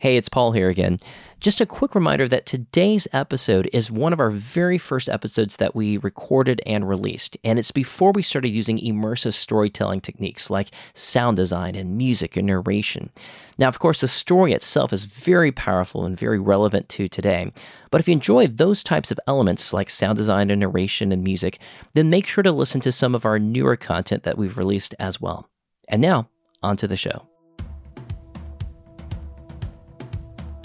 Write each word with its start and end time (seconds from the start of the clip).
Hey, 0.00 0.16
it's 0.16 0.30
Paul 0.30 0.52
here 0.52 0.70
again. 0.70 0.96
Just 1.40 1.60
a 1.60 1.66
quick 1.66 1.94
reminder 1.94 2.26
that 2.26 2.46
today's 2.46 3.06
episode 3.12 3.68
is 3.70 3.90
one 3.90 4.14
of 4.14 4.18
our 4.20 4.30
very 4.30 4.78
first 4.78 5.10
episodes 5.10 5.58
that 5.58 5.74
we 5.74 5.98
recorded 5.98 6.62
and 6.64 6.88
released, 6.88 7.36
and 7.44 7.58
it's 7.58 7.70
before 7.70 8.10
we 8.10 8.22
started 8.22 8.48
using 8.48 8.78
immersive 8.78 9.34
storytelling 9.34 10.00
techniques 10.00 10.48
like 10.48 10.70
sound 10.94 11.36
design 11.36 11.74
and 11.74 11.98
music 11.98 12.38
and 12.38 12.46
narration. 12.46 13.10
Now, 13.58 13.68
of 13.68 13.78
course, 13.78 14.00
the 14.00 14.08
story 14.08 14.54
itself 14.54 14.90
is 14.90 15.04
very 15.04 15.52
powerful 15.52 16.06
and 16.06 16.18
very 16.18 16.38
relevant 16.38 16.88
to 16.90 17.06
today, 17.06 17.52
but 17.90 18.00
if 18.00 18.08
you 18.08 18.12
enjoy 18.12 18.46
those 18.46 18.82
types 18.82 19.10
of 19.10 19.20
elements 19.26 19.74
like 19.74 19.90
sound 19.90 20.16
design 20.16 20.48
and 20.48 20.60
narration 20.60 21.12
and 21.12 21.22
music, 21.22 21.58
then 21.92 22.08
make 22.08 22.26
sure 22.26 22.42
to 22.42 22.52
listen 22.52 22.80
to 22.80 22.90
some 22.90 23.14
of 23.14 23.26
our 23.26 23.38
newer 23.38 23.76
content 23.76 24.22
that 24.22 24.38
we've 24.38 24.56
released 24.56 24.94
as 24.98 25.20
well. 25.20 25.46
And 25.88 26.00
now, 26.00 26.30
on 26.62 26.78
to 26.78 26.88
the 26.88 26.96
show. 26.96 27.29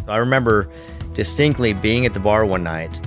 I 0.08 0.18
remember 0.18 0.70
distinctly 1.14 1.74
being 1.74 2.06
at 2.06 2.14
the 2.14 2.20
bar 2.20 2.46
one 2.46 2.64
night 2.64 3.02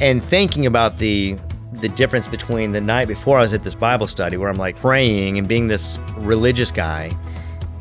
and 0.00 0.22
thinking 0.22 0.66
about 0.66 0.98
the 0.98 1.36
the 1.72 1.88
difference 1.88 2.26
between 2.26 2.72
the 2.72 2.80
night 2.80 3.06
before 3.06 3.38
I 3.38 3.42
was 3.42 3.52
at 3.52 3.62
this 3.62 3.74
Bible 3.74 4.08
study 4.08 4.36
where 4.36 4.48
I'm 4.48 4.56
like 4.56 4.76
praying 4.76 5.38
and 5.38 5.46
being 5.46 5.68
this 5.68 5.98
religious 6.16 6.72
guy, 6.72 7.10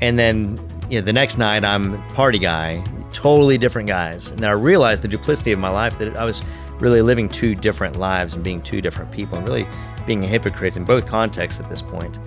and 0.01 0.19
then 0.19 0.57
you 0.89 0.99
know 0.99 1.05
the 1.05 1.13
next 1.13 1.37
night 1.37 1.63
I'm 1.63 2.01
party 2.09 2.39
guy, 2.39 2.83
totally 3.13 3.57
different 3.57 3.87
guys. 3.87 4.29
And 4.29 4.45
I 4.45 4.51
realized 4.51 5.03
the 5.03 5.07
duplicity 5.07 5.51
of 5.51 5.59
my 5.59 5.69
life 5.69 5.97
that 5.99 6.15
I 6.17 6.25
was 6.25 6.41
really 6.79 7.01
living 7.01 7.27
two 7.27 7.55
different 7.55 7.95
lives 7.95 8.33
and 8.33 8.43
being 8.43 8.61
two 8.61 8.81
different 8.81 9.11
people 9.11 9.37
and 9.37 9.47
really 9.47 9.67
being 10.05 10.23
a 10.23 10.27
hypocrite 10.27 10.77
in 10.77 10.85
both 10.85 11.07
contexts 11.07 11.59
at 11.59 11.69
this 11.69 11.81
point. 11.81 12.19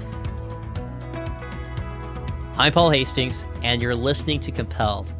I'm 2.59 2.73
Paul 2.73 2.91
Hastings, 2.91 3.47
and 3.63 3.81
you're 3.81 3.95
listening 3.95 4.41
to 4.41 4.53
Compelled 4.53 5.13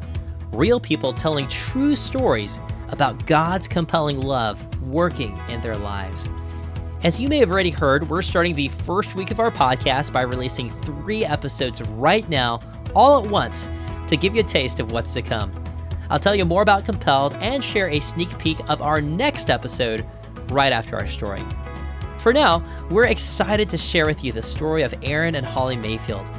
real 0.51 0.79
people 0.79 1.13
telling 1.13 1.47
true 1.47 1.95
stories 1.95 2.59
about 2.89 3.25
God's 3.25 3.67
compelling 3.67 4.21
love 4.21 4.59
working 4.83 5.39
in 5.49 5.61
their 5.61 5.77
lives. 5.77 6.29
As 7.03 7.19
you 7.19 7.27
may 7.27 7.37
have 7.39 7.51
already 7.51 7.69
heard, 7.69 8.09
we're 8.09 8.21
starting 8.21 8.53
the 8.53 8.67
first 8.67 9.15
week 9.15 9.31
of 9.31 9.39
our 9.39 9.49
podcast 9.49 10.13
by 10.13 10.21
releasing 10.21 10.69
three 10.81 11.25
episodes 11.25 11.81
right 11.81 12.27
now, 12.29 12.59
all 12.93 13.23
at 13.23 13.29
once, 13.29 13.71
to 14.07 14.17
give 14.17 14.35
you 14.35 14.41
a 14.41 14.45
taste 14.45 14.79
of 14.79 14.91
what's 14.91 15.13
to 15.13 15.21
come. 15.21 15.51
I'll 16.09 16.19
tell 16.19 16.35
you 16.35 16.45
more 16.45 16.61
about 16.61 16.85
Compelled 16.85 17.33
and 17.35 17.63
share 17.63 17.89
a 17.89 17.99
sneak 17.99 18.37
peek 18.37 18.59
of 18.69 18.81
our 18.81 19.01
next 19.01 19.49
episode 19.49 20.05
right 20.51 20.73
after 20.73 20.97
our 20.97 21.07
story. 21.07 21.41
For 22.19 22.33
now, 22.33 22.61
we're 22.91 23.07
excited 23.07 23.69
to 23.69 23.77
share 23.77 24.05
with 24.05 24.23
you 24.23 24.31
the 24.31 24.41
story 24.41 24.83
of 24.83 24.93
Aaron 25.01 25.35
and 25.35 25.45
Holly 25.45 25.77
Mayfield 25.77 26.29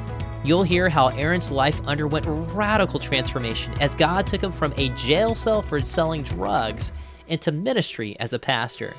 You'll 0.44 0.64
hear 0.64 0.88
how 0.88 1.08
Aaron's 1.08 1.52
life 1.52 1.80
underwent 1.86 2.26
radical 2.52 2.98
transformation 2.98 3.72
as 3.80 3.94
God 3.94 4.26
took 4.26 4.42
him 4.42 4.50
from 4.50 4.74
a 4.76 4.88
jail 4.90 5.36
cell 5.36 5.62
for 5.62 5.78
selling 5.84 6.24
drugs 6.24 6.92
into 7.28 7.52
ministry 7.52 8.16
as 8.18 8.32
a 8.32 8.40
pastor. 8.40 8.94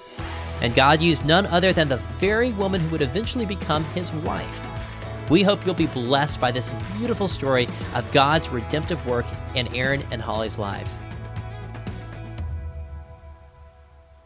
And 0.61 0.73
God 0.73 1.02
used 1.02 1.25
none 1.25 1.45
other 1.47 1.73
than 1.73 1.89
the 1.89 1.97
very 1.97 2.53
woman 2.53 2.80
who 2.80 2.89
would 2.89 3.02
eventually 3.02 3.45
become 3.45 3.83
his 3.86 4.11
wife. 4.14 5.30
We 5.30 5.44
hope 5.44 5.66
you'll 5.66 5.75
be 5.75 5.88
blessed 5.88 6.39
by 6.39 6.52
this 6.52 6.71
beautiful 6.97 7.27
story 7.27 7.67
of 7.94 8.09
God's 8.14 8.47
redemptive 8.47 9.05
work 9.05 9.25
in 9.55 9.67
Aaron 9.75 10.03
and 10.11 10.21
Holly's 10.21 10.58
lives. 10.58 10.99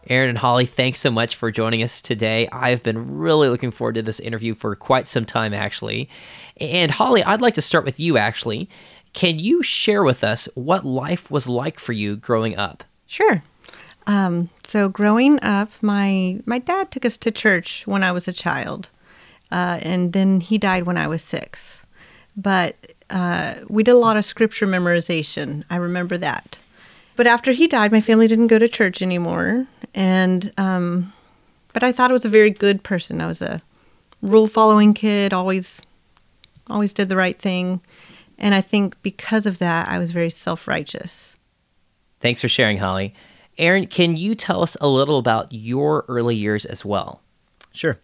Aaron 0.10 0.30
and 0.30 0.38
Holly, 0.38 0.66
thanks 0.66 1.00
so 1.00 1.12
much 1.12 1.36
for 1.36 1.52
joining 1.52 1.84
us 1.84 2.02
today. 2.02 2.48
I've 2.52 2.82
been 2.82 3.18
really 3.18 3.50
looking 3.50 3.72
forward 3.72 3.96
to 3.96 4.02
this 4.02 4.22
interview 4.22 4.56
for 4.56 4.74
quite 4.74 5.06
some 5.06 5.26
time, 5.26 5.54
actually. 5.54 6.10
And 6.60 6.92
Holly, 6.92 7.24
I'd 7.24 7.42
like 7.42 7.56
to 7.56 7.62
start 7.62 7.86
with 7.86 8.00
you, 8.00 8.18
actually. 8.18 8.70
Can 9.14 9.40
you 9.40 9.64
share 9.64 10.04
with 10.04 10.24
us 10.24 10.48
what 10.56 10.86
life 10.86 11.32
was 11.32 11.48
like 11.48 11.80
for 11.80 11.94
you 11.94 12.16
growing 12.16 12.58
up? 12.58 12.84
Sure. 13.08 13.42
Um, 14.06 14.50
so 14.64 14.90
growing 14.90 15.40
up, 15.44 15.72
my 15.82 16.40
my 16.46 16.60
dad 16.60 16.92
took 16.92 17.06
us 17.06 17.18
to 17.18 17.32
church 17.32 17.86
when 17.86 18.04
I 18.04 18.12
was 18.12 18.28
a 18.28 18.34
child, 18.34 18.90
uh, 19.52 19.80
and 19.82 20.14
then 20.14 20.40
he 20.40 20.58
died 20.58 20.84
when 20.84 20.98
I 20.98 21.08
was 21.08 21.22
six. 21.22 21.82
But 22.38 22.76
uh, 23.10 23.56
we 23.68 23.84
did 23.84 23.92
a 23.92 23.98
lot 23.98 24.18
of 24.18 24.26
scripture 24.26 24.68
memorization. 24.68 25.64
I 25.70 25.76
remember 25.76 26.18
that. 26.20 26.58
But 27.16 27.28
after 27.28 27.52
he 27.52 27.68
died, 27.68 27.92
my 27.92 28.02
family 28.02 28.28
didn't 28.28 28.48
go 28.48 28.60
to 28.60 28.70
church 28.70 29.02
anymore, 29.02 29.68
and 29.94 30.54
um, 30.58 31.12
but 31.74 31.84
I 31.84 31.92
thought 31.92 32.12
I 32.12 32.14
was 32.14 32.26
a 32.26 32.30
very 32.30 32.52
good 32.52 32.84
person. 32.84 33.20
I 33.20 33.28
was 33.28 33.42
a 33.42 33.62
rule 34.22 34.48
following 34.48 34.94
kid, 34.94 35.34
always 35.34 35.82
always 36.70 36.94
did 36.94 37.10
the 37.10 37.16
right 37.16 37.38
thing. 37.40 37.82
And 38.38 38.54
I 38.54 38.62
think 38.62 38.96
because 39.02 39.46
of 39.46 39.58
that, 39.60 39.88
I 39.88 40.00
was 40.00 40.12
very 40.12 40.30
self 40.30 40.68
righteous. 40.68 41.36
Thanks 42.20 42.42
for 42.42 42.50
sharing, 42.50 42.78
Holly. 42.78 43.14
Aaron, 43.58 43.88
can 43.88 44.16
you 44.16 44.36
tell 44.36 44.62
us 44.62 44.78
a 44.80 44.88
little 44.88 45.18
about 45.18 45.52
your 45.52 46.06
early 46.08 46.36
years 46.36 46.66
as 46.66 46.86
well? 46.86 47.22
Sure. 47.72 47.98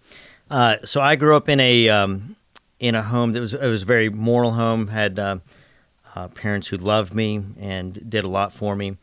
Uh, 0.50 0.78
so 0.84 1.02
I 1.02 1.16
grew 1.16 1.36
up 1.36 1.50
in 1.50 1.60
a 1.60 1.90
um, 1.90 2.36
in 2.80 2.96
a 2.96 3.04
home 3.04 3.34
that 3.34 3.40
was 3.40 3.54
it 3.54 3.62
was 3.68 3.84
a 3.84 3.86
very 3.86 4.10
moral 4.10 4.52
home. 4.52 4.88
Had 4.88 5.20
uh, 5.20 5.38
uh, 6.16 6.28
parents 6.30 6.68
who 6.68 6.78
loved 6.78 7.14
me 7.14 7.44
and 7.60 8.10
did 8.10 8.24
a 8.24 8.28
lot 8.28 8.54
for 8.54 8.76
me. 8.76 8.98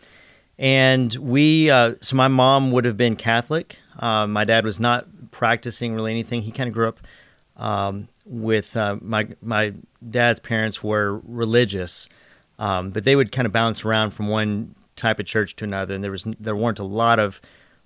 And 0.58 1.14
we, 1.14 1.70
uh, 1.70 1.94
so 2.02 2.16
my 2.16 2.28
mom 2.28 2.70
would 2.72 2.84
have 2.84 2.96
been 2.96 3.16
Catholic. 3.16 3.76
Uh, 3.98 4.26
my 4.26 4.44
dad 4.44 4.64
was 4.64 4.78
not 4.78 5.06
practicing 5.30 5.94
really 5.94 6.10
anything. 6.10 6.42
He 6.42 6.52
kind 6.52 6.68
of 6.68 6.74
grew 6.74 6.88
up 6.88 7.00
um, 7.56 8.08
with 8.30 8.76
uh, 8.76 8.96
my 9.02 9.26
my 9.42 9.74
dad's 10.08 10.40
parents 10.40 10.82
were 10.82 11.20
religious, 11.24 12.08
um, 12.58 12.90
but 12.90 13.04
they 13.04 13.16
would 13.16 13.32
kind 13.32 13.44
of 13.44 13.52
bounce 13.52 13.84
around 13.84 14.12
from 14.12 14.28
one 14.28 14.74
type 14.96 15.18
of 15.18 15.26
church 15.26 15.56
to 15.56 15.64
another, 15.64 15.94
and 15.94 16.02
there 16.02 16.12
was 16.12 16.24
there 16.38 16.56
weren't 16.56 16.78
a 16.78 16.84
lot 16.84 17.18
of 17.18 17.40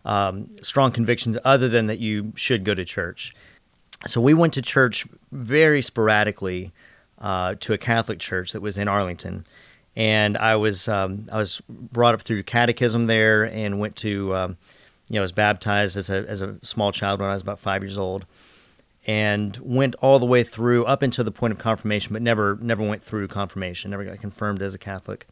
um, 0.05 0.49
strong 0.63 0.93
convictions 0.93 1.39
other 1.45 1.69
than 1.69 1.87
that 1.87 1.99
you 1.99 2.33
should 2.37 2.63
go 2.63 2.75
to 2.75 2.85
church. 2.85 3.35
So 4.07 4.21
we 4.21 4.35
went 4.35 4.53
to 4.55 4.63
church 4.63 5.07
very 5.33 5.81
sporadically 5.81 6.73
uh, 7.19 7.55
to 7.61 7.73
a 7.73 7.79
Catholic 7.79 8.19
church 8.19 8.53
that 8.53 8.61
was 8.61 8.77
in 8.77 8.87
Arlington, 8.87 9.47
and 9.97 10.37
I 10.37 10.57
was 10.57 10.89
um, 10.89 11.27
I 11.33 11.39
was 11.39 11.63
brought 11.69 12.13
up 12.13 12.21
through 12.21 12.43
catechism 12.43 13.07
there 13.07 13.45
and 13.45 13.81
went 13.81 13.97
to 13.97 14.37
um, 14.37 14.59
you 15.09 15.15
know 15.15 15.23
was 15.23 15.33
baptized 15.33 15.97
as 15.97 16.11
a 16.11 16.27
as 16.29 16.43
a 16.43 16.59
small 16.61 16.93
child 16.93 17.21
when 17.21 17.31
I 17.31 17.33
was 17.33 17.43
about 17.43 17.61
five 17.61 17.83
years 17.83 17.97
old 17.97 18.27
and 19.07 19.57
went 19.59 19.95
all 19.97 20.19
the 20.19 20.27
way 20.27 20.43
through 20.43 20.85
up 20.85 21.03
until 21.03 21.25
the 21.25 21.31
point 21.31 21.53
of 21.53 21.59
confirmation, 21.59 22.13
but 22.13 22.23
never 22.23 22.59
never 22.61 22.87
went 22.87 23.03
through 23.03 23.29
confirmation. 23.29 23.91
Never 23.91 24.05
got 24.05 24.21
confirmed 24.21 24.63
as 24.63 24.75
a 24.75 24.79
Catholic. 24.79 25.27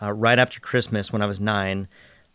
Uh, 0.00 0.12
right 0.12 0.38
after 0.38 0.60
Christmas, 0.60 1.12
when 1.12 1.22
I 1.22 1.26
was 1.26 1.40
nine, 1.40 1.88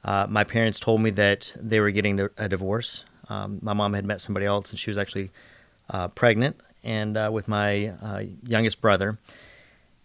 uh, 0.03 0.25
my 0.29 0.44
parents 0.44 0.79
told 0.79 1.01
me 1.01 1.09
that 1.12 1.53
they 1.59 1.79
were 1.79 1.91
getting 1.91 2.19
a 2.38 2.47
divorce. 2.47 3.03
Um, 3.29 3.59
my 3.62 3.73
mom 3.73 3.94
had 3.94 4.06
met 4.06 4.22
somebody 4.22 4.46
else, 4.46 4.69
and 4.69 4.79
she 4.79 4.90
was 4.90 4.97
actually 4.97 5.31
uh, 5.90 6.07
pregnant, 6.09 6.59
and 6.84 7.17
uh, 7.17 7.29
with 7.31 7.47
my 7.47 7.88
uh, 8.01 8.23
youngest 8.44 8.79
brother, 8.79 9.17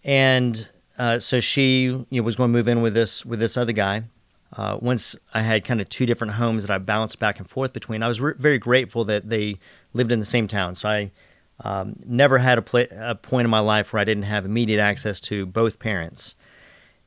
and 0.03 0.69
uh, 0.99 1.19
so 1.19 1.41
she 1.41 1.85
you 1.85 2.07
know, 2.11 2.23
was 2.23 2.37
going 2.37 2.51
to 2.51 2.53
move 2.53 2.69
in 2.69 2.83
with 2.83 2.95
this 2.95 3.25
with 3.25 3.39
this 3.39 3.57
other 3.57 3.73
guy. 3.73 4.03
Once 4.57 5.17
I 5.33 5.43
had 5.43 5.65
kind 5.65 5.81
of 5.81 5.89
two 5.89 6.07
different 6.07 6.35
homes 6.35 6.65
that 6.67 6.73
I 6.73 6.79
bounced 6.79 7.19
back 7.19 7.39
and 7.39 7.49
forth 7.49 7.73
between, 7.73 8.03
I 8.03 8.09
was 8.09 8.21
re- 8.21 8.35
very 8.39 8.59
grateful 8.59 9.05
that 9.07 9.29
they 9.29 9.59
lived 9.95 10.13
in 10.13 10.21
the 10.21 10.27
same 10.27 10.49
town. 10.49 10.75
So 10.75 10.89
I 10.89 11.11
um, 11.61 11.97
never 12.05 12.39
had 12.39 12.59
a, 12.59 12.63
pl- 12.63 12.87
a 12.91 13.15
point 13.15 13.45
in 13.45 13.51
my 13.51 13.61
life 13.61 13.93
where 13.93 14.01
I 14.01 14.05
didn't 14.05 14.25
have 14.25 14.45
immediate 14.45 14.81
access 14.81 15.21
to 15.21 15.47
both 15.47 15.79
parents. 15.79 16.35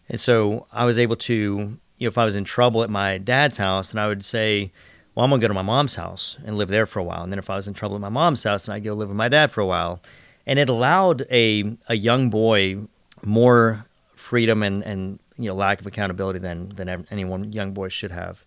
And 0.10 0.20
so 0.20 0.68
I 0.72 0.86
was 0.86 0.98
able 0.98 1.16
to, 1.18 1.34
you 1.34 2.06
know, 2.06 2.08
if 2.08 2.18
I 2.18 2.26
was 2.26 2.36
in 2.36 2.44
trouble 2.44 2.84
at 2.84 2.90
my 2.90 3.18
dad's 3.18 3.58
house, 3.58 3.92
then 3.92 4.02
I 4.02 4.08
would 4.08 4.24
say, 4.24 4.72
well, 5.14 5.24
I'm 5.24 5.30
going 5.30 5.42
to 5.42 5.46
go 5.46 5.48
to 5.48 5.54
my 5.54 5.62
mom's 5.62 5.96
house 5.96 6.38
and 6.46 6.58
live 6.58 6.70
there 6.70 6.86
for 6.86 7.00
a 7.00 7.04
while. 7.04 7.24
And 7.24 7.32
then 7.32 7.40
if 7.40 7.50
I 7.50 7.56
was 7.56 7.68
in 7.68 7.74
trouble 7.74 7.96
at 7.96 8.02
my 8.02 8.10
mom's 8.10 8.44
house, 8.44 8.66
then 8.66 8.76
I'd 8.76 8.84
go 8.84 8.94
live 8.94 9.08
with 9.08 9.18
my 9.18 9.30
dad 9.30 9.52
for 9.52 9.62
a 9.62 9.66
while. 9.66 10.02
And 10.46 10.60
it 10.60 10.70
allowed 10.70 11.26
a, 11.32 11.76
a 11.88 11.96
young 11.96 12.30
boy 12.30 12.80
more 13.24 13.86
freedom 14.16 14.62
and, 14.62 14.84
and 14.84 15.20
you 15.38 15.50
know 15.50 15.56
lack 15.56 15.82
of 15.82 15.88
accountability 15.88 16.40
than 16.40 16.70
than 16.70 17.06
any 17.12 17.26
one 17.26 17.52
young 17.52 17.74
boy 17.74 17.90
should 17.90 18.12
have. 18.12 18.44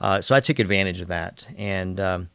Uh, 0.00 0.20
so 0.20 0.34
I 0.34 0.40
took 0.40 0.58
advantage 0.58 1.00
of 1.00 1.08
that, 1.08 1.46
and 1.56 2.00
um, 2.00 2.30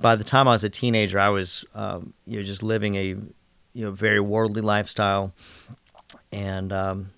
by 0.00 0.16
the 0.16 0.24
time 0.24 0.48
I 0.48 0.52
was 0.52 0.64
a 0.64 0.70
teenager, 0.70 1.18
I 1.18 1.28
was 1.28 1.64
um, 1.74 2.14
you 2.26 2.38
know 2.38 2.42
just 2.42 2.62
living 2.62 2.94
a 2.96 3.04
you 3.04 3.84
know 3.84 3.90
very 3.90 4.20
worldly 4.20 4.62
lifestyle, 4.62 5.32
and 6.32 6.72
um, 6.72 7.10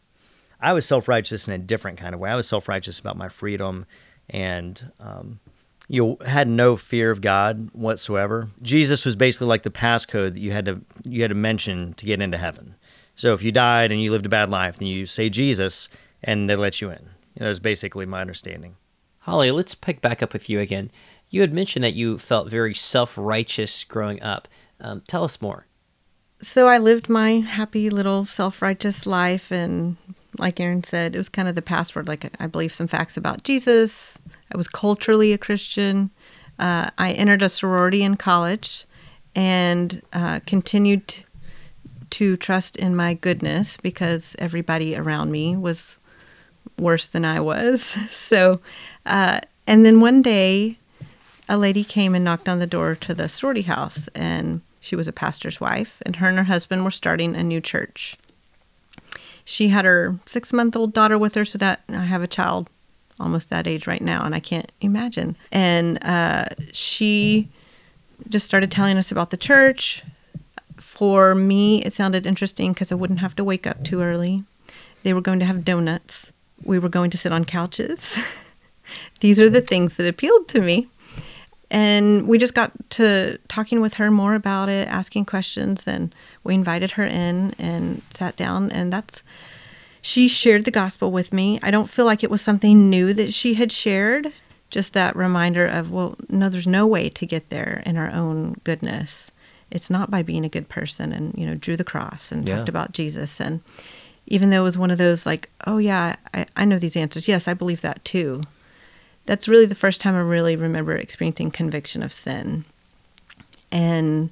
I 0.61 0.73
was 0.73 0.87
self 0.87 1.09
righteous 1.09 1.47
in 1.47 1.55
a 1.55 1.59
different 1.59 1.99
kind 1.99 2.15
of 2.15 2.21
way. 2.21 2.31
I 2.31 2.37
was 2.37 2.49
self 2.49 2.69
righteous 2.69 2.99
about 2.99 3.17
my 3.17 3.29
freedom, 3.29 3.87
and 4.31 4.91
um, 5.01 5.41
you 5.89 6.03
know, 6.03 6.25
had 6.25 6.49
no 6.49 6.77
fear 6.77 7.11
of 7.11 7.21
God 7.21 7.69
whatsoever. 7.73 8.49
Jesus 8.63 9.05
was 9.05 9.17
basically 9.17 9.49
like 9.49 9.63
the 9.63 9.71
passcode 9.71 10.35
that 10.35 10.41
you 10.41 10.53
had 10.53 10.65
to 10.67 10.81
you 11.05 11.23
had 11.23 11.29
to 11.29 11.35
mention 11.35 11.95
to 11.95 12.07
get 12.07 12.21
into 12.23 12.39
heaven. 12.39 12.75
So 13.15 13.35
if 13.35 13.43
you 13.43 13.53
died 13.53 13.93
and 13.93 14.01
you 14.01 14.11
lived 14.11 14.27
a 14.27 14.31
bad 14.31 14.51
life, 14.51 14.79
then 14.79 14.89
you 14.89 15.07
say 15.07 15.29
Jesus, 15.29 15.89
and 16.23 16.49
they 16.49 16.57
let 16.57 16.81
you 16.81 16.91
in. 16.91 17.11
You 17.35 17.41
that 17.41 17.49
was 17.49 17.61
basically 17.61 18.07
my 18.07 18.21
understanding. 18.21 18.77
Holly, 19.21 19.51
let's 19.51 19.75
pick 19.75 20.01
back 20.01 20.23
up 20.23 20.33
with 20.33 20.51
you 20.51 20.61
again. 20.61 20.91
You 21.31 21.41
had 21.41 21.53
mentioned 21.53 21.85
that 21.85 21.95
you 21.95 22.19
felt 22.19 22.51
very 22.51 22.75
self 22.75 23.17
righteous 23.17 23.85
growing 23.85 24.23
up. 24.23 24.49
Um, 24.81 25.03
tell 25.07 25.25
us 25.25 25.41
more. 25.41 25.67
So 26.43 26.67
I 26.67 26.79
lived 26.79 27.09
my 27.09 27.41
happy 27.41 27.89
little 27.89 28.27
self 28.27 28.61
righteous 28.61 29.07
life 29.07 29.51
and 29.51 29.97
like 30.39 30.61
Aaron 30.61 30.83
said, 30.83 31.15
it 31.15 31.19
was 31.19 31.29
kind 31.29 31.49
of 31.49 31.55
the 31.55 31.63
password. 31.63 32.09
Like 32.09 32.31
I 32.41 32.47
believe 32.47 32.75
some 32.75 32.89
facts 32.89 33.17
about 33.17 33.45
Jesus. 33.45 34.19
I 34.53 34.57
was 34.57 34.67
culturally 34.67 35.33
a 35.33 35.39
Christian. 35.39 36.11
Uh, 36.59 36.91
I 36.99 37.13
entered 37.13 37.43
a 37.43 37.49
sorority 37.49 38.03
in 38.03 38.17
college 38.17 38.87
and 39.35 40.03
uh, 40.13 40.41
continued 40.47 41.25
to 42.11 42.37
trust 42.37 42.77
in 42.77 42.95
my 42.95 43.15
goodness 43.15 43.79
because 43.79 44.37
everybody 44.39 44.95
around 44.95 45.31
me 45.31 45.57
was 45.57 45.97
worse 46.79 47.07
than 47.07 47.25
I 47.25 47.41
was. 47.41 47.97
So, 48.11 48.61
uh, 49.07 49.41
and 49.67 49.85
then 49.85 50.01
one 50.01 50.23
day, 50.23 50.79
a 51.49 51.57
lady 51.57 51.85
came 51.85 52.15
and 52.15 52.25
knocked 52.25 52.49
on 52.49 52.59
the 52.59 52.67
door 52.67 52.95
to 52.97 53.15
the 53.15 53.29
sorority 53.29 53.63
house, 53.63 54.09
and 54.15 54.61
she 54.81 54.97
was 54.97 55.07
a 55.07 55.13
pastor's 55.13 55.61
wife, 55.61 56.03
and 56.07 56.17
her 56.17 56.29
and 56.29 56.39
her 56.39 56.45
husband 56.45 56.85
were 56.85 56.91
starting 56.91 57.37
a 57.37 57.45
new 57.45 57.61
church. 57.61 58.17
She 59.45 59.69
had 59.69 59.85
her 59.85 60.19
six 60.27 60.53
month 60.53 60.77
old 60.77 60.93
daughter 60.93 61.19
with 61.19 61.35
her, 61.35 61.45
so 61.45 61.59
that 61.59 61.81
I 61.89 62.05
have 62.05 62.23
a 62.23 62.27
child 62.27 62.69
almost 63.21 63.51
that 63.51 63.67
age 63.67 63.87
right 63.87 64.03
now, 64.03 64.25
and 64.25 64.35
I 64.35 64.41
can't 64.41 64.71
imagine. 64.81 65.37
And 65.51 66.03
uh, 66.05 66.47
she 66.73 67.49
just 68.29 68.47
started 68.47 68.71
telling 68.71 68.97
us 68.97 69.11
about 69.11 69.31
the 69.31 69.37
church. 69.37 70.03
For 70.79 71.35
me, 71.35 71.83
it 71.83 71.93
sounded 71.93 72.27
interesting 72.27 72.73
because 72.73 72.93
I 72.93 72.97
wouldn't 72.97 73.21
have 73.21 73.37
to 73.37 73.45
wake 73.45 73.67
up 73.67 73.85
too 73.85 74.01
early. 74.01 74.45
They 75.03 75.13
were 75.13 75.21
going 75.21 75.39
to 75.41 75.45
have 75.45 75.65
donuts. 75.65 76.32
We 76.65 76.79
were 76.79 76.89
going 76.89 77.11
to 77.11 77.19
sit 77.19 77.33
on 77.33 77.45
couches. 77.45 78.17
These 79.21 79.41
are 79.41 79.49
the 79.51 79.61
things 79.61 79.95
that 79.95 80.07
appealed 80.09 80.49
to 80.49 80.61
me. 80.61 80.89
And 81.71 82.29
we 82.29 82.37
just 82.39 82.55
got 82.55 82.73
to 82.91 83.39
talking 83.49 83.81
with 83.81 83.95
her 83.95 84.11
more 84.11 84.35
about 84.35 84.69
it, 84.69 84.87
asking 84.89 85.25
questions, 85.25 85.87
and 85.89 86.15
we 86.45 86.55
invited 86.55 86.93
her 86.93 87.05
in 87.07 87.55
and 87.59 88.03
sat 88.13 88.37
down. 88.37 88.71
And 88.71 88.93
that's, 88.93 89.23
she 90.03 90.29
shared 90.29 90.67
the 90.67 90.71
gospel 90.71 91.11
with 91.11 91.33
me. 91.33 91.59
I 91.63 91.71
don't 91.71 91.89
feel 91.89 92.05
like 92.05 92.23
it 92.23 92.31
was 92.31 92.43
something 92.43 92.91
new 92.91 93.15
that 93.15 93.33
she 93.33 93.55
had 93.55 93.73
shared, 93.73 94.33
just 94.69 94.93
that 94.93 95.17
reminder 95.17 95.67
of, 95.67 95.91
well, 95.91 96.17
no, 96.29 96.51
there's 96.51 96.67
no 96.67 96.87
way 96.87 97.09
to 97.09 97.25
get 97.25 97.49
there 97.49 97.83
in 97.87 97.97
our 97.97 98.11
own 98.11 98.61
goodness. 98.65 99.31
It's 99.71 99.89
not 99.89 100.11
by 100.11 100.23
being 100.23 100.45
a 100.45 100.51
good 100.51 100.69
person 100.69 101.11
and, 101.13 101.33
you 101.39 101.47
know, 101.47 101.55
drew 101.55 101.79
the 101.79 101.85
cross 101.85 102.31
and 102.31 102.47
Yeah. 102.47 102.57
talked 102.57 102.69
about 102.69 102.93
Jesus. 102.93 103.41
And 103.41 103.61
even 104.27 104.51
though 104.51 104.61
it 104.61 104.65
was 104.65 104.79
one 104.79 104.91
of 104.91 104.99
those 104.99 105.27
like, 105.27 105.51
oh, 105.67 105.79
yeah, 105.79 106.17
I, 106.33 106.47
I 106.57 106.65
know 106.65 106.79
these 106.79 106.97
answers. 106.97 107.29
Yes, 107.29 107.49
I 107.49 107.55
believe 107.55 107.81
that 107.81 108.05
too. 108.05 108.43
That's 109.27 109.49
really 109.49 109.67
the 109.67 109.75
first 109.75 110.01
time 110.01 110.15
I 110.15 110.21
really 110.21 110.57
remember 110.57 110.97
experiencing 110.97 111.51
conviction 111.51 112.03
of 112.03 112.13
sin. 112.13 112.65
And 113.71 114.31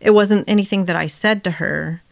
it 0.00 0.10
wasn't 0.10 0.48
anything 0.48 0.84
that 0.84 0.96
I 0.96 1.06
said 1.06 1.44
to 1.44 1.52
her. 1.52 2.02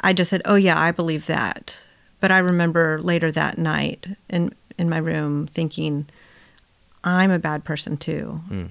I 0.00 0.12
just 0.12 0.30
said, 0.30 0.42
"Oh 0.44 0.54
yeah, 0.54 0.78
I 0.78 0.92
believe 0.92 1.26
that." 1.26 1.76
But 2.20 2.30
I 2.30 2.38
remember 2.38 3.00
later 3.02 3.32
that 3.32 3.58
night 3.58 4.06
in 4.30 4.54
in 4.78 4.88
my 4.88 4.98
room 4.98 5.48
thinking, 5.48 6.06
"I'm 7.02 7.30
a 7.30 7.38
bad 7.38 7.64
person 7.64 7.96
too. 7.96 8.40
Hmm. 8.48 8.64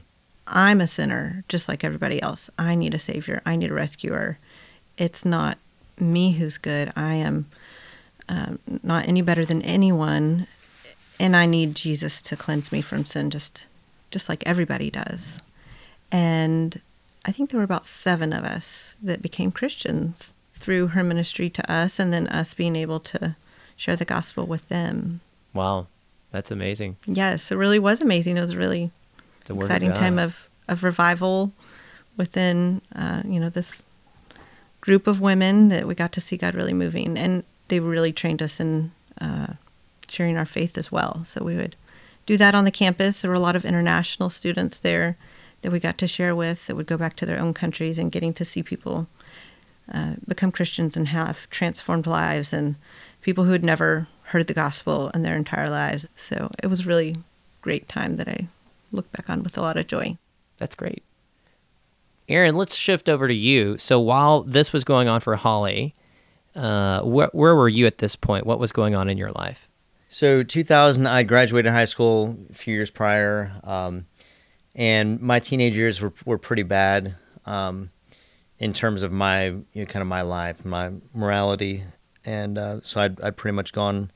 I'm 0.48 0.82
a 0.82 0.88
sinner 0.88 1.44
just 1.50 1.68
like 1.68 1.84
everybody 1.84 2.22
else. 2.22 2.50
I 2.58 2.76
need 2.76 2.94
a 2.94 3.00
savior. 3.00 3.42
I 3.46 3.56
need 3.56 3.72
a 3.72 3.74
rescuer. 3.74 4.38
It's 4.98 5.26
not 5.26 5.58
me 6.00 6.34
who's 6.34 6.58
good. 6.58 6.92
I 6.96 7.16
am 7.16 7.48
um, 8.30 8.60
not 8.84 9.08
any 9.08 9.22
better 9.22 9.46
than 9.46 9.62
anyone, 9.62 10.48
and 11.20 11.36
I 11.36 11.46
need 11.46 11.76
Jesus 11.76 12.22
to 12.24 12.36
cleanse 12.36 12.72
me 12.72 12.82
from 12.82 13.06
sin, 13.06 13.30
just 13.30 13.64
just 14.12 14.30
like 14.30 14.44
everybody 14.46 14.90
does." 14.90 15.40
And 16.12 16.80
I 17.26 17.32
think 17.32 17.50
there 17.50 17.60
were 17.60 17.64
about 17.64 17.88
seven 17.88 18.34
of 18.34 18.44
us 18.44 18.96
that 19.02 19.22
became 19.22 19.52
Christians 19.52 20.34
through 20.56 20.88
her 20.88 21.04
ministry 21.04 21.50
to 21.50 21.72
us, 21.72 22.00
and 22.00 22.14
then 22.14 22.28
us 22.28 22.54
being 22.54 22.76
able 22.76 23.00
to 23.00 23.36
share 23.76 23.96
the 23.96 24.06
gospel 24.06 24.46
with 24.46 24.68
them. 24.70 25.22
Wow, 25.54 25.88
that's 26.32 26.52
amazing. 26.52 26.98
Yes, 27.06 27.52
it 27.52 27.56
really 27.56 27.80
was 27.80 28.02
amazing. 28.02 28.38
It 28.38 28.42
was 28.42 28.52
a 28.52 28.58
really 28.58 28.92
exciting 29.50 29.92
of 29.92 29.98
time 29.98 30.20
of, 30.20 30.50
of 30.68 30.84
revival 30.84 31.52
within, 32.18 32.82
uh, 32.96 33.24
you 33.26 33.40
know, 33.40 33.50
this 33.50 33.84
group 34.84 35.08
of 35.08 35.22
women 35.22 35.70
that 35.70 35.88
we 35.88 35.96
got 35.96 36.12
to 36.12 36.20
see 36.20 36.36
God 36.36 36.56
really 36.56 36.74
moving. 36.74 37.18
And 37.18 37.46
they 37.70 37.80
really 37.80 38.12
trained 38.12 38.42
us 38.42 38.60
in 38.60 38.92
uh, 39.22 39.54
sharing 40.10 40.36
our 40.36 40.46
faith 40.46 40.78
as 40.78 40.92
well. 40.92 41.24
So 41.26 41.42
we 41.42 41.56
would 41.56 41.78
do 42.26 42.36
that 42.36 42.54
on 42.54 42.66
the 42.66 42.72
campus. 42.72 43.22
There 43.22 43.32
were 43.32 43.36
a 43.36 43.40
lot 43.40 43.56
of 43.56 43.64
international 43.64 44.30
students 44.30 44.80
there 44.80 45.16
that 45.62 45.72
we 45.72 45.80
got 45.80 45.98
to 46.00 46.08
share 46.08 46.36
with 46.36 46.68
that 46.68 46.76
would 46.76 46.86
go 46.86 46.98
back 46.98 47.16
to 47.16 47.26
their 47.26 47.40
own 47.40 47.54
countries 47.54 47.98
and 47.98 48.12
getting 48.12 48.34
to 48.34 48.44
see 48.44 48.62
people 48.62 49.08
uh, 49.94 50.16
become 50.28 50.52
Christians 50.52 50.98
and 50.98 51.08
have 51.08 51.50
transformed 51.50 52.06
lives 52.06 52.52
and 52.52 52.76
people 53.22 53.46
who 53.46 53.54
had 53.54 53.64
never 53.64 54.10
heard 54.24 54.48
the 54.48 54.54
gospel 54.54 55.12
in 55.14 55.24
their 55.24 55.38
entire 55.38 55.70
lives. 55.70 56.08
So 56.28 56.52
it 56.62 56.68
was 56.68 56.86
really 56.86 57.16
great 57.62 57.88
time 57.88 58.18
that 58.18 58.28
I 58.28 58.50
look 58.92 59.10
back 59.14 59.30
on 59.30 59.44
with 59.44 59.58
a 59.58 59.62
lot 59.62 59.78
of 59.78 59.88
joy. 59.88 60.18
That's 60.58 60.76
great. 60.76 61.04
Aaron, 62.30 62.56
let's 62.56 62.76
shift 62.76 63.10
over 63.10 63.28
to 63.28 63.34
you. 63.34 63.78
So 63.78 64.00
while 64.00 64.44
this 64.44 64.72
was 64.72 64.84
going 64.84 65.08
on 65.08 65.20
for 65.20 65.36
Holly, 65.36 65.94
uh, 66.56 67.02
wh- 67.02 67.34
where 67.34 67.56
were 67.56 67.70
you 67.70 67.86
at 67.86 67.98
this 67.98 68.16
point? 68.16 68.46
What 68.46 68.60
was 68.60 68.72
going 68.72 68.96
on 68.96 69.10
in 69.10 69.18
your 69.18 69.32
life? 69.32 69.68
So 70.10 70.44
2000, 70.44 71.08
I 71.08 71.24
graduated 71.24 71.72
high 71.72 71.86
school 71.86 72.38
a 72.50 72.54
few 72.54 72.74
years 72.76 72.92
prior, 72.92 73.52
um, 73.64 74.06
and 74.76 75.20
my 75.22 75.40
teenage 75.40 75.76
years 75.76 76.02
were 76.02 76.14
were 76.26 76.38
pretty 76.38 76.62
bad 76.64 77.16
um, 77.46 77.90
in 78.60 78.74
terms 78.74 79.02
of 79.02 79.12
my 79.12 79.46
you 79.46 79.64
know, 79.74 79.86
kind 79.86 80.02
of 80.02 80.08
my 80.08 80.22
life, 80.22 80.64
my 80.64 80.92
morality, 81.16 81.84
and 82.26 82.58
uh, 82.60 82.80
so 82.84 83.02
I'd 83.02 83.20
I'd 83.22 83.38
pretty 83.38 83.56
much 83.56 83.74
gone 83.74 84.12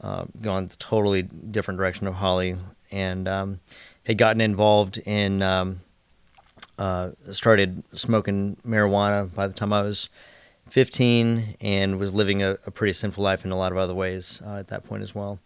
uh, 0.00 0.24
gone 0.40 0.68
the 0.68 0.76
totally 0.76 1.22
different 1.22 1.76
direction 1.76 2.06
of 2.06 2.14
Holly, 2.14 2.56
and 2.90 3.28
um, 3.28 3.60
had 4.04 4.16
gotten 4.16 4.40
involved 4.40 4.96
in 4.98 5.42
um, 5.42 5.80
uh, 6.80 7.10
started 7.30 7.84
smoking 7.92 8.56
marijuana 8.66 9.32
by 9.32 9.46
the 9.46 9.52
time 9.52 9.70
I 9.70 9.82
was 9.82 10.08
15 10.70 11.56
and 11.60 11.98
was 11.98 12.14
living 12.14 12.42
a, 12.42 12.52
a 12.64 12.70
pretty 12.70 12.94
sinful 12.94 13.22
life 13.22 13.44
in 13.44 13.50
a 13.50 13.56
lot 13.56 13.70
of 13.70 13.76
other 13.76 13.94
ways 13.94 14.40
uh, 14.46 14.56
at 14.56 14.68
that 14.68 14.84
point 14.84 15.02
as 15.02 15.14
well. 15.14 15.38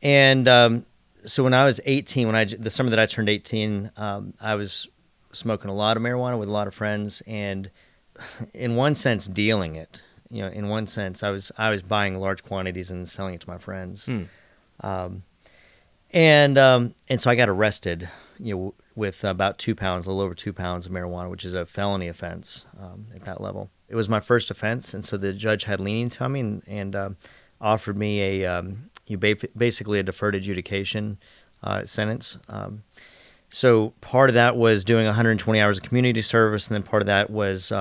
And 0.00 0.46
um, 0.46 0.86
so 1.24 1.42
when 1.42 1.54
I 1.54 1.64
was 1.64 1.80
18, 1.84 2.28
when 2.28 2.36
I 2.36 2.44
the 2.44 2.70
summer 2.70 2.90
that 2.90 3.00
I 3.00 3.06
turned 3.06 3.28
18, 3.28 3.90
um, 3.96 4.32
I 4.40 4.54
was 4.54 4.86
smoking 5.32 5.70
a 5.70 5.74
lot 5.74 5.96
of 5.96 6.04
marijuana 6.04 6.38
with 6.38 6.48
a 6.48 6.52
lot 6.52 6.68
of 6.68 6.74
friends, 6.74 7.20
and 7.26 7.68
in 8.54 8.76
one 8.76 8.94
sense, 8.94 9.26
dealing 9.26 9.74
it. 9.74 10.02
You 10.30 10.42
know, 10.42 10.48
in 10.50 10.68
one 10.68 10.86
sense, 10.86 11.24
I 11.24 11.30
was 11.30 11.50
I 11.58 11.70
was 11.70 11.82
buying 11.82 12.20
large 12.20 12.44
quantities 12.44 12.92
and 12.92 13.08
selling 13.08 13.34
it 13.34 13.40
to 13.40 13.48
my 13.48 13.58
friends. 13.58 14.08
Um, 14.80 15.24
and 16.12 16.56
um, 16.58 16.94
and 17.08 17.20
so 17.20 17.28
I 17.28 17.34
got 17.34 17.48
arrested, 17.48 18.08
you 18.38 18.54
know, 18.54 18.74
with 18.98 19.24
about 19.24 19.58
two 19.58 19.74
pounds, 19.74 20.06
a 20.06 20.10
little 20.10 20.22
over 20.22 20.34
two 20.34 20.52
pounds 20.52 20.84
of 20.84 20.92
marijuana, 20.92 21.30
which 21.30 21.44
is 21.44 21.54
a 21.54 21.64
felony 21.64 22.08
offense 22.08 22.66
um, 22.80 23.06
at 23.14 23.22
that 23.22 23.40
level. 23.40 23.70
It 23.88 23.94
was 23.94 24.08
my 24.08 24.20
first 24.20 24.50
offense, 24.50 24.92
and 24.92 25.04
so 25.04 25.16
the 25.16 25.32
judge 25.32 25.64
had 25.64 25.80
leniency 25.80 26.18
on 26.20 26.32
me 26.32 26.40
and, 26.40 26.62
and 26.66 26.96
um, 26.96 27.16
offered 27.60 27.96
me 27.96 28.42
a 28.42 28.46
um, 28.46 28.90
you 29.06 29.16
basically 29.16 29.98
a 29.98 30.02
deferred 30.02 30.34
adjudication 30.34 31.16
uh, 31.62 31.86
sentence. 31.86 32.38
Um, 32.48 32.82
so 33.48 33.94
part 34.02 34.28
of 34.28 34.34
that 34.34 34.56
was 34.56 34.84
doing 34.84 35.06
120 35.06 35.60
hours 35.60 35.78
of 35.78 35.84
community 35.84 36.20
service, 36.20 36.68
and 36.68 36.74
then 36.74 36.82
part 36.82 37.00
of 37.00 37.06
that 37.06 37.30
was 37.30 37.72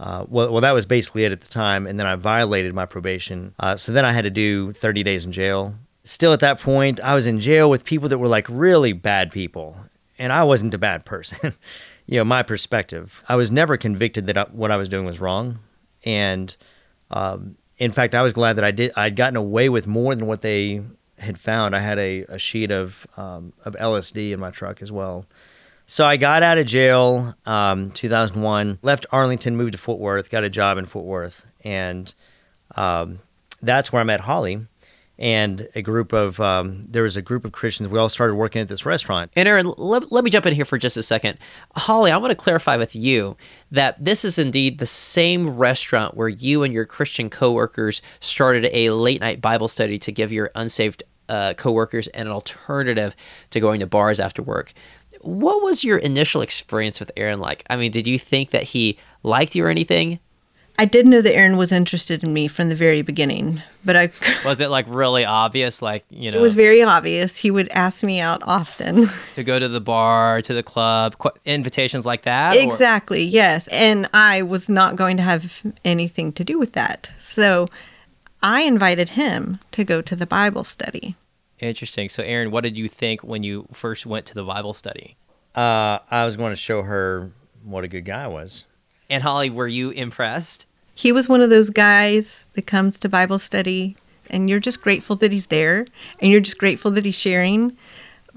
uh, 0.00 0.24
well, 0.28 0.52
well, 0.52 0.60
that 0.60 0.72
was 0.72 0.86
basically 0.86 1.24
it 1.24 1.32
at 1.32 1.40
the 1.40 1.48
time, 1.48 1.86
and 1.86 1.98
then 1.98 2.06
I 2.06 2.14
violated 2.14 2.72
my 2.72 2.86
probation. 2.86 3.54
Uh, 3.58 3.76
so 3.76 3.92
then 3.92 4.04
I 4.04 4.12
had 4.12 4.24
to 4.24 4.30
do 4.30 4.72
30 4.72 5.02
days 5.02 5.26
in 5.26 5.32
jail. 5.32 5.74
Still, 6.04 6.32
at 6.32 6.40
that 6.40 6.60
point, 6.60 7.00
I 7.00 7.14
was 7.14 7.26
in 7.26 7.40
jail 7.40 7.68
with 7.68 7.84
people 7.84 8.08
that 8.08 8.18
were 8.18 8.28
like 8.28 8.46
really 8.48 8.92
bad 8.92 9.32
people, 9.32 9.76
and 10.18 10.32
I 10.32 10.44
wasn't 10.44 10.74
a 10.74 10.78
bad 10.78 11.04
person. 11.04 11.54
you 12.06 12.18
know, 12.18 12.24
my 12.24 12.42
perspective. 12.42 13.22
I 13.28 13.36
was 13.36 13.50
never 13.50 13.76
convicted 13.76 14.26
that 14.26 14.38
I, 14.38 14.44
what 14.44 14.70
I 14.70 14.76
was 14.76 14.88
doing 14.88 15.04
was 15.04 15.20
wrong, 15.20 15.58
and 16.04 16.54
um, 17.10 17.56
in 17.78 17.92
fact, 17.92 18.14
I 18.14 18.22
was 18.22 18.32
glad 18.32 18.56
that 18.56 18.64
I 18.64 18.70
did. 18.70 18.92
I'd 18.96 19.16
gotten 19.16 19.36
away 19.36 19.68
with 19.68 19.86
more 19.86 20.14
than 20.14 20.26
what 20.26 20.42
they 20.42 20.82
had 21.18 21.38
found. 21.38 21.74
I 21.74 21.80
had 21.80 21.98
a, 21.98 22.24
a 22.28 22.38
sheet 22.38 22.70
of 22.70 23.06
um, 23.16 23.52
of 23.64 23.74
LSD 23.74 24.32
in 24.32 24.40
my 24.40 24.50
truck 24.50 24.82
as 24.82 24.92
well. 24.92 25.26
So 25.90 26.04
I 26.04 26.18
got 26.18 26.42
out 26.42 26.58
of 26.58 26.66
jail, 26.66 27.34
um, 27.46 27.90
2001, 27.92 28.78
left 28.82 29.06
Arlington, 29.10 29.56
moved 29.56 29.72
to 29.72 29.78
Fort 29.78 29.98
Worth, 29.98 30.28
got 30.28 30.44
a 30.44 30.50
job 30.50 30.76
in 30.76 30.84
Fort 30.84 31.06
Worth, 31.06 31.46
and 31.64 32.12
um, 32.76 33.20
that's 33.62 33.90
where 33.90 34.00
I 34.00 34.04
met 34.04 34.20
Holly. 34.20 34.66
And 35.18 35.68
a 35.74 35.82
group 35.82 36.12
of 36.12 36.40
um, 36.40 36.86
there 36.88 37.02
was 37.02 37.16
a 37.16 37.22
group 37.22 37.44
of 37.44 37.52
Christians. 37.52 37.88
We 37.88 37.98
all 37.98 38.08
started 38.08 38.34
working 38.34 38.62
at 38.62 38.68
this 38.68 38.86
restaurant. 38.86 39.32
And 39.34 39.48
Aaron, 39.48 39.72
let, 39.76 40.12
let 40.12 40.22
me 40.22 40.30
jump 40.30 40.46
in 40.46 40.54
here 40.54 40.64
for 40.64 40.78
just 40.78 40.96
a 40.96 41.02
second. 41.02 41.38
Holly, 41.74 42.12
I 42.12 42.16
want 42.18 42.30
to 42.30 42.36
clarify 42.36 42.76
with 42.76 42.94
you 42.94 43.36
that 43.72 44.02
this 44.02 44.24
is 44.24 44.38
indeed 44.38 44.78
the 44.78 44.86
same 44.86 45.56
restaurant 45.56 46.16
where 46.16 46.28
you 46.28 46.62
and 46.62 46.72
your 46.72 46.84
Christian 46.84 47.30
coworkers 47.30 48.00
started 48.20 48.70
a 48.72 48.90
late 48.90 49.20
night 49.20 49.40
Bible 49.40 49.68
study 49.68 49.98
to 49.98 50.12
give 50.12 50.30
your 50.30 50.52
unsaved 50.54 51.02
uh, 51.28 51.54
coworkers 51.54 52.06
an 52.08 52.28
alternative 52.28 53.14
to 53.50 53.60
going 53.60 53.80
to 53.80 53.86
bars 53.86 54.20
after 54.20 54.42
work. 54.42 54.72
What 55.20 55.62
was 55.62 55.82
your 55.82 55.98
initial 55.98 56.42
experience 56.42 57.00
with 57.00 57.10
Aaron 57.16 57.40
like? 57.40 57.64
I 57.68 57.76
mean, 57.76 57.90
did 57.90 58.06
you 58.06 58.18
think 58.18 58.50
that 58.50 58.62
he 58.62 58.98
liked 59.24 59.56
you 59.56 59.64
or 59.64 59.68
anything? 59.68 60.20
I 60.80 60.84
did 60.84 61.06
know 61.06 61.20
that 61.20 61.34
Aaron 61.34 61.56
was 61.56 61.72
interested 61.72 62.22
in 62.22 62.32
me 62.32 62.46
from 62.46 62.68
the 62.68 62.76
very 62.76 63.02
beginning, 63.02 63.60
but 63.84 63.96
I 63.96 64.10
Was 64.44 64.60
it 64.60 64.68
like 64.68 64.86
really 64.88 65.24
obvious? 65.24 65.82
Like, 65.82 66.04
you 66.08 66.30
know, 66.30 66.38
it 66.38 66.40
was 66.40 66.54
very 66.54 66.82
obvious. 66.82 67.36
He 67.36 67.50
would 67.50 67.68
ask 67.70 68.04
me 68.04 68.20
out 68.20 68.40
often. 68.44 69.10
to 69.34 69.42
go 69.42 69.58
to 69.58 69.66
the 69.68 69.80
bar, 69.80 70.40
to 70.42 70.54
the 70.54 70.62
club, 70.62 71.18
qu- 71.18 71.30
invitations 71.44 72.06
like 72.06 72.22
that? 72.22 72.56
or- 72.56 72.60
Exactly, 72.60 73.24
yes. 73.24 73.66
And 73.68 74.08
I 74.14 74.42
was 74.42 74.68
not 74.68 74.94
going 74.94 75.16
to 75.16 75.22
have 75.24 75.62
anything 75.84 76.32
to 76.34 76.44
do 76.44 76.58
with 76.60 76.72
that. 76.74 77.10
So 77.18 77.68
I 78.42 78.62
invited 78.62 79.08
him 79.10 79.58
to 79.72 79.82
go 79.82 80.00
to 80.00 80.14
the 80.14 80.26
Bible 80.26 80.62
study. 80.62 81.16
Interesting. 81.58 82.08
So, 82.08 82.22
Aaron, 82.22 82.52
what 82.52 82.62
did 82.62 82.78
you 82.78 82.88
think 82.88 83.22
when 83.24 83.42
you 83.42 83.66
first 83.72 84.06
went 84.06 84.26
to 84.26 84.34
the 84.34 84.44
Bible 84.44 84.74
study? 84.74 85.16
Uh, 85.56 85.98
I 86.08 86.24
was 86.24 86.36
going 86.36 86.52
to 86.52 86.56
show 86.56 86.82
her 86.82 87.32
what 87.64 87.82
a 87.82 87.88
good 87.88 88.04
guy 88.04 88.22
I 88.22 88.28
was. 88.28 88.64
And 89.10 89.24
Holly, 89.24 89.50
were 89.50 89.66
you 89.66 89.90
impressed? 89.90 90.66
He 90.98 91.12
was 91.12 91.28
one 91.28 91.40
of 91.40 91.48
those 91.48 91.70
guys 91.70 92.44
that 92.54 92.66
comes 92.66 92.98
to 92.98 93.08
Bible 93.08 93.38
study 93.38 93.96
and 94.30 94.50
you're 94.50 94.58
just 94.58 94.82
grateful 94.82 95.14
that 95.14 95.30
he's 95.30 95.46
there 95.46 95.86
and 96.18 96.32
you're 96.32 96.40
just 96.40 96.58
grateful 96.58 96.90
that 96.90 97.04
he's 97.04 97.14
sharing. 97.14 97.76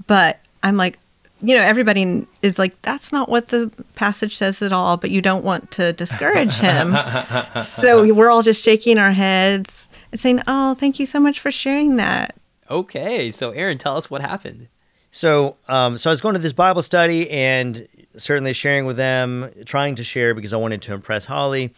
But 0.06 0.38
I'm 0.62 0.76
like, 0.76 0.96
you 1.40 1.56
know, 1.56 1.60
everybody 1.60 2.24
is 2.40 2.60
like, 2.60 2.80
that's 2.82 3.10
not 3.10 3.28
what 3.28 3.48
the 3.48 3.68
passage 3.96 4.36
says 4.36 4.62
at 4.62 4.72
all, 4.72 4.96
but 4.96 5.10
you 5.10 5.20
don't 5.20 5.44
want 5.44 5.72
to 5.72 5.92
discourage 5.94 6.54
him. 6.54 6.96
so 7.64 8.06
we're 8.14 8.30
all 8.30 8.42
just 8.42 8.62
shaking 8.62 8.96
our 8.96 9.10
heads 9.10 9.88
and 10.12 10.20
saying, 10.20 10.40
oh, 10.46 10.76
thank 10.76 11.00
you 11.00 11.06
so 11.06 11.18
much 11.18 11.40
for 11.40 11.50
sharing 11.50 11.96
that. 11.96 12.36
Okay. 12.70 13.32
So, 13.32 13.50
Aaron, 13.50 13.76
tell 13.76 13.96
us 13.96 14.08
what 14.08 14.20
happened. 14.20 14.68
So, 15.10 15.56
um, 15.66 15.96
so 15.96 16.10
I 16.10 16.12
was 16.12 16.20
going 16.20 16.34
to 16.34 16.38
this 16.38 16.52
Bible 16.52 16.82
study 16.82 17.28
and 17.28 17.88
certainly 18.16 18.52
sharing 18.52 18.86
with 18.86 18.98
them, 18.98 19.50
trying 19.66 19.96
to 19.96 20.04
share 20.04 20.32
because 20.32 20.52
I 20.52 20.58
wanted 20.58 20.80
to 20.82 20.94
impress 20.94 21.24
Holly. 21.24 21.74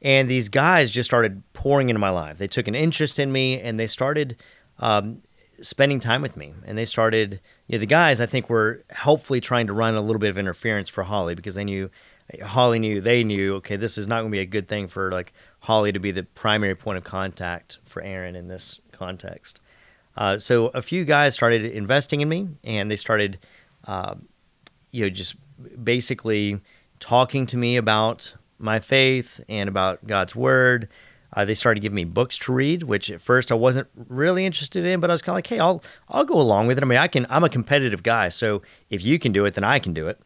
And 0.00 0.28
these 0.28 0.48
guys 0.48 0.90
just 0.90 1.08
started 1.08 1.42
pouring 1.52 1.88
into 1.88 1.98
my 1.98 2.10
life. 2.10 2.38
They 2.38 2.46
took 2.46 2.68
an 2.68 2.74
interest 2.74 3.18
in 3.18 3.32
me 3.32 3.60
and 3.60 3.78
they 3.78 3.86
started 3.86 4.36
um, 4.78 5.22
spending 5.60 5.98
time 6.00 6.22
with 6.22 6.36
me. 6.36 6.54
And 6.64 6.78
they 6.78 6.84
started, 6.84 7.40
you 7.66 7.76
know, 7.76 7.80
the 7.80 7.86
guys 7.86 8.20
I 8.20 8.26
think 8.26 8.48
were 8.48 8.84
helpfully 8.90 9.40
trying 9.40 9.66
to 9.66 9.72
run 9.72 9.94
a 9.94 10.00
little 10.00 10.20
bit 10.20 10.30
of 10.30 10.38
interference 10.38 10.88
for 10.88 11.02
Holly 11.02 11.34
because 11.34 11.56
they 11.56 11.64
knew, 11.64 11.90
Holly 12.42 12.78
knew, 12.78 13.00
they 13.00 13.24
knew, 13.24 13.56
okay, 13.56 13.76
this 13.76 13.98
is 13.98 14.06
not 14.06 14.20
going 14.20 14.30
to 14.30 14.36
be 14.36 14.40
a 14.40 14.46
good 14.46 14.68
thing 14.68 14.86
for 14.86 15.10
like 15.10 15.32
Holly 15.60 15.92
to 15.92 15.98
be 15.98 16.12
the 16.12 16.22
primary 16.22 16.74
point 16.74 16.98
of 16.98 17.04
contact 17.04 17.78
for 17.84 18.02
Aaron 18.02 18.36
in 18.36 18.48
this 18.48 18.80
context. 18.92 19.60
Uh, 20.16 20.38
so 20.38 20.66
a 20.68 20.82
few 20.82 21.04
guys 21.04 21.34
started 21.34 21.64
investing 21.64 22.20
in 22.20 22.28
me, 22.28 22.48
and 22.64 22.90
they 22.90 22.96
started, 22.96 23.38
uh, 23.86 24.14
you 24.90 25.04
know, 25.04 25.10
just 25.10 25.36
basically 25.82 26.60
talking 27.00 27.46
to 27.46 27.56
me 27.56 27.76
about 27.76 28.34
my 28.58 28.80
faith 28.80 29.42
and 29.48 29.68
about 29.68 30.06
God's 30.06 30.34
word. 30.34 30.88
Uh, 31.34 31.44
they 31.44 31.54
started 31.54 31.80
giving 31.80 31.96
me 31.96 32.04
books 32.04 32.38
to 32.38 32.52
read, 32.52 32.82
which 32.82 33.10
at 33.10 33.20
first 33.20 33.52
I 33.52 33.54
wasn't 33.54 33.86
really 34.08 34.46
interested 34.46 34.84
in, 34.84 34.98
but 35.00 35.10
I 35.10 35.14
was 35.14 35.20
kind 35.20 35.34
of 35.34 35.36
like, 35.36 35.46
hey, 35.46 35.58
I'll 35.58 35.82
I'll 36.08 36.24
go 36.24 36.40
along 36.40 36.66
with 36.66 36.78
it. 36.78 36.82
I 36.82 36.86
mean, 36.86 36.98
I 36.98 37.08
can. 37.08 37.26
I'm 37.28 37.44
a 37.44 37.50
competitive 37.50 38.02
guy, 38.02 38.30
so 38.30 38.62
if 38.88 39.04
you 39.04 39.18
can 39.18 39.32
do 39.32 39.44
it, 39.44 39.54
then 39.54 39.64
I 39.64 39.78
can 39.78 39.92
do 39.92 40.08
it. 40.08 40.18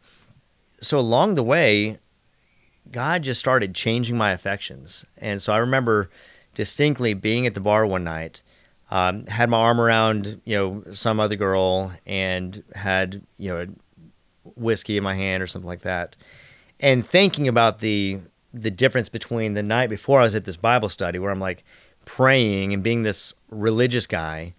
So 0.80 0.98
along 0.98 1.34
the 1.34 1.42
way, 1.42 1.98
God 2.90 3.22
just 3.22 3.40
started 3.40 3.74
changing 3.74 4.16
my 4.16 4.30
affections, 4.30 5.04
and 5.18 5.42
so 5.42 5.52
I 5.52 5.58
remember 5.58 6.08
distinctly 6.54 7.14
being 7.14 7.46
at 7.46 7.54
the 7.54 7.60
bar 7.60 7.84
one 7.84 8.04
night 8.04 8.42
um, 8.92 9.24
had 9.24 9.48
my 9.48 9.56
arm 9.56 9.80
around 9.80 10.40
you 10.44 10.54
know 10.54 10.84
some 10.92 11.18
other 11.18 11.34
girl 11.34 11.90
and 12.06 12.62
had 12.74 13.22
you 13.38 13.48
know 13.48 13.66
whiskey 14.54 14.98
in 14.98 15.02
my 15.02 15.14
hand 15.14 15.42
or 15.42 15.46
something 15.46 15.66
like 15.66 15.80
that 15.80 16.14
and 16.82 17.06
thinking 17.06 17.48
about 17.48 17.78
the 17.78 18.18
the 18.52 18.70
difference 18.70 19.08
between 19.08 19.54
the 19.54 19.62
night 19.62 19.88
before 19.88 20.20
I 20.20 20.24
was 20.24 20.34
at 20.34 20.44
this 20.44 20.58
Bible 20.58 20.90
study 20.90 21.18
where 21.18 21.30
I'm 21.30 21.40
like 21.40 21.64
praying 22.04 22.74
and 22.74 22.82
being 22.82 23.04
this 23.04 23.32
religious 23.48 24.06
guy 24.06 24.52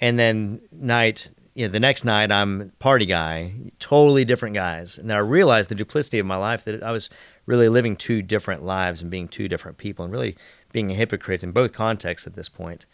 and 0.00 0.18
then 0.18 0.60
night 0.72 1.28
you 1.54 1.66
know 1.66 1.72
the 1.72 1.80
next 1.80 2.04
night 2.04 2.32
I'm 2.32 2.72
party 2.78 3.04
guy 3.04 3.52
totally 3.78 4.24
different 4.24 4.54
guys 4.54 4.96
and 4.96 5.10
then 5.10 5.16
I 5.16 5.20
realized 5.20 5.68
the 5.68 5.74
duplicity 5.74 6.18
of 6.18 6.24
my 6.24 6.36
life 6.36 6.64
that 6.64 6.82
I 6.82 6.92
was 6.92 7.10
really 7.44 7.68
living 7.68 7.96
two 7.96 8.22
different 8.22 8.64
lives 8.64 9.02
and 9.02 9.10
being 9.10 9.28
two 9.28 9.48
different 9.48 9.76
people 9.76 10.04
and 10.04 10.12
really 10.12 10.36
being 10.72 10.90
a 10.90 10.94
hypocrite 10.94 11.42
in 11.42 11.50
both 11.50 11.72
contexts 11.72 12.26
at 12.26 12.34
this 12.34 12.48
point 12.48 12.86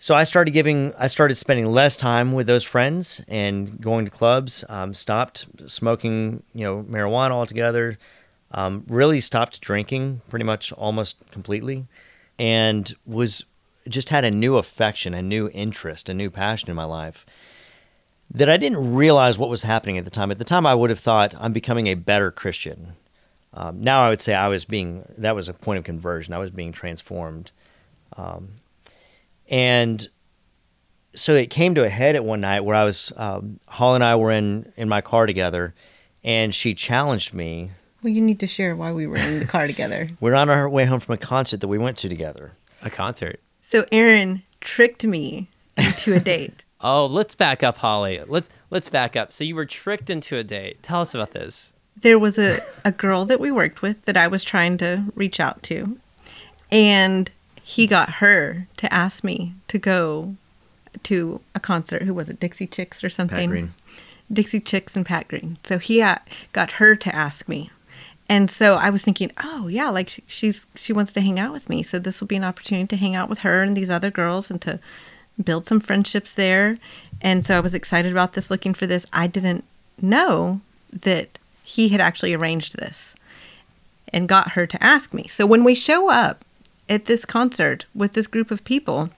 so 0.00 0.14
I 0.14 0.22
started 0.22 0.52
giving, 0.52 0.94
I 0.96 1.08
started 1.08 1.34
spending 1.34 1.66
less 1.66 1.96
time 1.96 2.32
with 2.32 2.46
those 2.46 2.62
friends 2.62 3.20
and 3.26 3.80
going 3.80 4.04
to 4.04 4.12
clubs. 4.12 4.64
Um, 4.68 4.94
stopped 4.94 5.46
smoking, 5.66 6.44
you 6.54 6.64
know, 6.64 6.84
marijuana 6.84 7.32
altogether. 7.32 7.98
Um, 8.50 8.84
really 8.88 9.20
stopped 9.20 9.60
drinking, 9.60 10.22
pretty 10.28 10.44
much 10.44 10.72
almost 10.72 11.16
completely, 11.30 11.86
and 12.38 12.94
was 13.04 13.44
just 13.88 14.08
had 14.08 14.24
a 14.24 14.30
new 14.30 14.56
affection, 14.56 15.12
a 15.14 15.22
new 15.22 15.50
interest, 15.52 16.08
a 16.08 16.14
new 16.14 16.30
passion 16.30 16.70
in 16.70 16.76
my 16.76 16.84
life 16.84 17.26
that 18.30 18.48
I 18.48 18.56
didn't 18.56 18.94
realize 18.94 19.38
what 19.38 19.48
was 19.48 19.62
happening 19.62 19.98
at 19.98 20.04
the 20.04 20.10
time. 20.10 20.30
At 20.30 20.38
the 20.38 20.44
time, 20.44 20.66
I 20.66 20.74
would 20.74 20.90
have 20.90 20.98
thought 20.98 21.34
I'm 21.38 21.52
becoming 21.52 21.86
a 21.86 21.94
better 21.94 22.30
Christian. 22.30 22.94
Um, 23.54 23.82
now 23.82 24.02
I 24.02 24.10
would 24.10 24.20
say 24.20 24.34
I 24.34 24.48
was 24.48 24.64
being 24.64 25.04
that 25.16 25.34
was 25.34 25.48
a 25.48 25.54
point 25.54 25.78
of 25.78 25.84
conversion. 25.84 26.34
I 26.34 26.38
was 26.38 26.50
being 26.50 26.72
transformed. 26.72 27.50
Um, 28.16 28.48
and 29.48 30.06
so 31.14 31.34
it 31.34 31.48
came 31.50 31.74
to 31.74 31.84
a 31.84 31.88
head 31.88 32.16
at 32.16 32.24
one 32.24 32.42
night 32.42 32.60
where 32.60 32.76
I 32.76 32.84
was, 32.84 33.12
um, 33.16 33.60
Holly 33.66 33.96
and 33.96 34.04
I 34.04 34.16
were 34.16 34.30
in, 34.30 34.72
in 34.76 34.88
my 34.88 35.00
car 35.00 35.24
together, 35.26 35.74
and 36.22 36.54
she 36.54 36.74
challenged 36.74 37.32
me. 37.32 37.70
Well, 38.02 38.12
you 38.12 38.20
need 38.20 38.38
to 38.40 38.46
share 38.46 38.76
why 38.76 38.92
we 38.92 39.06
were 39.06 39.16
in 39.16 39.40
the 39.40 39.44
car 39.44 39.66
together. 39.66 40.08
We're 40.20 40.34
on 40.34 40.48
our 40.48 40.68
way 40.68 40.84
home 40.84 41.00
from 41.00 41.14
a 41.14 41.18
concert 41.18 41.60
that 41.60 41.68
we 41.68 41.78
went 41.78 41.96
to 41.98 42.08
together. 42.08 42.52
A 42.82 42.90
concert. 42.90 43.40
So 43.68 43.86
Aaron 43.90 44.42
tricked 44.60 45.04
me 45.04 45.48
into 45.76 46.14
a 46.14 46.20
date. 46.20 46.62
Oh, 46.80 47.06
let's 47.06 47.34
back 47.34 47.64
up, 47.64 47.76
Holly. 47.78 48.20
Let's 48.28 48.48
let's 48.70 48.88
back 48.88 49.16
up. 49.16 49.32
So 49.32 49.42
you 49.42 49.56
were 49.56 49.66
tricked 49.66 50.10
into 50.10 50.36
a 50.36 50.44
date. 50.44 50.80
Tell 50.80 51.00
us 51.00 51.12
about 51.12 51.32
this. 51.32 51.72
there 52.02 52.20
was 52.20 52.38
a, 52.38 52.60
a 52.84 52.92
girl 52.92 53.24
that 53.24 53.40
we 53.40 53.50
worked 53.50 53.82
with 53.82 54.04
that 54.04 54.16
I 54.16 54.28
was 54.28 54.44
trying 54.44 54.78
to 54.78 55.02
reach 55.16 55.40
out 55.40 55.60
to. 55.64 55.98
And 56.70 57.32
he 57.64 57.88
got 57.88 58.08
her 58.22 58.68
to 58.76 58.94
ask 58.94 59.24
me 59.24 59.54
to 59.66 59.78
go 59.80 60.36
to 61.02 61.40
a 61.56 61.58
concert. 61.58 62.02
Who 62.02 62.14
was 62.14 62.28
it? 62.28 62.38
Dixie 62.38 62.68
Chicks 62.68 63.02
or 63.02 63.08
something? 63.10 63.48
Pat 63.48 63.50
Green. 63.50 63.74
Dixie 64.32 64.60
Chicks 64.60 64.94
and 64.94 65.04
Pat 65.04 65.26
Green. 65.26 65.58
So 65.64 65.78
he 65.78 66.00
uh, 66.00 66.18
got 66.52 66.70
her 66.72 66.94
to 66.94 67.12
ask 67.12 67.48
me. 67.48 67.72
And 68.28 68.50
so 68.50 68.74
I 68.74 68.90
was 68.90 69.02
thinking, 69.02 69.32
oh 69.42 69.68
yeah, 69.68 69.88
like 69.88 70.08
she, 70.10 70.22
she's 70.26 70.66
she 70.74 70.92
wants 70.92 71.12
to 71.14 71.20
hang 71.20 71.38
out 71.38 71.52
with 71.52 71.68
me. 71.68 71.82
So 71.82 71.98
this 71.98 72.20
will 72.20 72.28
be 72.28 72.36
an 72.36 72.44
opportunity 72.44 72.86
to 72.88 72.96
hang 72.96 73.14
out 73.14 73.28
with 73.28 73.38
her 73.38 73.62
and 73.62 73.76
these 73.76 73.90
other 73.90 74.10
girls 74.10 74.50
and 74.50 74.60
to 74.62 74.78
build 75.42 75.66
some 75.66 75.80
friendships 75.80 76.34
there. 76.34 76.78
And 77.20 77.44
so 77.44 77.56
I 77.56 77.60
was 77.60 77.74
excited 77.74 78.12
about 78.12 78.34
this, 78.34 78.50
looking 78.50 78.74
for 78.74 78.86
this. 78.86 79.06
I 79.12 79.26
didn't 79.26 79.64
know 80.00 80.60
that 80.92 81.38
he 81.62 81.88
had 81.88 82.00
actually 82.00 82.34
arranged 82.34 82.78
this 82.78 83.14
and 84.12 84.28
got 84.28 84.52
her 84.52 84.66
to 84.66 84.82
ask 84.82 85.12
me. 85.14 85.26
So 85.28 85.46
when 85.46 85.64
we 85.64 85.74
show 85.74 86.10
up 86.10 86.44
at 86.88 87.06
this 87.06 87.24
concert 87.24 87.86
with 87.94 88.14
this 88.14 88.26
group 88.26 88.50
of 88.50 88.64
people, 88.64 89.10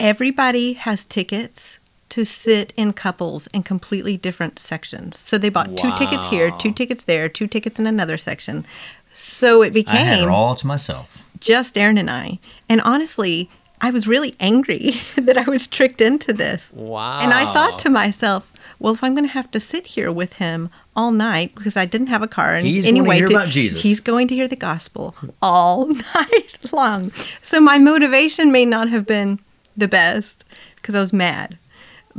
everybody 0.00 0.74
has 0.74 1.06
tickets 1.06 1.77
to 2.10 2.24
sit 2.24 2.72
in 2.76 2.92
couples 2.92 3.46
in 3.48 3.62
completely 3.62 4.16
different 4.16 4.58
sections. 4.58 5.18
So 5.18 5.36
they 5.38 5.48
bought 5.50 5.76
two 5.76 5.94
tickets 5.96 6.26
here, 6.28 6.50
two 6.58 6.72
tickets 6.72 7.04
there, 7.04 7.28
two 7.28 7.46
tickets 7.46 7.78
in 7.78 7.86
another 7.86 8.16
section. 8.16 8.66
So 9.12 9.62
it 9.62 9.72
became 9.72 9.96
I 9.96 10.00
had 10.00 10.24
her 10.24 10.30
all 10.30 10.54
to 10.56 10.66
myself. 10.66 11.18
just 11.40 11.76
Aaron 11.76 11.98
and 11.98 12.10
I. 12.10 12.38
And 12.68 12.80
honestly, 12.82 13.50
I 13.80 13.90
was 13.90 14.06
really 14.08 14.34
angry 14.40 15.00
that 15.16 15.36
I 15.36 15.48
was 15.48 15.66
tricked 15.66 16.00
into 16.00 16.32
this. 16.32 16.70
Wow. 16.72 17.20
And 17.20 17.32
I 17.34 17.52
thought 17.52 17.78
to 17.80 17.90
myself, 17.90 18.52
well, 18.80 18.94
if 18.94 19.02
I'm 19.02 19.14
going 19.14 19.26
to 19.26 19.32
have 19.32 19.50
to 19.52 19.60
sit 19.60 19.86
here 19.86 20.10
with 20.12 20.34
him 20.34 20.70
all 20.96 21.10
night 21.10 21.54
because 21.54 21.76
I 21.76 21.84
didn't 21.84 22.06
have 22.08 22.22
a 22.22 22.28
car, 22.28 22.54
and 22.54 22.66
He's 22.66 22.84
going 22.84 22.94
to 22.94 23.00
anyway, 23.00 23.16
hear 23.18 23.26
about 23.28 23.48
Jesus. 23.48 23.80
he's 23.82 24.00
going 24.00 24.28
to 24.28 24.34
hear 24.34 24.48
the 24.48 24.56
gospel 24.56 25.14
all 25.42 25.86
night 26.14 26.58
long. 26.72 27.12
So 27.42 27.60
my 27.60 27.78
motivation 27.78 28.50
may 28.52 28.64
not 28.64 28.88
have 28.88 29.06
been 29.06 29.40
the 29.76 29.88
best 29.88 30.44
because 30.76 30.94
I 30.94 31.00
was 31.00 31.12
mad, 31.12 31.58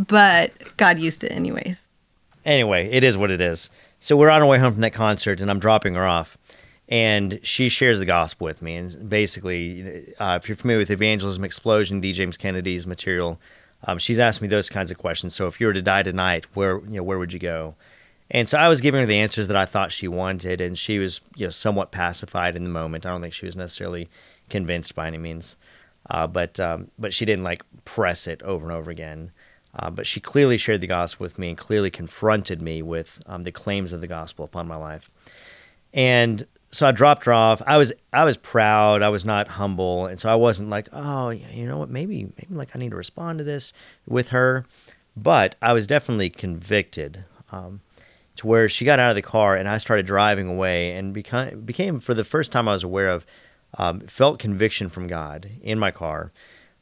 but 0.08 0.52
God 0.78 0.98
used 1.00 1.24
it 1.24 1.32
anyways. 1.32 1.82
Anyway, 2.46 2.90
it 2.90 3.04
is 3.04 3.18
what 3.18 3.32
it 3.32 3.42
is. 3.42 3.70
So 4.00 4.16
we're 4.16 4.30
on 4.30 4.42
our 4.42 4.48
way 4.48 4.58
home 4.58 4.74
from 4.74 4.82
that 4.82 4.94
concert, 4.94 5.42
and 5.42 5.52
I'm 5.52 5.60
dropping 5.60 5.96
her 5.96 6.08
off. 6.08 6.38
And 6.88 7.40
she 7.44 7.70
shares 7.70 8.00
the 8.00 8.06
gospel 8.06 8.46
with 8.46 8.62
me. 8.64 8.76
And 8.76 9.10
basically, 9.10 10.16
uh, 10.20 10.40
if 10.42 10.50
you're 10.50 10.56
familiar 10.56 10.80
with 10.80 10.90
Evangelism 10.90 11.44
Explosion, 11.44 12.00
D. 12.00 12.14
James 12.14 12.38
Kennedy's 12.38 12.88
material, 12.88 13.40
um, 13.84 14.00
she's 14.00 14.18
asked 14.18 14.42
me 14.42 14.48
those 14.48 14.70
kinds 14.70 14.90
of 14.90 14.98
questions. 14.98 15.36
So 15.36 15.48
if 15.48 15.60
you 15.60 15.68
were 15.68 15.74
to 15.74 15.82
die 15.82 16.04
tonight, 16.04 16.46
where 16.56 16.80
you 16.80 16.98
know 16.98 17.04
where 17.04 17.20
would 17.20 17.32
you 17.32 17.40
go? 17.40 17.76
And 18.32 18.50
so 18.50 18.58
I 18.58 18.68
was 18.68 18.82
giving 18.82 19.02
her 19.02 19.06
the 19.06 19.20
answers 19.20 19.48
that 19.48 19.58
I 19.58 19.66
thought 19.66 19.92
she 19.92 20.08
wanted, 20.08 20.62
and 20.62 20.78
she 20.78 21.00
was 21.00 21.22
you 21.36 21.46
know 21.46 21.52
somewhat 21.52 21.92
pacified 21.92 22.56
in 22.56 22.64
the 22.64 22.70
moment. 22.70 23.06
I 23.06 23.10
don't 23.10 23.22
think 23.22 23.34
she 23.34 23.46
was 23.46 23.56
necessarily 23.56 24.10
convinced 24.50 24.96
by 24.96 25.08
any 25.08 25.18
means, 25.18 25.58
uh, 26.10 26.28
but 26.28 26.60
um, 26.60 26.90
but 26.98 27.14
she 27.14 27.26
didn't 27.26 27.44
like 27.44 27.64
press 27.86 28.28
it 28.28 28.42
over 28.42 28.66
and 28.66 28.74
over 28.74 28.90
again. 28.90 29.32
Uh, 29.82 29.90
but 29.90 30.06
she 30.06 30.20
clearly 30.20 30.58
shared 30.58 30.82
the 30.82 30.88
gospel 30.88 31.24
with 31.24 31.40
me 31.40 31.50
and 31.50 31.58
clearly 31.58 31.90
confronted 31.90 32.62
me 32.62 32.82
with 32.82 33.22
um, 33.28 33.44
the 33.44 33.52
claims 33.52 33.94
of 33.94 34.02
the 34.02 34.08
gospel 34.08 34.44
upon 34.44 34.68
my 34.68 34.76
life. 34.76 35.10
And 35.94 36.46
so 36.72 36.86
I 36.86 36.92
dropped 36.92 37.26
her 37.26 37.34
off. 37.34 37.62
I 37.66 37.78
was 37.78 37.94
I 38.12 38.26
was 38.26 38.36
proud. 38.36 39.02
I 39.02 39.10
was 39.10 39.26
not 39.26 39.48
humble, 39.48 40.06
and 40.06 40.20
so 40.20 40.30
I 40.30 40.36
wasn't 40.36 40.70
like, 40.70 40.90
oh, 40.92 41.30
you 41.30 41.66
know 41.66 41.78
what? 41.78 41.90
Maybe 41.90 42.26
maybe 42.26 42.54
like 42.54 42.76
I 42.76 42.80
need 42.80 42.92
to 42.92 42.98
respond 42.98 43.40
to 43.40 43.44
this 43.44 43.74
with 44.06 44.28
her. 44.30 44.66
But 45.16 45.56
I 45.62 45.74
was 45.74 45.88
definitely 45.88 46.30
convicted 46.30 47.24
um, 47.52 47.82
to 48.36 48.48
where 48.48 48.70
she 48.70 48.86
got 48.86 49.00
out 49.00 49.10
of 49.10 49.16
the 49.16 49.22
car 49.22 49.56
and 49.56 49.68
I 49.68 49.78
started 49.78 50.06
driving 50.06 50.48
away 50.48 50.92
and 50.92 51.14
became 51.14 51.62
became 51.62 52.00
for 52.00 52.14
the 52.14 52.24
first 52.24 52.52
time 52.52 52.68
I 52.68 52.74
was 52.74 52.84
aware 52.84 53.10
of 53.10 53.26
um, 53.78 54.02
felt 54.02 54.40
conviction 54.40 54.90
from 54.90 55.08
God 55.08 55.50
in 55.62 55.80
my 55.80 55.92
car. 55.92 56.32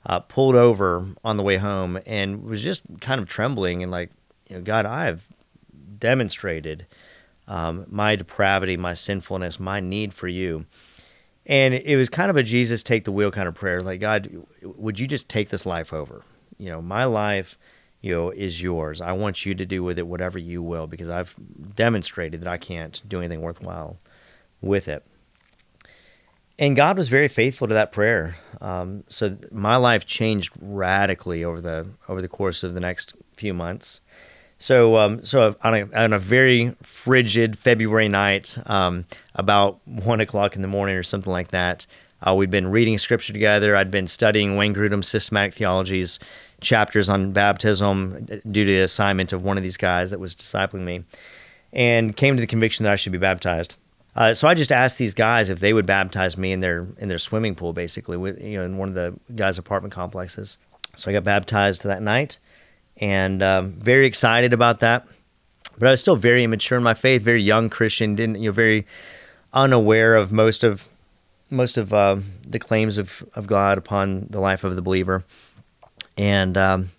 Uh, 0.08 0.22
pulled 0.22 0.56
over 0.56 1.06
on 1.26 1.36
the 1.36 1.44
way 1.44 1.58
home 1.58 2.00
and 2.06 2.46
was 2.46 2.64
just 2.64 2.82
kind 3.02 3.20
of 3.20 3.28
trembling 3.28 3.84
and 3.84 3.92
like, 3.92 4.10
you 4.50 4.56
know, 4.56 4.62
God, 4.62 4.86
I 4.86 5.06
have 5.06 5.28
demonstrated 6.00 6.88
um, 7.48 7.86
my 7.90 8.16
depravity, 8.16 8.78
my 8.78 8.94
sinfulness, 8.94 9.60
my 9.60 9.82
need 9.82 10.14
for 10.14 10.30
you. 10.30 10.66
And 11.46 11.74
it 11.74 11.98
was 11.98 12.10
kind 12.10 12.30
of 12.30 12.38
a 12.38 12.44
Jesus 12.44 12.84
take 12.84 13.06
the 13.06 13.12
wheel 13.12 13.32
kind 13.32 13.48
of 13.48 13.56
prayer. 13.56 13.82
Like, 13.82 14.02
God, 14.02 14.30
would 14.62 15.00
you 15.00 15.08
just 15.08 15.30
take 15.30 15.50
this 15.50 15.66
life 15.66 15.94
over? 15.94 16.24
You 16.58 16.70
know, 16.70 16.82
my 16.82 17.06
life, 17.06 17.58
you 18.02 18.14
know, 18.14 18.32
is 18.32 18.62
yours. 18.62 19.00
I 19.00 19.14
want 19.14 19.46
you 19.46 19.56
to 19.56 19.66
do 19.66 19.84
with 19.84 19.98
it 19.98 20.08
whatever 20.08 20.38
you 20.40 20.62
will 20.62 20.88
because 20.88 21.10
I've 21.10 21.36
demonstrated 21.76 22.42
that 22.42 22.50
I 22.50 22.58
can't 22.58 23.02
do 23.08 23.20
anything 23.20 23.42
worthwhile 23.42 23.98
with 24.62 24.88
it. 24.88 25.06
And 26.60 26.76
God 26.76 26.98
was 26.98 27.08
very 27.08 27.28
faithful 27.28 27.68
to 27.68 27.74
that 27.76 27.92
prayer. 27.92 28.36
Um, 28.62 29.04
so 29.10 29.38
my 29.52 29.76
life 29.76 30.06
changed 30.06 30.52
radically 30.60 31.44
over 31.44 31.62
the 31.62 31.88
over 32.08 32.22
the 32.22 32.28
course 32.28 32.64
of 32.64 32.74
the 32.74 32.80
next 32.80 33.14
few 33.36 33.54
months. 33.54 34.02
So, 34.60 34.98
um, 34.98 35.24
so 35.24 35.56
on 35.64 35.76
a, 35.76 35.96
on 35.96 36.14
a 36.14 36.20
very 36.20 36.76
frigid 36.82 37.60
February 37.60 38.10
night, 38.10 38.58
um, 38.66 39.06
about 39.36 39.80
one 39.86 40.20
o'clock 40.20 40.56
in 40.56 40.64
the 40.64 40.68
morning 40.68 40.96
or 40.96 41.04
something 41.04 41.32
like 41.32 41.50
that, 41.50 41.86
uh, 42.24 42.34
we'd 42.34 42.50
been 42.50 42.68
reading 42.68 42.98
scripture 42.98 43.34
together. 43.34 43.76
I'd 43.76 43.92
been 43.92 44.08
studying 44.08 44.56
Wayne 44.56 44.74
Grudem's 44.74 45.08
systematic 45.08 45.54
theologies 45.54 46.18
chapters 46.60 47.08
on 47.08 47.34
baptism 47.34 48.26
due 48.50 48.66
to 48.66 48.72
the 48.72 48.82
assignment 48.82 49.32
of 49.32 49.44
one 49.46 49.58
of 49.58 49.64
these 49.64 49.78
guys 49.78 50.10
that 50.10 50.20
was 50.20 50.34
discipling 50.34 50.84
me, 50.84 51.04
and 51.72 52.18
came 52.18 52.36
to 52.36 52.42
the 52.42 52.48
conviction 52.48 52.84
that 52.84 52.94
I 52.94 52.96
should 52.96 53.12
be 53.12 53.20
baptized. 53.20 53.76
Uh, 54.17 54.33
so 54.33 54.47
I 54.47 54.55
just 54.55 54.71
asked 54.71 54.97
these 54.97 55.13
guys 55.13 55.51
if 55.51 55.59
they 55.59 55.74
would 55.74 55.86
baptize 55.86 56.38
me 56.38 56.51
in 56.51 56.59
their 56.59 56.88
in 56.97 57.07
their 57.07 57.19
swimming 57.19 57.53
pool, 57.53 57.71
basically, 57.71 58.17
with 58.17 58.41
you 58.41 58.57
know, 58.57 58.65
in 58.65 58.77
one 58.77 58.89
of 58.89 58.95
the 58.95 59.17
guys' 59.36 59.59
apartment 59.59 59.93
complexes. 59.93 60.57
So 60.95 61.12
I 61.12 61.13
got 61.13 61.24
baptized 61.24 61.83
that 61.83 62.01
night 62.01 62.39
and 62.97 63.43
um, 63.43 63.74
very 63.74 64.07
excited 64.07 64.53
about 64.53 64.79
that. 64.79 65.05
But 65.77 65.88
I 65.88 65.91
was 65.91 66.00
still 66.00 66.15
very 66.15 66.43
immature 66.43 66.79
in 66.79 66.83
my 66.83 66.95
faith, 66.95 67.21
very 67.21 67.43
young 67.43 67.69
Christian, 67.69 68.15
didn't 68.15 68.41
you 68.41 68.50
know, 68.50 68.53
very 68.53 68.88
unaware 69.53 70.15
of 70.15 70.31
most 70.31 70.63
of 70.63 70.89
most 71.51 71.77
of 71.77 71.93
uh, 71.93 72.17
the 72.45 72.59
claims 72.59 72.97
of, 72.97 73.24
of 73.36 73.45
God 73.45 73.77
upon 73.77 74.27
the 74.31 74.39
life 74.39 74.63
of 74.63 74.75
the 74.75 74.81
believer, 74.81 75.24
and 76.17 76.57
um, 76.57 76.89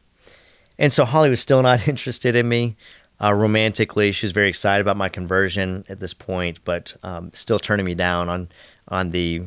and 0.78 0.92
so 0.92 1.04
Holly 1.04 1.30
was 1.30 1.40
still 1.40 1.62
not 1.62 1.88
interested 1.88 2.36
in 2.36 2.48
me 2.48 2.76
uh, 3.22 3.32
romantically. 3.32 4.12
She 4.12 4.26
was 4.26 4.32
very 4.32 4.48
excited 4.48 4.80
about 4.80 4.96
my 4.96 5.08
conversion 5.08 5.84
at 5.88 6.00
this 6.00 6.14
point, 6.14 6.60
but 6.64 6.94
um, 7.02 7.30
still 7.32 7.58
turning 7.58 7.86
me 7.86 7.94
down 7.94 8.28
on 8.28 8.48
on 8.88 9.10
the 9.10 9.42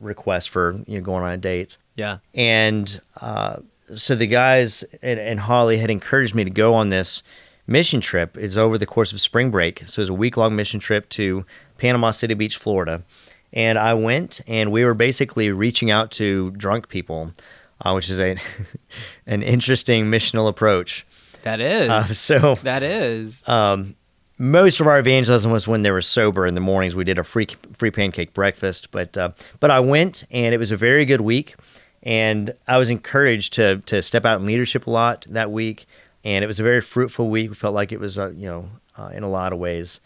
request 0.00 0.50
for 0.50 0.82
you 0.86 0.98
know 0.98 1.04
going 1.04 1.24
on 1.24 1.30
a 1.30 1.36
date. 1.36 1.76
Yeah, 1.96 2.18
and 2.34 3.00
uh, 3.20 3.56
so 3.94 4.14
the 4.14 4.26
guys 4.26 4.84
and, 5.02 5.20
and, 5.20 5.40
Holly 5.40 5.76
had 5.76 5.90
encouraged 5.90 6.34
me 6.34 6.44
to 6.44 6.50
go 6.50 6.74
on 6.74 6.88
this 6.88 7.22
mission 7.66 8.00
trip. 8.00 8.36
It's 8.36 8.56
over 8.56 8.78
the 8.78 8.86
course 8.86 9.12
of 9.12 9.20
spring 9.20 9.50
break, 9.50 9.80
so 9.86 10.00
it 10.00 10.04
was 10.04 10.08
a 10.08 10.14
week 10.14 10.36
long 10.36 10.56
mission 10.56 10.80
trip 10.80 11.08
to 11.10 11.44
Panama 11.78 12.10
City 12.10 12.34
Beach, 12.34 12.56
Florida. 12.56 13.02
And 13.52 13.78
I 13.78 13.92
went, 13.92 14.40
and 14.46 14.72
we 14.72 14.84
were 14.84 14.94
basically 14.94 15.50
reaching 15.50 15.90
out 15.90 16.10
to 16.12 16.52
drunk 16.52 16.88
people, 16.88 17.32
uh, 17.82 17.92
which 17.92 18.08
is 18.08 18.18
a 18.18 18.36
an 19.26 19.42
interesting 19.42 20.06
missional 20.06 20.48
approach. 20.48 21.04
That 21.42 21.60
is. 21.60 21.90
Uh, 21.90 22.04
so 22.14 22.54
that 22.56 22.82
is. 22.82 23.46
Um, 23.48 23.96
most 24.38 24.80
of 24.80 24.86
our 24.86 24.98
evangelism 24.98 25.52
was 25.52 25.68
when 25.68 25.82
they 25.82 25.90
were 25.90 26.02
sober 26.02 26.46
in 26.46 26.54
the 26.54 26.60
mornings. 26.60 26.96
We 26.96 27.04
did 27.04 27.18
a 27.18 27.24
free 27.24 27.46
free 27.76 27.90
pancake 27.90 28.34
breakfast, 28.34 28.90
but 28.90 29.16
uh, 29.16 29.30
but 29.60 29.70
I 29.70 29.80
went, 29.80 30.24
and 30.30 30.54
it 30.54 30.58
was 30.58 30.70
a 30.70 30.76
very 30.76 31.04
good 31.04 31.20
week 31.20 31.54
and 32.02 32.54
I 32.66 32.78
was 32.78 32.90
encouraged 32.90 33.54
to 33.54 33.78
to 33.86 34.02
step 34.02 34.24
out 34.24 34.40
in 34.40 34.46
leadership 34.46 34.86
a 34.86 34.90
lot 34.90 35.26
that 35.30 35.50
week, 35.50 35.86
and 36.24 36.42
it 36.42 36.46
was 36.46 36.60
a 36.60 36.62
very 36.62 36.80
fruitful 36.80 37.28
week. 37.28 37.50
We 37.50 37.56
felt 37.56 37.74
like 37.74 37.92
it 37.92 38.00
was, 38.00 38.18
uh, 38.18 38.30
you 38.30 38.46
know, 38.46 38.68
uh, 38.98 39.10
in 39.14 39.22
a 39.22 39.28
lot 39.28 39.52
of 39.52 39.58
ways, 39.58 40.00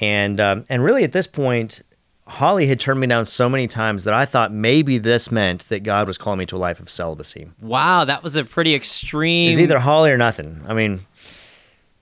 and 0.00 0.40
um, 0.40 0.64
and 0.68 0.82
really 0.82 1.04
at 1.04 1.12
this 1.12 1.26
point, 1.26 1.82
Holly 2.28 2.66
had 2.66 2.78
turned 2.78 3.00
me 3.00 3.06
down 3.06 3.26
so 3.26 3.48
many 3.48 3.66
times 3.66 4.04
that 4.04 4.12
I 4.14 4.26
thought 4.26 4.52
maybe 4.52 4.98
this 4.98 5.32
meant 5.32 5.68
that 5.70 5.82
God 5.82 6.06
was 6.06 6.18
calling 6.18 6.38
me 6.38 6.46
to 6.46 6.56
a 6.56 6.58
life 6.58 6.78
of 6.78 6.90
celibacy. 6.90 7.48
Wow, 7.60 8.04
that 8.04 8.22
was 8.22 8.36
a 8.36 8.44
pretty 8.44 8.74
extreme. 8.74 9.50
It's 9.50 9.58
either 9.58 9.78
Holly 9.78 10.10
or 10.10 10.18
nothing. 10.18 10.60
I 10.68 10.74
mean, 10.74 11.00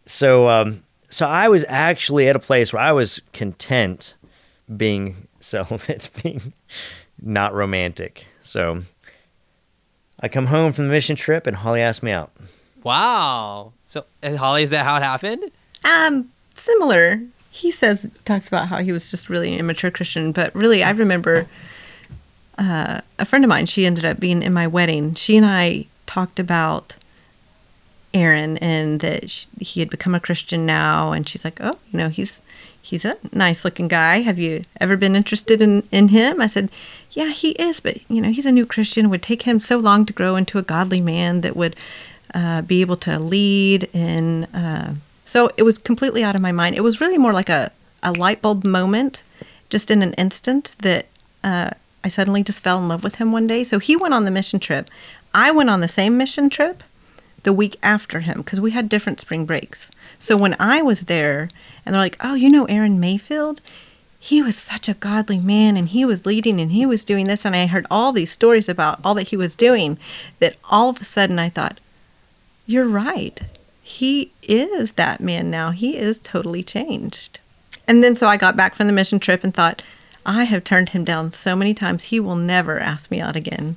so 0.04 0.48
um, 0.48 0.82
so 1.08 1.26
I 1.26 1.48
was 1.48 1.64
actually 1.68 2.28
at 2.28 2.36
a 2.36 2.40
place 2.40 2.72
where 2.72 2.82
I 2.82 2.92
was 2.92 3.20
content 3.32 4.14
being 4.76 5.28
celibate, 5.40 6.10
being 6.22 6.52
not 7.22 7.54
romantic. 7.54 8.26
So 8.42 8.82
I 10.20 10.28
come 10.28 10.46
home 10.46 10.72
from 10.72 10.84
the 10.88 10.90
mission 10.90 11.14
trip 11.14 11.46
and 11.46 11.56
Holly 11.56 11.80
asked 11.80 12.02
me 12.02 12.10
out. 12.10 12.32
Wow. 12.82 13.72
So, 13.84 14.04
Holly, 14.22 14.62
is 14.62 14.70
that 14.70 14.84
how 14.84 14.96
it 14.96 15.02
happened? 15.02 15.50
Um, 15.84 16.30
similar. 16.56 17.20
He 17.56 17.70
says 17.70 18.06
talks 18.24 18.48
about 18.48 18.68
how 18.68 18.78
he 18.78 18.92
was 18.92 19.10
just 19.10 19.28
really 19.28 19.52
an 19.52 19.60
immature 19.60 19.90
Christian, 19.90 20.32
but 20.32 20.54
really, 20.54 20.82
I 20.82 20.90
remember 20.90 21.46
uh, 22.58 23.00
a 23.18 23.24
friend 23.24 23.44
of 23.44 23.48
mine. 23.48 23.66
She 23.66 23.86
ended 23.86 24.04
up 24.04 24.20
being 24.20 24.42
in 24.42 24.52
my 24.52 24.66
wedding. 24.66 25.14
She 25.14 25.36
and 25.36 25.46
I 25.46 25.86
talked 26.06 26.38
about 26.38 26.94
Aaron 28.12 28.58
and 28.58 29.00
that 29.00 29.30
she, 29.30 29.46
he 29.60 29.80
had 29.80 29.90
become 29.90 30.14
a 30.14 30.20
Christian 30.20 30.66
now, 30.66 31.12
and 31.12 31.28
she's 31.28 31.44
like, 31.44 31.58
"Oh, 31.60 31.78
you 31.90 31.98
know, 31.98 32.08
he's 32.10 32.40
he's 32.82 33.04
a 33.04 33.16
nice 33.32 33.64
looking 33.64 33.88
guy. 33.88 34.20
Have 34.20 34.38
you 34.38 34.64
ever 34.80 34.96
been 34.96 35.16
interested 35.16 35.62
in 35.62 35.82
in 35.90 36.08
him?" 36.08 36.40
I 36.40 36.46
said, 36.46 36.70
yeah, 37.16 37.30
he 37.30 37.52
is, 37.52 37.80
but 37.80 37.98
you 38.10 38.20
know, 38.20 38.30
he's 38.30 38.44
a 38.44 38.52
new 38.52 38.66
Christian. 38.66 39.06
It 39.06 39.08
would 39.08 39.22
take 39.22 39.42
him 39.42 39.58
so 39.58 39.78
long 39.78 40.04
to 40.04 40.12
grow 40.12 40.36
into 40.36 40.58
a 40.58 40.62
godly 40.62 41.00
man 41.00 41.40
that 41.40 41.56
would 41.56 41.74
uh, 42.34 42.60
be 42.60 42.82
able 42.82 42.98
to 42.98 43.18
lead. 43.18 43.88
And 43.94 44.46
uh, 44.52 44.92
so 45.26 45.50
it 45.58 45.64
was 45.64 45.76
completely 45.76 46.24
out 46.24 46.34
of 46.34 46.40
my 46.40 46.52
mind. 46.52 46.76
It 46.76 46.80
was 46.80 47.00
really 47.00 47.18
more 47.18 47.34
like 47.34 47.50
a, 47.50 47.70
a 48.02 48.12
light 48.12 48.40
bulb 48.40 48.64
moment, 48.64 49.22
just 49.68 49.90
in 49.90 50.02
an 50.02 50.14
instant 50.14 50.74
that 50.78 51.06
uh, 51.44 51.70
I 52.02 52.08
suddenly 52.08 52.42
just 52.42 52.62
fell 52.62 52.78
in 52.78 52.88
love 52.88 53.04
with 53.04 53.16
him 53.16 53.32
one 53.32 53.46
day. 53.46 53.62
So 53.64 53.78
he 53.78 53.96
went 53.96 54.14
on 54.14 54.24
the 54.24 54.30
mission 54.30 54.60
trip. 54.60 54.88
I 55.34 55.50
went 55.50 55.68
on 55.68 55.80
the 55.80 55.88
same 55.88 56.16
mission 56.16 56.48
trip 56.48 56.82
the 57.42 57.52
week 57.52 57.76
after 57.82 58.20
him 58.20 58.38
because 58.38 58.60
we 58.60 58.70
had 58.70 58.88
different 58.88 59.20
spring 59.20 59.44
breaks. 59.44 59.90
So 60.18 60.36
when 60.36 60.56
I 60.58 60.80
was 60.80 61.02
there, 61.02 61.50
and 61.84 61.94
they're 61.94 62.00
like, 62.00 62.16
"Oh, 62.20 62.34
you 62.34 62.48
know 62.48 62.64
Aaron 62.64 62.98
Mayfield? 62.98 63.60
he 64.26 64.42
was 64.42 64.56
such 64.56 64.88
a 64.88 64.94
godly 64.94 65.38
man 65.38 65.76
and 65.76 65.90
he 65.90 66.04
was 66.04 66.26
leading 66.26 66.60
and 66.60 66.72
he 66.72 66.84
was 66.84 67.04
doing 67.04 67.28
this 67.28 67.44
and 67.44 67.54
I 67.54 67.66
heard 67.66 67.86
all 67.88 68.10
these 68.12 68.32
stories 68.32 68.68
about 68.68 68.98
all 69.04 69.14
that 69.14 69.28
he 69.28 69.36
was 69.36 69.54
doing 69.54 69.98
that 70.40 70.56
all 70.68 70.88
of 70.88 71.00
a 71.00 71.04
sudden 71.04 71.38
I 71.38 71.48
thought 71.48 71.78
you're 72.66 72.88
right 72.88 73.40
he 73.86 74.32
is 74.42 74.92
that 74.92 75.20
man 75.20 75.48
now. 75.48 75.70
He 75.70 75.96
is 75.96 76.18
totally 76.18 76.64
changed. 76.64 77.38
And 77.86 78.02
then 78.02 78.16
so 78.16 78.26
I 78.26 78.36
got 78.36 78.56
back 78.56 78.74
from 78.74 78.88
the 78.88 78.92
mission 78.92 79.20
trip 79.20 79.44
and 79.44 79.54
thought 79.54 79.80
I 80.26 80.42
have 80.42 80.64
turned 80.64 80.88
him 80.88 81.04
down 81.04 81.30
so 81.30 81.54
many 81.54 81.72
times. 81.72 82.02
He 82.02 82.18
will 82.18 82.34
never 82.34 82.80
ask 82.80 83.12
me 83.12 83.20
out 83.20 83.36
again. 83.36 83.76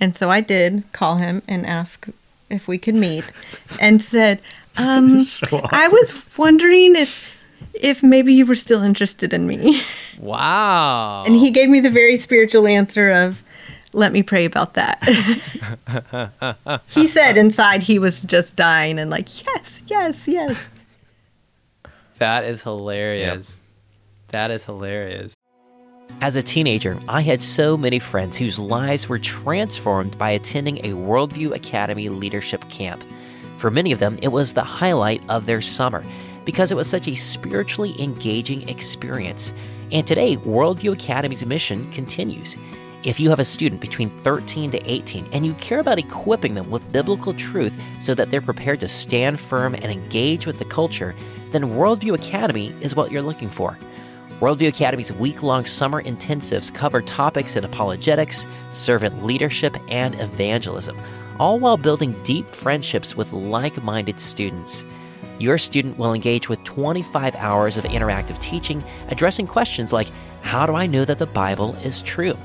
And 0.00 0.16
so 0.16 0.30
I 0.30 0.40
did 0.40 0.82
call 0.90 1.18
him 1.18 1.42
and 1.46 1.64
ask 1.64 2.08
if 2.50 2.66
we 2.66 2.76
could 2.76 2.96
meet 2.96 3.24
and 3.80 4.02
said 4.02 4.42
um, 4.78 5.22
so 5.22 5.60
I 5.70 5.86
was 5.86 6.36
wondering 6.36 6.96
if 6.96 7.32
if 7.72 8.02
maybe 8.02 8.34
you 8.34 8.46
were 8.46 8.56
still 8.56 8.82
interested 8.82 9.32
in 9.32 9.46
me. 9.46 9.80
Wow. 10.18 11.24
and 11.24 11.36
he 11.36 11.52
gave 11.52 11.68
me 11.68 11.78
the 11.78 11.90
very 11.90 12.16
spiritual 12.16 12.66
answer 12.66 13.12
of, 13.12 13.42
let 13.96 14.12
me 14.12 14.22
pray 14.22 14.44
about 14.44 14.74
that. 14.74 15.02
he 16.88 17.08
said 17.08 17.38
inside 17.38 17.82
he 17.82 17.98
was 17.98 18.20
just 18.22 18.54
dying 18.54 18.98
and 18.98 19.10
like, 19.10 19.44
yes, 19.44 19.80
yes, 19.86 20.28
yes. 20.28 20.68
That 22.18 22.44
is 22.44 22.62
hilarious. 22.62 23.52
Yep. 23.52 23.62
That 24.28 24.50
is 24.50 24.64
hilarious. 24.64 25.34
As 26.20 26.36
a 26.36 26.42
teenager, 26.42 26.98
I 27.08 27.22
had 27.22 27.40
so 27.40 27.76
many 27.76 27.98
friends 27.98 28.36
whose 28.36 28.58
lives 28.58 29.08
were 29.08 29.18
transformed 29.18 30.18
by 30.18 30.30
attending 30.30 30.78
a 30.78 30.90
Worldview 30.90 31.54
Academy 31.54 32.10
leadership 32.10 32.68
camp. 32.68 33.02
For 33.56 33.70
many 33.70 33.92
of 33.92 33.98
them, 33.98 34.18
it 34.20 34.28
was 34.28 34.52
the 34.52 34.62
highlight 34.62 35.22
of 35.30 35.46
their 35.46 35.62
summer 35.62 36.04
because 36.44 36.70
it 36.70 36.76
was 36.76 36.86
such 36.86 37.08
a 37.08 37.14
spiritually 37.14 37.94
engaging 37.98 38.68
experience. 38.68 39.54
And 39.90 40.06
today, 40.06 40.36
Worldview 40.36 40.92
Academy's 40.92 41.46
mission 41.46 41.90
continues. 41.92 42.56
If 43.06 43.20
you 43.20 43.30
have 43.30 43.38
a 43.38 43.44
student 43.44 43.80
between 43.80 44.10
13 44.22 44.72
to 44.72 44.90
18 44.90 45.28
and 45.30 45.46
you 45.46 45.54
care 45.54 45.78
about 45.78 46.00
equipping 46.00 46.54
them 46.54 46.68
with 46.72 46.90
biblical 46.90 47.32
truth 47.34 47.72
so 48.00 48.14
that 48.14 48.32
they're 48.32 48.42
prepared 48.42 48.80
to 48.80 48.88
stand 48.88 49.38
firm 49.38 49.76
and 49.76 49.84
engage 49.84 50.44
with 50.44 50.58
the 50.58 50.64
culture, 50.64 51.14
then 51.52 51.76
Worldview 51.76 52.14
Academy 52.14 52.74
is 52.80 52.96
what 52.96 53.12
you're 53.12 53.22
looking 53.22 53.48
for. 53.48 53.78
Worldview 54.40 54.66
Academy's 54.66 55.12
week 55.12 55.44
long 55.44 55.66
summer 55.66 56.02
intensives 56.02 56.74
cover 56.74 57.00
topics 57.00 57.54
in 57.54 57.64
apologetics, 57.64 58.48
servant 58.72 59.24
leadership, 59.24 59.76
and 59.88 60.20
evangelism, 60.20 61.00
all 61.38 61.60
while 61.60 61.76
building 61.76 62.20
deep 62.24 62.48
friendships 62.48 63.16
with 63.16 63.32
like 63.32 63.80
minded 63.84 64.18
students. 64.18 64.84
Your 65.38 65.58
student 65.58 65.96
will 65.96 66.12
engage 66.12 66.48
with 66.48 66.64
25 66.64 67.36
hours 67.36 67.76
of 67.76 67.84
interactive 67.84 68.40
teaching 68.40 68.82
addressing 69.10 69.46
questions 69.46 69.92
like 69.92 70.08
How 70.42 70.66
do 70.66 70.74
I 70.74 70.86
know 70.86 71.04
that 71.04 71.20
the 71.20 71.26
Bible 71.26 71.76
is 71.76 72.02
true? 72.02 72.36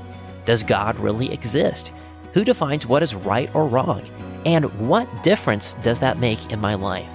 Does 0.44 0.64
God 0.64 0.96
really 0.98 1.32
exist? 1.32 1.92
Who 2.34 2.44
defines 2.44 2.86
what 2.86 3.02
is 3.02 3.14
right 3.14 3.54
or 3.54 3.66
wrong? 3.66 4.02
And 4.44 4.64
what 4.88 5.22
difference 5.22 5.74
does 5.82 6.00
that 6.00 6.18
make 6.18 6.50
in 6.50 6.60
my 6.60 6.74
life? 6.74 7.10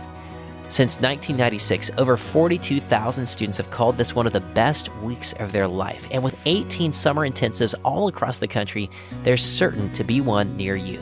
Since 0.70 0.96
1996, 0.96 1.92
over 1.98 2.18
42,000 2.18 3.26
students 3.26 3.58
have 3.58 3.72
called 3.72 3.98
this 3.98 4.14
one 4.14 4.28
of 4.28 4.34
the 4.34 4.42
best 4.42 4.94
weeks 4.98 5.34
of 5.34 5.52
their 5.52 5.68
life. 5.68 6.08
And 6.12 6.24
with 6.24 6.38
18 6.46 6.92
summer 6.92 7.28
intensives 7.28 7.74
all 7.84 8.10
across 8.10 8.40
the 8.40 8.48
country, 8.50 8.90
there's 9.24 9.44
certain 9.44 9.92
to 9.94 10.04
be 10.04 10.20
one 10.20 10.58
near 10.58 10.76
you. 10.76 11.02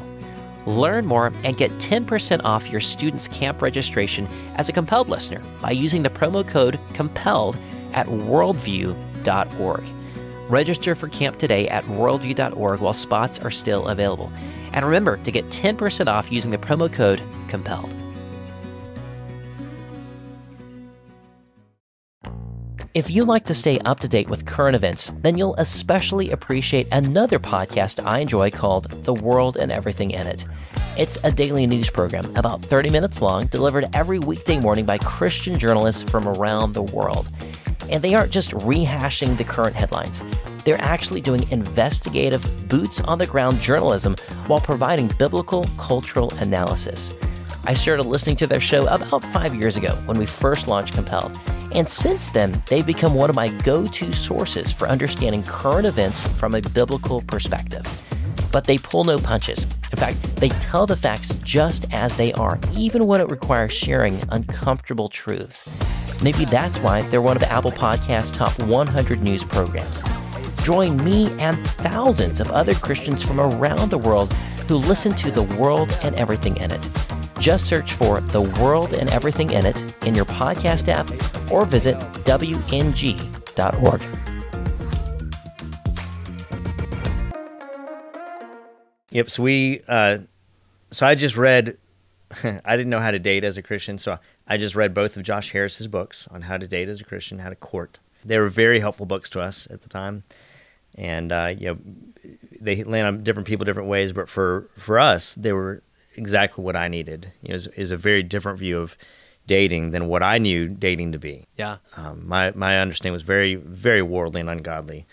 Learn 0.67 1.05
more 1.05 1.31
and 1.43 1.57
get 1.57 1.71
10% 1.71 2.41
off 2.43 2.69
your 2.71 2.81
student's 2.81 3.27
camp 3.27 3.61
registration 3.61 4.27
as 4.55 4.69
a 4.69 4.73
compelled 4.73 5.09
listener 5.09 5.41
by 5.61 5.71
using 5.71 6.03
the 6.03 6.09
promo 6.09 6.47
code 6.47 6.79
COMPELLED 6.93 7.57
at 7.93 8.07
worldview.org. 8.07 9.94
Register 10.49 10.93
for 10.95 11.09
camp 11.09 11.37
today 11.37 11.67
at 11.67 11.83
worldview.org 11.85 12.79
while 12.79 12.93
spots 12.93 13.39
are 13.39 13.51
still 13.51 13.87
available. 13.87 14.31
And 14.73 14.85
remember 14.85 15.17
to 15.17 15.31
get 15.31 15.45
10% 15.45 16.07
off 16.07 16.31
using 16.31 16.51
the 16.51 16.57
promo 16.57 16.91
code 16.91 17.21
COMPELLED. 17.47 17.93
If 22.93 23.09
you 23.09 23.25
like 23.25 23.45
to 23.47 23.53
stay 23.53 23.77
up 23.79 23.99
to 23.99 24.07
date 24.07 24.29
with 24.29 24.45
current 24.45 24.73
events, 24.73 25.13
then 25.17 25.37
you'll 25.37 25.55
especially 25.55 26.31
appreciate 26.31 26.87
another 26.93 27.39
podcast 27.39 28.01
I 28.05 28.19
enjoy 28.19 28.51
called 28.51 28.89
The 29.03 29.13
World 29.13 29.57
and 29.57 29.69
Everything 29.69 30.11
in 30.11 30.27
It. 30.27 30.45
It's 30.97 31.17
a 31.25 31.31
daily 31.31 31.67
news 31.67 31.89
program 31.89 32.33
about 32.37 32.61
30 32.61 32.91
minutes 32.91 33.21
long, 33.21 33.47
delivered 33.47 33.89
every 33.93 34.19
weekday 34.19 34.59
morning 34.59 34.85
by 34.85 34.97
Christian 34.99 35.59
journalists 35.59 36.09
from 36.09 36.25
around 36.25 36.71
the 36.71 36.83
world. 36.83 37.27
And 37.89 38.03
they 38.03 38.15
aren't 38.15 38.31
just 38.31 38.51
rehashing 38.51 39.37
the 39.37 39.43
current 39.43 39.75
headlines, 39.75 40.23
they're 40.63 40.81
actually 40.81 41.21
doing 41.21 41.49
investigative, 41.51 42.67
boots 42.67 42.99
on 43.01 43.19
the 43.19 43.27
ground 43.27 43.61
journalism 43.61 44.15
while 44.47 44.59
providing 44.59 45.07
biblical 45.19 45.65
cultural 45.77 46.33
analysis. 46.35 47.13
I 47.67 47.73
started 47.73 48.05
listening 48.05 48.35
to 48.37 48.47
their 48.47 48.61
show 48.61 48.85
about 48.87 49.23
five 49.25 49.55
years 49.55 49.75
ago 49.77 49.95
when 50.05 50.19
we 50.19 50.25
first 50.25 50.67
launched 50.67 50.93
Compelled. 50.93 51.39
And 51.73 51.89
since 51.89 52.29
then, 52.29 52.61
they've 52.67 52.85
become 52.85 53.15
one 53.15 53.29
of 53.29 53.35
my 53.35 53.49
go 53.63 53.85
to 53.85 54.11
sources 54.13 54.71
for 54.71 54.87
understanding 54.87 55.43
current 55.43 55.85
events 55.85 56.27
from 56.39 56.55
a 56.55 56.61
biblical 56.61 57.21
perspective. 57.21 57.85
But 58.51 58.65
they 58.65 58.77
pull 58.77 59.03
no 59.03 59.17
punches. 59.17 59.63
In 59.91 59.97
fact, 59.97 60.35
they 60.35 60.49
tell 60.49 60.85
the 60.85 60.95
facts 60.95 61.35
just 61.43 61.91
as 61.91 62.15
they 62.15 62.33
are, 62.33 62.59
even 62.73 63.07
when 63.07 63.19
it 63.19 63.29
requires 63.29 63.71
sharing 63.71 64.21
uncomfortable 64.29 65.09
truths. 65.09 65.67
Maybe 66.23 66.45
that's 66.45 66.79
why 66.79 67.01
they're 67.03 67.21
one 67.21 67.37
of 67.37 67.43
Apple 67.43 67.71
Podcast's 67.71 68.31
top 68.31 68.57
100 68.59 69.21
news 69.21 69.43
programs. 69.43 70.03
Join 70.63 70.97
me 71.03 71.31
and 71.39 71.57
thousands 71.67 72.39
of 72.39 72.49
other 72.51 72.73
Christians 72.73 73.21
from 73.21 73.39
around 73.39 73.91
the 73.91 73.97
world 73.97 74.33
who 74.67 74.77
listen 74.77 75.13
to 75.13 75.29
The 75.29 75.43
World 75.43 75.97
and 76.01 76.15
Everything 76.15 76.57
in 76.57 76.71
It. 76.71 76.89
Just 77.39 77.67
search 77.67 77.93
for 77.93 78.21
The 78.21 78.41
World 78.41 78.93
and 78.93 79.09
Everything 79.09 79.51
in 79.51 79.65
It 79.65 80.03
in 80.05 80.15
your 80.15 80.25
podcast 80.25 80.87
app 80.87 81.09
or 81.51 81.65
visit 81.65 81.97
WNG.org. 82.25 84.01
Yep. 89.11 89.29
So 89.29 89.43
we, 89.43 89.81
uh, 89.87 90.17
so 90.91 91.05
I 91.05 91.15
just 91.15 91.37
read. 91.37 91.77
I 92.43 92.75
didn't 92.75 92.89
know 92.89 92.99
how 92.99 93.11
to 93.11 93.19
date 93.19 93.43
as 93.43 93.57
a 93.57 93.61
Christian, 93.61 93.97
so 93.97 94.17
I 94.47 94.57
just 94.57 94.75
read 94.75 94.93
both 94.93 95.17
of 95.17 95.23
Josh 95.23 95.51
Harris's 95.51 95.87
books 95.87 96.27
on 96.31 96.41
how 96.41 96.57
to 96.57 96.67
date 96.67 96.89
as 96.89 97.01
a 97.01 97.03
Christian, 97.03 97.39
how 97.39 97.49
to 97.49 97.55
court. 97.55 97.99
They 98.23 98.39
were 98.39 98.49
very 98.49 98.79
helpful 98.79 99.05
books 99.05 99.29
to 99.31 99.41
us 99.41 99.67
at 99.69 99.81
the 99.81 99.89
time, 99.89 100.23
and 100.95 101.31
uh, 101.31 101.53
you 101.57 101.67
know, 101.67 101.77
they 102.59 102.83
land 102.83 103.07
on 103.07 103.23
different 103.23 103.47
people 103.47 103.65
different 103.65 103.89
ways. 103.89 104.13
But 104.13 104.29
for 104.29 104.69
for 104.77 104.99
us, 104.99 105.35
they 105.35 105.53
were 105.53 105.83
exactly 106.15 106.63
what 106.63 106.75
I 106.75 106.87
needed. 106.87 107.31
You 107.41 107.49
know, 107.49 107.55
is, 107.75 107.91
a 107.91 107.97
very 107.97 108.23
different 108.23 108.59
view 108.59 108.79
of 108.79 108.97
dating 109.47 109.91
than 109.91 110.07
what 110.07 110.23
I 110.23 110.37
knew 110.37 110.67
dating 110.67 111.11
to 111.11 111.19
be. 111.19 111.45
Yeah. 111.57 111.77
Um, 111.95 112.27
my 112.27 112.51
my 112.55 112.79
understanding 112.79 113.13
was 113.13 113.21
very 113.21 113.55
very 113.55 114.01
worldly 114.01 114.41
and 114.41 114.49
ungodly, 114.49 115.05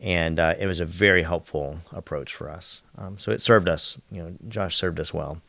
and 0.00 0.38
uh, 0.38 0.54
it 0.58 0.66
was 0.66 0.80
a 0.80 0.86
very 0.86 1.22
helpful 1.22 1.80
approach 1.92 2.34
for 2.34 2.50
us. 2.50 2.82
Um, 2.96 3.18
so 3.18 3.32
it 3.32 3.42
served 3.42 3.68
us. 3.68 3.98
You 4.10 4.22
know, 4.22 4.32
Josh 4.48 4.76
served 4.76 5.00
us 5.00 5.12
well, 5.12 5.42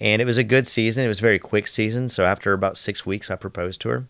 and 0.00 0.22
it 0.22 0.24
was 0.24 0.38
a 0.38 0.44
good 0.44 0.66
season. 0.66 1.04
It 1.04 1.08
was 1.08 1.18
a 1.18 1.22
very 1.22 1.38
quick 1.38 1.66
season. 1.66 2.08
So 2.08 2.24
after 2.24 2.52
about 2.52 2.76
six 2.76 3.04
weeks, 3.04 3.30
I 3.30 3.36
proposed 3.36 3.80
to 3.82 3.88
her, 3.90 4.04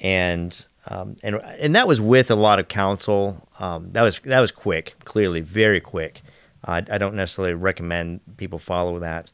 and 0.00 0.64
um, 0.86 1.16
and 1.22 1.36
and 1.36 1.74
that 1.74 1.88
was 1.88 2.00
with 2.00 2.30
a 2.30 2.36
lot 2.36 2.58
of 2.58 2.68
counsel. 2.68 3.48
Um, 3.58 3.90
that 3.92 4.02
was 4.02 4.20
that 4.24 4.40
was 4.40 4.50
quick, 4.50 4.94
clearly 5.04 5.40
very 5.40 5.80
quick. 5.80 6.22
I, 6.64 6.78
I 6.78 6.98
don't 6.98 7.14
necessarily 7.14 7.54
recommend 7.54 8.20
people 8.36 8.58
follow 8.58 8.98
that. 8.98 9.30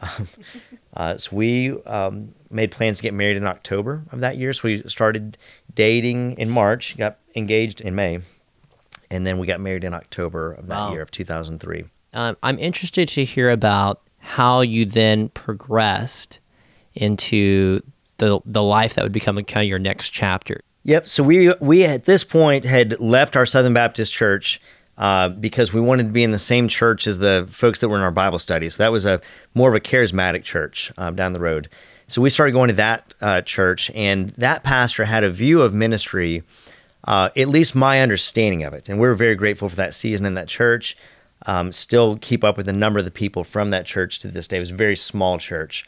uh, 0.96 1.16
so 1.16 1.34
we 1.34 1.70
um, 1.84 2.34
made 2.50 2.70
plans 2.70 2.98
to 2.98 3.02
get 3.02 3.14
married 3.14 3.36
in 3.36 3.46
October 3.46 4.02
of 4.10 4.20
that 4.20 4.36
year. 4.36 4.52
So 4.52 4.62
we 4.64 4.82
started 4.88 5.38
dating 5.74 6.38
in 6.38 6.50
March, 6.50 6.96
got 6.96 7.18
engaged 7.36 7.80
in 7.80 7.94
May, 7.94 8.18
and 9.10 9.26
then 9.26 9.38
we 9.38 9.46
got 9.46 9.60
married 9.60 9.84
in 9.84 9.94
October 9.94 10.52
of 10.52 10.66
that 10.66 10.74
Wow. 10.78 10.92
year 10.92 11.02
of 11.02 11.10
2003. 11.10 11.84
Um, 12.12 12.36
I'm 12.42 12.58
interested 12.58 13.08
to 13.10 13.24
hear 13.24 13.50
about 13.50 14.00
how 14.24 14.62
you 14.62 14.86
then 14.86 15.28
progressed 15.28 16.40
into 16.94 17.80
the 18.16 18.40
the 18.46 18.62
life 18.62 18.94
that 18.94 19.02
would 19.02 19.12
become 19.12 19.36
kind 19.42 19.64
of 19.64 19.68
your 19.68 19.78
next 19.78 20.10
chapter. 20.10 20.60
Yep. 20.84 21.08
So 21.08 21.22
we 21.22 21.52
we 21.60 21.84
at 21.84 22.06
this 22.06 22.24
point 22.24 22.64
had 22.64 22.98
left 22.98 23.36
our 23.36 23.44
Southern 23.44 23.74
Baptist 23.74 24.12
church 24.12 24.60
uh, 24.96 25.28
because 25.28 25.74
we 25.74 25.80
wanted 25.80 26.04
to 26.04 26.12
be 26.12 26.22
in 26.22 26.30
the 26.30 26.38
same 26.38 26.68
church 26.68 27.06
as 27.06 27.18
the 27.18 27.46
folks 27.50 27.80
that 27.80 27.88
were 27.88 27.96
in 27.96 28.02
our 28.02 28.10
Bible 28.10 28.38
study. 28.38 28.70
So 28.70 28.82
that 28.82 28.92
was 28.92 29.04
a 29.04 29.20
more 29.54 29.68
of 29.68 29.74
a 29.74 29.80
charismatic 29.80 30.42
church 30.42 30.90
um, 30.96 31.16
down 31.16 31.34
the 31.34 31.40
road. 31.40 31.68
So 32.06 32.22
we 32.22 32.30
started 32.30 32.52
going 32.52 32.68
to 32.68 32.76
that 32.76 33.14
uh, 33.20 33.40
church, 33.42 33.90
and 33.94 34.30
that 34.30 34.62
pastor 34.62 35.04
had 35.04 35.24
a 35.24 35.30
view 35.30 35.62
of 35.62 35.74
ministry, 35.74 36.42
uh, 37.04 37.30
at 37.36 37.48
least 37.48 37.74
my 37.74 38.00
understanding 38.00 38.62
of 38.62 38.72
it. 38.72 38.88
And 38.88 38.98
we 38.98 39.06
were 39.06 39.14
very 39.14 39.34
grateful 39.34 39.68
for 39.68 39.76
that 39.76 39.94
season 39.94 40.26
in 40.26 40.34
that 40.34 40.48
church. 40.48 40.96
Um, 41.46 41.72
still 41.72 42.16
keep 42.18 42.42
up 42.42 42.56
with 42.56 42.66
the 42.66 42.72
number 42.72 42.98
of 42.98 43.04
the 43.04 43.10
people 43.10 43.44
from 43.44 43.70
that 43.70 43.86
church 43.86 44.18
to 44.20 44.28
this 44.28 44.46
day. 44.46 44.56
It 44.56 44.60
was 44.60 44.70
a 44.70 44.76
very 44.76 44.96
small 44.96 45.38
church, 45.38 45.86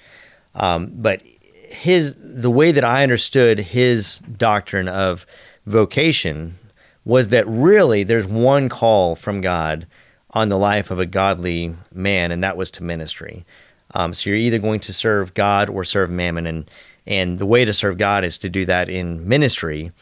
um, 0.55 0.93
but 0.95 1.23
his 1.23 2.15
the 2.19 2.51
way 2.51 2.73
that 2.73 2.85
I 2.85 3.03
understood 3.03 3.59
his 3.59 4.19
doctrine 4.19 4.89
of 4.89 5.27
vocation 5.67 6.59
was 7.05 7.29
that 7.29 7.47
really 7.49 8.03
there's 8.03 8.27
one 8.27 8.69
call 8.69 9.17
from 9.17 9.41
God 9.41 9.87
on 10.31 10.49
the 10.49 10.59
life 10.59 10.91
of 10.91 10.99
a 10.99 11.07
godly 11.07 11.75
man, 11.95 12.31
and 12.31 12.45
that 12.45 12.57
was 12.57 12.71
to 12.73 12.85
ministry. 12.85 13.47
Um, 13.95 14.13
so 14.13 14.29
you're 14.29 14.39
either 14.39 14.59
going 14.59 14.81
to 14.81 14.93
serve 14.93 15.33
God 15.35 15.71
or 15.71 15.85
serve 15.85 16.11
mammon, 16.11 16.47
and 16.47 16.71
and 17.07 17.39
the 17.39 17.47
way 17.47 17.65
to 17.65 17.73
serve 17.73 17.99
God 17.99 18.25
is 18.25 18.37
to 18.39 18.49
do 18.49 18.65
that 18.67 18.89
in 18.89 19.27
ministry, 19.29 19.93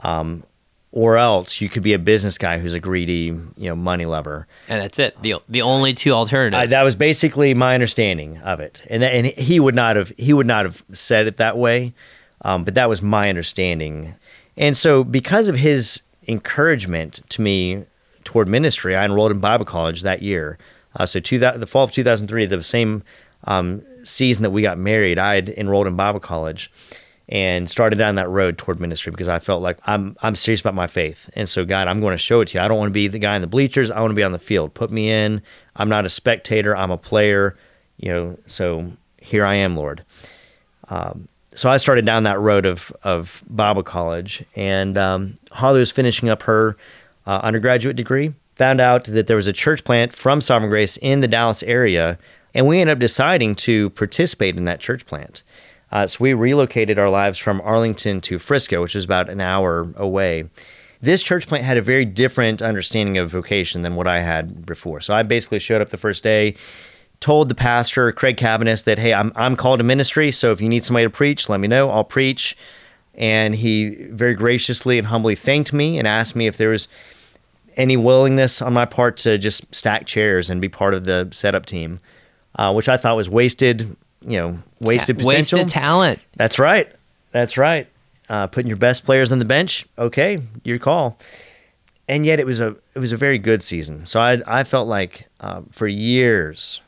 um, 0.00 0.42
or 0.92 1.16
else 1.18 1.60
you 1.60 1.68
could 1.68 1.82
be 1.82 1.92
a 1.92 1.98
business 1.98 2.38
guy 2.38 2.58
who's 2.58 2.72
a 2.72 2.80
greedy, 2.80 3.34
you 3.56 3.68
know, 3.68 3.76
money 3.76 4.06
lover. 4.06 4.46
And 4.68 4.82
that's 4.82 4.98
it. 4.98 5.20
The 5.22 5.36
the 5.48 5.62
only 5.62 5.92
two 5.92 6.12
alternatives. 6.12 6.58
I, 6.58 6.66
that 6.66 6.82
was 6.82 6.94
basically 6.94 7.54
my 7.54 7.74
understanding 7.74 8.38
of 8.38 8.60
it, 8.60 8.82
and 8.88 9.02
that, 9.02 9.12
and 9.12 9.26
he 9.26 9.60
would 9.60 9.74
not 9.74 9.96
have 9.96 10.12
he 10.16 10.32
would 10.32 10.46
not 10.46 10.64
have 10.64 10.84
said 10.92 11.26
it 11.26 11.36
that 11.36 11.58
way, 11.58 11.92
um, 12.42 12.64
but 12.64 12.74
that 12.74 12.88
was 12.88 13.02
my 13.02 13.28
understanding. 13.28 14.14
And 14.56 14.76
so, 14.76 15.04
because 15.04 15.48
of 15.48 15.56
his 15.56 16.00
encouragement 16.28 17.20
to 17.30 17.42
me 17.42 17.84
toward 18.24 18.48
ministry, 18.48 18.96
I 18.96 19.04
enrolled 19.04 19.32
in 19.32 19.40
Bible 19.40 19.64
college 19.64 20.02
that 20.02 20.22
year. 20.22 20.58
Uh, 20.94 21.04
so, 21.04 21.20
two, 21.20 21.38
the 21.38 21.66
fall 21.66 21.84
of 21.84 21.92
2003, 21.92 22.46
the 22.46 22.62
same 22.62 23.02
um, 23.44 23.82
season 24.02 24.42
that 24.44 24.50
we 24.50 24.62
got 24.62 24.78
married, 24.78 25.18
I 25.18 25.34
had 25.34 25.50
enrolled 25.50 25.86
in 25.86 25.94
Bible 25.94 26.20
college 26.20 26.70
and 27.28 27.68
started 27.68 27.96
down 27.96 28.14
that 28.14 28.28
road 28.28 28.56
toward 28.56 28.78
ministry 28.78 29.10
because 29.10 29.28
I 29.28 29.38
felt 29.38 29.62
like 29.62 29.78
I'm 29.84 30.16
I'm 30.22 30.36
serious 30.36 30.60
about 30.60 30.74
my 30.74 30.86
faith. 30.86 31.28
And 31.34 31.48
so 31.48 31.64
God, 31.64 31.88
I'm 31.88 32.00
going 32.00 32.12
to 32.12 32.18
show 32.18 32.40
it 32.40 32.48
to 32.48 32.58
you. 32.58 32.64
I 32.64 32.68
don't 32.68 32.78
want 32.78 32.88
to 32.88 32.94
be 32.94 33.08
the 33.08 33.18
guy 33.18 33.34
in 33.34 33.42
the 33.42 33.48
bleachers. 33.48 33.90
I 33.90 34.00
want 34.00 34.12
to 34.12 34.16
be 34.16 34.22
on 34.22 34.32
the 34.32 34.38
field. 34.38 34.74
Put 34.74 34.90
me 34.90 35.10
in. 35.10 35.42
I'm 35.74 35.88
not 35.88 36.04
a 36.04 36.10
spectator. 36.10 36.76
I'm 36.76 36.90
a 36.90 36.98
player. 36.98 37.56
You 37.98 38.12
know, 38.12 38.38
so 38.46 38.92
here 39.20 39.44
I 39.44 39.54
am, 39.54 39.76
Lord. 39.76 40.04
Um, 40.88 41.28
so 41.54 41.70
I 41.70 41.78
started 41.78 42.04
down 42.04 42.24
that 42.24 42.38
road 42.38 42.66
of 42.66 42.92
of 43.02 43.42
Bible 43.48 43.82
college, 43.82 44.44
and 44.54 44.96
um, 44.96 45.34
Holly 45.50 45.80
was 45.80 45.90
finishing 45.90 46.28
up 46.28 46.42
her 46.42 46.76
uh, 47.26 47.40
undergraduate 47.42 47.96
degree. 47.96 48.34
Found 48.56 48.80
out 48.80 49.04
that 49.04 49.26
there 49.26 49.36
was 49.36 49.48
a 49.48 49.52
church 49.52 49.84
plant 49.84 50.14
from 50.14 50.40
Sovereign 50.40 50.70
Grace 50.70 50.96
in 50.98 51.20
the 51.20 51.28
Dallas 51.28 51.62
area, 51.62 52.18
and 52.54 52.66
we 52.66 52.80
ended 52.80 52.96
up 52.96 53.00
deciding 53.00 53.54
to 53.56 53.90
participate 53.90 54.56
in 54.56 54.64
that 54.64 54.80
church 54.80 55.04
plant. 55.06 55.42
Uh, 55.96 56.06
so 56.06 56.18
we 56.20 56.34
relocated 56.34 56.98
our 56.98 57.08
lives 57.08 57.38
from 57.38 57.58
Arlington 57.62 58.20
to 58.20 58.38
Frisco, 58.38 58.82
which 58.82 58.94
is 58.94 59.06
about 59.06 59.30
an 59.30 59.40
hour 59.40 59.90
away. 59.96 60.44
this 61.00 61.22
church 61.22 61.46
plant 61.46 61.64
had 61.64 61.78
a 61.78 61.82
very 61.82 62.04
different 62.04 62.60
understanding 62.60 63.16
of 63.16 63.30
vocation 63.30 63.80
than 63.80 63.94
what 63.94 64.06
I 64.06 64.20
had 64.20 64.66
before. 64.66 65.00
So 65.00 65.14
I 65.14 65.22
basically 65.22 65.58
showed 65.58 65.80
up 65.80 65.88
the 65.88 65.96
first 65.96 66.22
day, 66.22 66.54
told 67.20 67.48
the 67.48 67.54
pastor, 67.54 68.12
Craig 68.12 68.36
Cabaniss, 68.36 68.84
that, 68.84 68.98
hey, 68.98 69.14
I'm, 69.14 69.32
I'm 69.36 69.56
called 69.56 69.78
to 69.78 69.84
ministry. 69.84 70.32
So 70.32 70.52
if 70.52 70.60
you 70.60 70.68
need 70.68 70.84
somebody 70.84 71.06
to 71.06 71.10
preach, 71.10 71.48
let 71.48 71.60
me 71.60 71.68
know. 71.68 71.88
I'll 71.88 72.04
preach. 72.04 72.58
And 73.14 73.54
he 73.54 73.94
very 74.10 74.34
graciously 74.34 74.98
and 74.98 75.06
humbly 75.06 75.34
thanked 75.34 75.72
me 75.72 75.98
and 75.98 76.06
asked 76.06 76.36
me 76.36 76.46
if 76.46 76.58
there 76.58 76.68
was 76.68 76.88
any 77.78 77.96
willingness 77.96 78.60
on 78.60 78.74
my 78.74 78.84
part 78.84 79.16
to 79.18 79.38
just 79.38 79.74
stack 79.74 80.04
chairs 80.04 80.50
and 80.50 80.60
be 80.60 80.68
part 80.68 80.92
of 80.92 81.06
the 81.06 81.30
setup 81.32 81.64
team, 81.64 82.00
uh, 82.56 82.70
which 82.74 82.86
I 82.86 82.98
thought 82.98 83.16
was 83.16 83.30
wasted, 83.30 83.96
you 84.22 84.38
know, 84.38 84.58
wasted 84.80 85.18
potential. 85.18 85.58
Wasted 85.58 85.68
talent. 85.68 86.20
That's 86.36 86.58
right. 86.58 86.90
That's 87.32 87.56
right. 87.56 87.88
Uh, 88.28 88.46
putting 88.46 88.68
your 88.68 88.76
best 88.76 89.04
players 89.04 89.30
on 89.32 89.38
the 89.38 89.44
bench. 89.44 89.86
Okay, 89.98 90.40
your 90.64 90.78
call. 90.78 91.18
And 92.08 92.24
yet 92.24 92.38
it 92.40 92.46
was 92.46 92.60
a 92.60 92.76
it 92.94 92.98
was 92.98 93.12
a 93.12 93.16
very 93.16 93.38
good 93.38 93.62
season. 93.62 94.06
So 94.06 94.20
I 94.20 94.42
I 94.46 94.64
felt 94.64 94.88
like 94.88 95.26
uh, 95.40 95.62
for 95.70 95.86
years, 95.86 96.80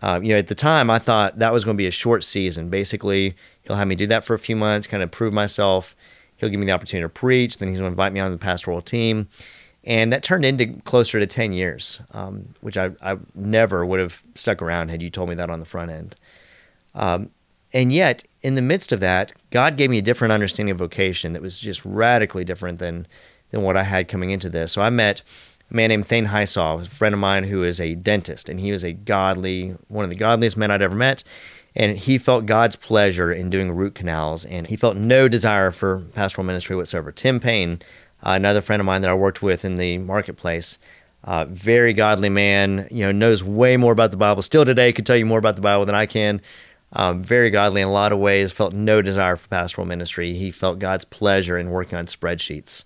uh, 0.00 0.20
you 0.22 0.30
know, 0.30 0.38
at 0.38 0.48
the 0.48 0.54
time 0.54 0.90
I 0.90 0.98
thought 0.98 1.38
that 1.38 1.52
was 1.52 1.64
going 1.64 1.76
to 1.76 1.78
be 1.78 1.86
a 1.86 1.92
short 1.92 2.24
season. 2.24 2.68
Basically, 2.68 3.34
he'll 3.62 3.76
have 3.76 3.88
me 3.88 3.94
do 3.94 4.06
that 4.08 4.24
for 4.24 4.34
a 4.34 4.38
few 4.38 4.56
months, 4.56 4.86
kind 4.86 5.02
of 5.02 5.10
prove 5.10 5.32
myself. 5.32 5.94
He'll 6.36 6.48
give 6.48 6.58
me 6.58 6.66
the 6.66 6.72
opportunity 6.72 7.04
to 7.04 7.10
preach. 7.10 7.58
Then 7.58 7.68
he's 7.68 7.78
going 7.78 7.88
to 7.88 7.92
invite 7.92 8.14
me 8.14 8.20
on 8.20 8.32
the 8.32 8.38
pastoral 8.38 8.80
team 8.80 9.28
and 9.84 10.12
that 10.12 10.22
turned 10.22 10.44
into 10.44 10.66
closer 10.82 11.18
to 11.18 11.26
10 11.26 11.52
years 11.52 12.00
um, 12.12 12.46
which 12.60 12.76
I, 12.76 12.90
I 13.02 13.16
never 13.34 13.84
would 13.86 14.00
have 14.00 14.22
stuck 14.34 14.60
around 14.62 14.90
had 14.90 15.02
you 15.02 15.10
told 15.10 15.28
me 15.28 15.34
that 15.36 15.50
on 15.50 15.60
the 15.60 15.66
front 15.66 15.90
end. 15.90 16.16
Um, 16.94 17.30
and 17.72 17.92
yet 17.92 18.24
in 18.42 18.56
the 18.56 18.62
midst 18.62 18.92
of 18.92 19.00
that 19.00 19.32
god 19.50 19.76
gave 19.76 19.90
me 19.90 19.98
a 19.98 20.02
different 20.02 20.32
understanding 20.32 20.72
of 20.72 20.78
vocation 20.78 21.32
that 21.32 21.42
was 21.42 21.58
just 21.58 21.84
radically 21.84 22.44
different 22.44 22.78
than 22.78 23.06
than 23.50 23.62
what 23.62 23.76
i 23.76 23.82
had 23.82 24.08
coming 24.08 24.30
into 24.30 24.50
this. 24.50 24.72
So 24.72 24.82
i 24.82 24.90
met 24.90 25.22
a 25.70 25.74
man 25.74 25.88
named 25.88 26.06
thane 26.06 26.26
Heisaw, 26.26 26.82
a 26.82 26.84
friend 26.84 27.14
of 27.14 27.20
mine 27.20 27.44
who 27.44 27.62
is 27.62 27.80
a 27.80 27.94
dentist 27.94 28.48
and 28.48 28.60
he 28.60 28.72
was 28.72 28.84
a 28.84 28.92
godly 28.92 29.76
one 29.88 30.04
of 30.04 30.10
the 30.10 30.16
godliest 30.16 30.56
men 30.56 30.70
i'd 30.70 30.82
ever 30.82 30.96
met. 30.96 31.22
And 31.76 31.96
he 31.96 32.18
felt 32.18 32.46
god's 32.46 32.74
pleasure 32.74 33.32
in 33.32 33.48
doing 33.48 33.70
root 33.70 33.94
canals 33.94 34.44
and 34.44 34.66
he 34.66 34.76
felt 34.76 34.96
no 34.96 35.28
desire 35.28 35.70
for 35.70 36.00
pastoral 36.14 36.44
ministry 36.44 36.74
whatsoever. 36.74 37.12
Tim 37.12 37.38
payne 37.38 37.80
uh, 38.22 38.30
another 38.30 38.60
friend 38.60 38.80
of 38.80 38.86
mine 38.86 39.02
that 39.02 39.10
I 39.10 39.14
worked 39.14 39.42
with 39.42 39.64
in 39.64 39.76
the 39.76 39.98
marketplace. 39.98 40.78
Uh, 41.22 41.44
very 41.46 41.92
godly 41.92 42.30
man, 42.30 42.88
you 42.90 43.04
know, 43.04 43.12
knows 43.12 43.44
way 43.44 43.76
more 43.76 43.92
about 43.92 44.10
the 44.10 44.16
Bible. 44.16 44.42
Still 44.42 44.64
today, 44.64 44.92
could 44.92 45.06
tell 45.06 45.16
you 45.16 45.26
more 45.26 45.38
about 45.38 45.56
the 45.56 45.62
Bible 45.62 45.84
than 45.84 45.94
I 45.94 46.06
can. 46.06 46.40
Um, 46.92 47.22
very 47.22 47.50
godly 47.50 47.82
in 47.82 47.88
a 47.88 47.92
lot 47.92 48.12
of 48.12 48.18
ways. 48.18 48.52
Felt 48.52 48.72
no 48.72 49.02
desire 49.02 49.36
for 49.36 49.46
pastoral 49.48 49.86
ministry. 49.86 50.32
He 50.34 50.50
felt 50.50 50.78
God's 50.78 51.04
pleasure 51.04 51.58
in 51.58 51.70
working 51.70 51.98
on 51.98 52.06
spreadsheets 52.06 52.84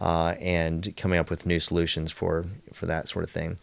uh, 0.00 0.34
and 0.40 0.94
coming 0.96 1.18
up 1.18 1.30
with 1.30 1.46
new 1.46 1.60
solutions 1.60 2.12
for 2.12 2.44
for 2.72 2.86
that 2.86 3.08
sort 3.08 3.24
of 3.24 3.30
thing. 3.30 3.56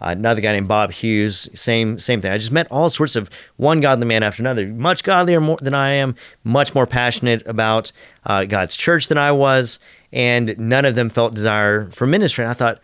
Uh, 0.00 0.10
another 0.10 0.40
guy 0.40 0.52
named 0.52 0.68
Bob 0.68 0.92
Hughes, 0.92 1.48
same 1.54 1.98
same 1.98 2.20
thing. 2.20 2.30
I 2.30 2.38
just 2.38 2.52
met 2.52 2.68
all 2.70 2.90
sorts 2.90 3.16
of 3.16 3.30
one 3.56 3.80
godly 3.80 4.06
man 4.06 4.22
after 4.22 4.42
another, 4.42 4.66
much 4.66 5.02
godlier 5.02 5.40
more, 5.40 5.58
than 5.60 5.74
I 5.74 5.92
am, 5.92 6.14
much 6.44 6.74
more 6.74 6.86
passionate 6.86 7.46
about 7.46 7.90
uh, 8.26 8.44
God's 8.44 8.76
church 8.76 9.08
than 9.08 9.18
I 9.18 9.32
was, 9.32 9.80
and 10.12 10.56
none 10.58 10.84
of 10.84 10.94
them 10.94 11.10
felt 11.10 11.34
desire 11.34 11.90
for 11.90 12.06
ministry. 12.06 12.44
And 12.44 12.50
I 12.50 12.54
thought, 12.54 12.80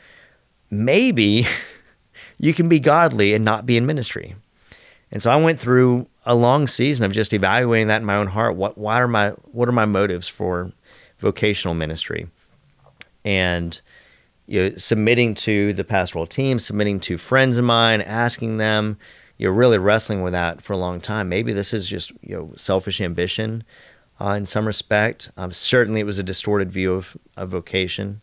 maybe 0.70 1.46
you 2.38 2.54
can 2.54 2.68
be 2.68 2.78
godly 2.78 3.34
and 3.34 3.44
not 3.44 3.66
be 3.66 3.76
in 3.76 3.86
ministry. 3.86 4.34
And 5.10 5.22
so 5.22 5.30
I 5.30 5.36
went 5.36 5.60
through 5.60 6.06
a 6.26 6.34
long 6.34 6.66
season 6.66 7.04
of 7.04 7.12
just 7.12 7.32
evaluating 7.32 7.88
that 7.88 8.00
in 8.00 8.06
my 8.06 8.16
own 8.16 8.26
heart. 8.26 8.56
What, 8.56 8.76
why 8.76 9.00
are 9.00 9.08
my, 9.08 9.30
what 9.52 9.68
are 9.68 9.72
my 9.72 9.84
motives 9.84 10.28
for 10.28 10.72
vocational 11.18 11.74
ministry? 11.74 12.28
And 13.24 13.80
you 14.46 14.62
know, 14.62 14.74
submitting 14.76 15.34
to 15.36 15.72
the 15.72 15.84
pastoral 15.84 16.26
team, 16.26 16.58
submitting 16.58 17.00
to 17.00 17.16
friends 17.16 17.56
of 17.56 17.64
mine, 17.64 18.02
asking 18.02 18.58
them, 18.58 18.98
you're 19.38 19.52
really 19.52 19.78
wrestling 19.78 20.22
with 20.22 20.32
that 20.32 20.62
for 20.62 20.74
a 20.74 20.78
long 20.78 21.00
time. 21.00 21.28
Maybe 21.28 21.52
this 21.52 21.72
is 21.72 21.88
just 21.88 22.12
you 22.22 22.36
know 22.36 22.52
selfish 22.56 23.00
ambition 23.00 23.64
uh, 24.24 24.34
in 24.34 24.46
some 24.46 24.66
respect. 24.66 25.30
Um, 25.36 25.52
certainly, 25.52 26.00
it 26.00 26.04
was 26.04 26.18
a 26.18 26.22
distorted 26.22 26.72
view 26.72 26.94
of, 26.94 27.14
of 27.36 27.50
vocation. 27.50 28.22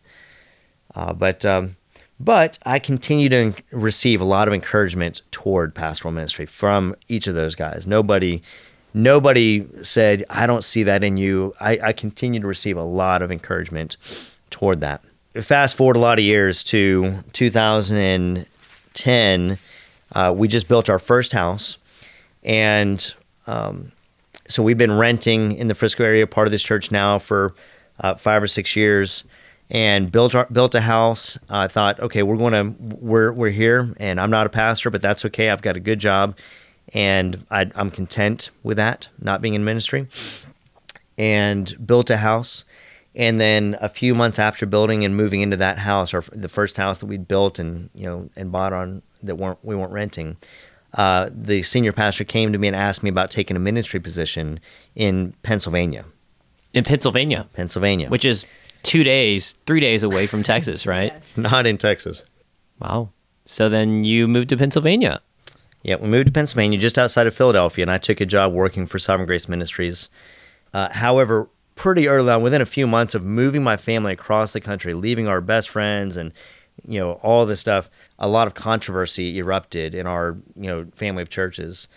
Uh, 0.96 1.14
but 1.14 1.46
um, 1.46 1.78
but 2.20 2.58
I 2.66 2.80
continue 2.80 3.30
to 3.30 3.54
receive 3.72 4.20
a 4.20 4.26
lot 4.26 4.48
of 4.48 4.54
encouragement 4.54 5.22
toward 5.32 5.76
pastoral 5.76 6.12
ministry 6.12 6.48
from 6.48 6.96
each 7.08 7.28
of 7.28 7.36
those 7.36 7.54
guys. 7.56 7.86
Nobody 7.86 8.42
nobody 8.94 9.68
said 9.84 10.26
I 10.30 10.48
don't 10.48 10.64
see 10.64 10.84
that 10.84 11.04
in 11.04 11.18
you. 11.18 11.54
I, 11.60 11.80
I 11.82 11.92
continue 11.94 12.40
to 12.40 12.48
receive 12.48 12.78
a 12.78 12.84
lot 12.84 13.22
of 13.22 13.32
encouragement 13.32 13.98
toward 14.50 14.80
that. 14.82 15.04
Fast 15.36 15.78
forward 15.78 15.96
a 15.96 16.00
lot 16.00 16.20
of 16.20 16.26
years 16.26 16.62
to 16.64 17.20
2010. 17.34 19.58
Uh, 20.14 20.34
we 20.36 20.50
just 20.50 20.68
built 20.68 20.90
our 20.90 21.00
first 21.00 21.32
house, 21.32 21.78
and 22.44 23.14
um, 23.48 23.94
so 24.52 24.62
we've 24.62 24.78
been 24.78 24.98
renting 24.98 25.56
in 25.56 25.68
the 25.68 25.76
Frisco 25.76 26.04
area, 26.04 26.28
part 26.28 26.48
of 26.48 26.52
this 26.52 26.64
church 26.64 26.92
now 26.92 27.18
for 27.18 27.54
uh, 28.02 28.16
five 28.16 28.44
or 28.44 28.48
six 28.48 28.76
years, 28.76 29.24
and 29.70 30.12
built 30.12 30.36
our, 30.36 30.46
built 30.52 30.76
a 30.76 30.82
house. 30.82 31.38
I 31.50 31.66
uh, 31.66 31.68
thought, 31.68 32.00
okay, 32.00 32.24
we're 32.24 32.38
going 32.38 32.54
to 32.54 32.96
we're 33.00 33.32
we're 33.32 33.50
here, 33.50 33.94
and 33.98 34.20
I'm 34.20 34.30
not 34.30 34.46
a 34.46 34.50
pastor, 34.50 34.90
but 34.90 35.02
that's 35.02 35.26
okay. 35.26 35.50
I've 35.50 35.62
got 35.62 35.78
a 35.78 35.80
good 35.80 36.00
job, 36.00 36.38
and 36.94 37.46
I, 37.50 37.72
I'm 37.76 37.90
content 37.90 38.50
with 38.64 38.78
that, 38.78 39.08
not 39.20 39.42
being 39.42 39.54
in 39.54 39.64
ministry. 39.64 40.08
And 41.18 41.74
built 41.86 42.10
a 42.10 42.18
house, 42.18 42.64
and 43.16 43.40
then 43.40 43.78
a 43.80 43.90
few 43.90 44.16
months 44.16 44.40
after 44.40 44.66
building 44.66 45.06
and 45.06 45.16
moving 45.16 45.42
into 45.42 45.58
that 45.58 45.78
house, 45.78 46.14
or 46.14 46.24
the 46.32 46.50
first 46.50 46.78
house 46.78 47.00
that 47.00 47.06
we'd 47.06 47.28
built 47.28 47.60
and 47.60 47.90
you 47.94 48.06
know 48.06 48.30
and 48.36 48.52
bought 48.52 48.74
on 48.74 49.04
that 49.24 49.36
weren't 49.36 49.60
we 49.64 49.76
weren't 49.76 49.92
renting, 49.92 50.38
uh, 50.96 51.30
the 51.34 51.64
senior 51.64 51.92
pastor 51.92 52.24
came 52.24 52.52
to 52.52 52.58
me 52.58 52.68
and 52.68 52.76
asked 52.76 53.04
me 53.04 53.10
about 53.10 53.32
taking 53.32 53.56
a 53.56 53.60
ministry 53.60 54.00
position 54.00 54.60
in 54.96 55.34
Pennsylvania. 55.44 56.06
In 56.74 56.84
Pennsylvania, 56.84 57.48
Pennsylvania, 57.54 58.10
which 58.10 58.26
is 58.26 58.46
two 58.84 59.04
days, 59.04 59.54
three 59.66 59.80
days 59.80 60.04
away 60.04 60.28
from 60.28 60.44
Texas, 60.44 60.86
right? 60.86 61.14
It's 61.16 61.38
not 61.38 61.68
in 61.68 61.78
Texas. 61.78 62.24
Wow. 62.80 63.10
So 63.46 63.70
then 63.70 64.06
you 64.06 64.28
moved 64.28 64.50
to 64.50 64.58
Pennsylvania. 64.58 65.22
Yeah, 65.84 65.96
we 65.96 66.08
moved 66.08 66.28
to 66.28 66.32
Pennsylvania, 66.32 66.78
just 66.78 66.98
outside 66.98 67.28
of 67.28 67.36
Philadelphia, 67.36 67.84
and 67.84 67.92
I 67.92 67.98
took 67.98 68.22
a 68.22 68.26
job 68.26 68.54
working 68.54 68.86
for 68.86 69.00
Sovereign 69.00 69.26
Grace 69.26 69.50
Ministries. 69.50 70.10
Uh, 70.74 70.90
however, 70.92 71.50
pretty 71.76 72.08
early 72.08 72.32
on, 72.32 72.44
within 72.44 72.62
a 72.62 72.66
few 72.66 72.86
months 72.86 73.16
of 73.16 73.24
moving 73.24 73.64
my 73.64 73.78
family 73.78 74.14
across 74.14 74.54
the 74.54 74.62
country, 74.62 74.94
leaving 74.94 75.28
our 75.28 75.42
best 75.42 75.70
friends 75.70 76.18
and 76.18 76.32
you 76.88 77.00
know 77.00 77.14
all 77.24 77.46
this 77.46 77.60
stuff 77.60 77.90
a 78.20 78.28
lot 78.28 78.48
of 78.48 78.54
controversy 78.54 79.38
erupted 79.38 79.96
in 79.96 80.08
our 80.08 80.38
you 80.56 80.68
know 80.68 80.86
family 80.96 81.22
of 81.22 81.30
churches. 81.30 81.88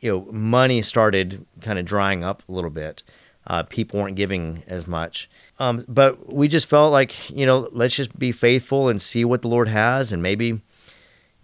You 0.00 0.10
know 0.12 0.32
money 0.32 0.82
started 0.82 1.44
kind 1.60 1.78
of 1.78 1.84
drying 1.84 2.24
up 2.24 2.42
a 2.48 2.52
little 2.52 2.70
bit. 2.70 3.02
Uh, 3.46 3.62
people 3.62 4.00
weren't 4.00 4.16
giving 4.16 4.64
as 4.66 4.88
much. 4.88 5.30
Um, 5.60 5.84
but 5.86 6.32
we 6.32 6.48
just 6.48 6.68
felt 6.68 6.92
like 6.92 7.30
you 7.30 7.46
know 7.46 7.68
let's 7.72 7.94
just 7.94 8.18
be 8.18 8.32
faithful 8.32 8.88
and 8.88 9.00
see 9.00 9.24
what 9.24 9.42
the 9.42 9.48
lord 9.48 9.68
has 9.68 10.12
and 10.12 10.22
maybe 10.22 10.46
you 10.46 10.60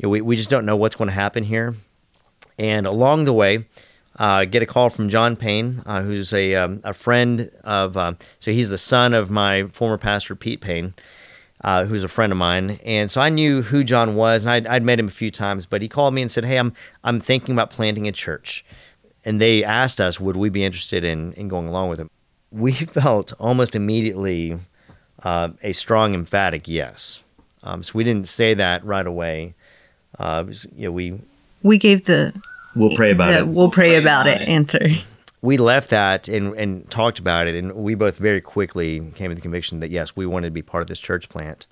know 0.03 0.09
we, 0.09 0.21
we 0.21 0.37
just 0.37 0.51
don't 0.51 0.67
know 0.67 0.77
what's 0.77 0.97
going 0.97 1.09
to 1.09 1.15
happen 1.15 1.45
here. 1.45 1.75
And 2.59 2.87
along 2.87 3.25
the 3.25 3.33
way 3.33 3.65
uh, 4.17 4.45
get 4.45 4.63
a 4.63 4.67
call 4.67 4.91
from 4.91 5.09
John 5.09 5.37
Payne, 5.37 5.83
uh, 5.87 6.03
who's 6.03 6.33
a 6.33 6.55
um, 6.55 6.81
a 6.85 6.93
friend 6.93 7.51
of. 7.65 7.97
Uh, 7.97 8.15
so 8.39 8.53
he's 8.53 8.69
the 8.69 8.79
son 8.79 9.15
of 9.15 9.31
my 9.31 9.65
former 9.67 9.99
pastor 9.99 10.37
Pete 10.37 10.61
Payne, 10.61 10.95
uh, 11.65 11.85
who's 11.85 12.05
a 12.05 12.09
friend 12.09 12.33
of 12.33 12.39
mine, 12.39 12.81
and 12.85 13.11
so 13.11 13.21
I 13.21 13.29
knew 13.29 13.63
who 13.63 13.85
John 13.85 14.17
was, 14.17 14.45
and 14.45 14.51
I'd, 14.51 14.67
I'd 14.67 14.83
met 14.83 14.99
him 14.99 15.09
a 15.09 15.13
few 15.13 15.31
times. 15.31 15.67
But 15.67 15.83
he 15.83 15.89
called 15.89 16.15
me 16.15 16.23
and 16.23 16.31
said, 16.31 16.45
"Hey, 16.45 16.59
I'm 16.59 16.73
I'm 17.05 17.21
thinking 17.21 17.55
about 17.55 17.71
planting 17.71 18.09
a 18.09 18.13
church," 18.13 18.65
and 19.25 19.41
they 19.41 19.63
asked 19.65 20.01
us, 20.01 20.19
would 20.21 20.37
we 20.37 20.49
be 20.49 20.65
interested 20.65 21.05
in 21.05 21.33
in 21.35 21.49
going 21.49 21.69
along 21.69 21.91
with 21.91 22.01
him? 22.01 22.11
We 22.51 22.73
felt 22.73 23.33
almost 23.39 23.77
immediately 23.77 24.59
uh, 25.23 25.51
a 25.63 25.73
strong, 25.73 26.15
emphatic 26.15 26.67
yes. 26.67 27.23
Um, 27.63 27.83
so 27.83 27.93
we 27.95 28.05
didn't 28.05 28.29
say 28.29 28.55
that 28.55 28.85
right 28.85 29.07
away. 29.07 29.55
Uh, 30.19 30.45
you 30.77 30.87
know, 30.87 30.93
we 30.93 31.21
we 31.63 31.79
gave 31.79 32.07
the 32.07 32.35
we'll 32.75 32.97
pray 32.97 33.13
about 33.13 33.31
the, 33.31 33.39
it. 33.39 33.47
We'll 33.47 33.71
pray, 33.71 33.97
about, 33.97 34.27
about 34.27 34.41
it, 34.41 34.43
it 34.43 34.49
answer 34.49 34.89
we 35.43 35.57
left 35.57 35.91
that 35.91 36.29
and, 36.29 36.55
and 36.55 36.89
talked 36.91 37.19
about 37.19 37.49
it, 37.49 37.57
and 37.57 37.75
we 37.75 37.97
both 37.97 38.17
very 38.17 38.41
quickly 38.41 39.01
came 39.17 39.29
to 39.29 39.35
the 39.35 39.41
conviction 39.41 39.81
that 39.81 39.91
yes, 39.91 40.15
we 40.17 40.25
wanted 40.25 40.47
to 40.47 40.53
be 40.53 40.63
part 40.63 40.83
of 40.83 40.89
this 40.89 41.01
church 41.01 41.29
plant. 41.29 41.67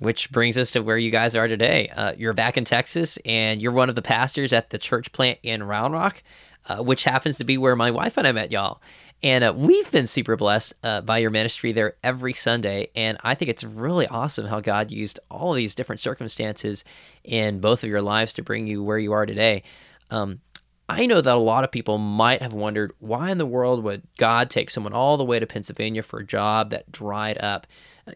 Which 0.00 0.32
brings 0.32 0.58
us 0.58 0.72
to 0.72 0.80
where 0.80 0.98
you 0.98 1.12
guys 1.12 1.36
are 1.36 1.46
today. 1.46 1.88
Uh, 1.94 2.14
you're 2.18 2.32
back 2.32 2.56
in 2.56 2.64
Texas, 2.64 3.18
and 3.24 3.62
you're 3.62 3.72
one 3.72 3.88
of 3.88 3.94
the 3.94 4.02
pastors 4.02 4.52
at 4.52 4.70
the 4.70 4.78
church 4.78 5.12
plant 5.12 5.38
in 5.44 5.62
Round 5.62 5.94
Rock, 5.94 6.22
uh, 6.66 6.82
which 6.82 7.04
happens 7.04 7.38
to 7.38 7.44
be 7.44 7.56
where 7.56 7.76
my 7.76 7.92
wife 7.92 8.16
and 8.16 8.26
I 8.26 8.32
met 8.32 8.50
y'all. 8.50 8.82
And 9.22 9.44
uh, 9.44 9.54
we've 9.56 9.88
been 9.92 10.08
super 10.08 10.36
blessed 10.36 10.74
uh, 10.82 11.00
by 11.02 11.18
your 11.18 11.30
ministry 11.30 11.70
there 11.70 11.94
every 12.02 12.32
Sunday. 12.32 12.90
And 12.96 13.18
I 13.22 13.36
think 13.36 13.50
it's 13.50 13.62
really 13.62 14.08
awesome 14.08 14.46
how 14.46 14.58
God 14.58 14.90
used 14.90 15.20
all 15.30 15.52
of 15.52 15.56
these 15.56 15.76
different 15.76 16.00
circumstances 16.00 16.84
in 17.22 17.60
both 17.60 17.84
of 17.84 17.90
your 17.90 18.02
lives 18.02 18.32
to 18.32 18.42
bring 18.42 18.66
you 18.66 18.82
where 18.82 18.98
you 18.98 19.12
are 19.12 19.24
today. 19.24 19.62
Um, 20.10 20.40
I 20.88 21.06
know 21.06 21.20
that 21.20 21.34
a 21.34 21.36
lot 21.36 21.64
of 21.64 21.70
people 21.70 21.98
might 21.98 22.42
have 22.42 22.52
wondered 22.52 22.92
why 22.98 23.30
in 23.30 23.38
the 23.38 23.46
world 23.46 23.82
would 23.84 24.02
God 24.18 24.50
take 24.50 24.68
someone 24.68 24.92
all 24.92 25.16
the 25.16 25.24
way 25.24 25.38
to 25.38 25.46
Pennsylvania 25.46 26.02
for 26.02 26.20
a 26.20 26.26
job 26.26 26.70
that 26.70 26.90
dried 26.92 27.38
up? 27.38 27.66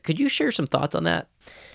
Could 0.03 0.19
you 0.19 0.29
share 0.29 0.53
some 0.53 0.67
thoughts 0.67 0.95
on 0.95 1.05
that? 1.05 1.29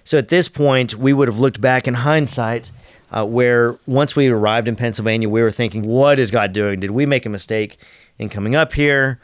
So 0.04 0.17
at 0.17 0.27
this 0.27 0.49
point, 0.49 0.95
we 0.95 1.13
would 1.13 1.27
have 1.27 1.39
looked 1.39 1.62
back 1.62 1.88
in 1.88 1.93
hindsight, 1.93 2.71
uh, 3.12 3.25
where 3.25 3.77
once 3.88 4.15
we 4.15 4.27
arrived 4.27 4.67
in 4.67 4.75
Pennsylvania, 4.75 5.30
we 5.30 5.41
were 5.41 5.51
thinking, 5.51 5.88
what 5.88 6.19
is 6.19 6.30
God 6.30 6.54
doing? 6.54 6.80
Did 6.80 6.91
we 6.91 7.06
make 7.06 7.25
a 7.25 7.30
mistake 7.30 7.77
in 8.19 8.30
coming 8.30 8.56
up 8.56 8.73
here? 8.73 9.19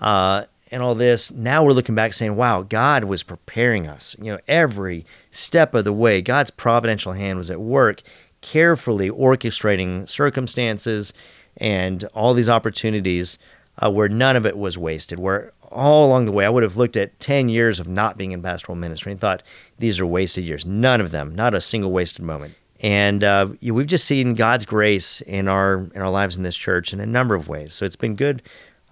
Uh, 0.00 0.44
and 0.70 0.82
all 0.82 0.94
this. 0.94 1.30
Now 1.30 1.64
we're 1.64 1.72
looking 1.72 1.94
back 1.94 2.14
saying, 2.14 2.36
wow, 2.36 2.62
God 2.62 3.04
was 3.04 3.22
preparing 3.22 3.88
us. 3.88 4.16
You 4.20 4.32
know, 4.32 4.38
every 4.46 5.04
step 5.30 5.74
of 5.74 5.84
the 5.84 5.92
way, 5.92 6.22
God's 6.22 6.50
providential 6.50 7.12
hand 7.12 7.38
was 7.38 7.50
at 7.50 7.60
work, 7.60 8.02
carefully 8.40 9.10
orchestrating 9.10 10.08
circumstances 10.08 11.12
and 11.56 12.04
all 12.14 12.34
these 12.34 12.48
opportunities 12.48 13.38
uh, 13.78 13.90
where 13.90 14.08
none 14.08 14.36
of 14.36 14.46
it 14.46 14.56
was 14.56 14.76
wasted, 14.76 15.18
where 15.18 15.52
all 15.70 16.06
along 16.06 16.24
the 16.24 16.32
way, 16.32 16.44
I 16.44 16.48
would 16.48 16.62
have 16.62 16.76
looked 16.76 16.96
at 16.96 17.18
10 17.20 17.48
years 17.48 17.78
of 17.80 17.88
not 17.88 18.16
being 18.16 18.32
in 18.32 18.42
pastoral 18.42 18.76
ministry 18.76 19.12
and 19.12 19.20
thought, 19.20 19.42
these 19.78 20.00
are 20.00 20.06
wasted 20.06 20.44
years. 20.44 20.66
None 20.66 21.00
of 21.00 21.10
them, 21.10 21.34
not 21.34 21.54
a 21.54 21.60
single 21.60 21.92
wasted 21.92 22.24
moment. 22.24 22.54
And 22.80 23.22
uh, 23.22 23.48
we've 23.62 23.86
just 23.86 24.06
seen 24.06 24.34
God's 24.34 24.64
grace 24.64 25.20
in 25.22 25.48
our 25.48 25.90
in 25.94 26.00
our 26.00 26.10
lives 26.10 26.36
in 26.36 26.42
this 26.42 26.56
church 26.56 26.92
in 26.94 27.00
a 27.00 27.06
number 27.06 27.34
of 27.34 27.46
ways. 27.46 27.74
So 27.74 27.84
it's 27.84 27.96
been 27.96 28.16
good 28.16 28.42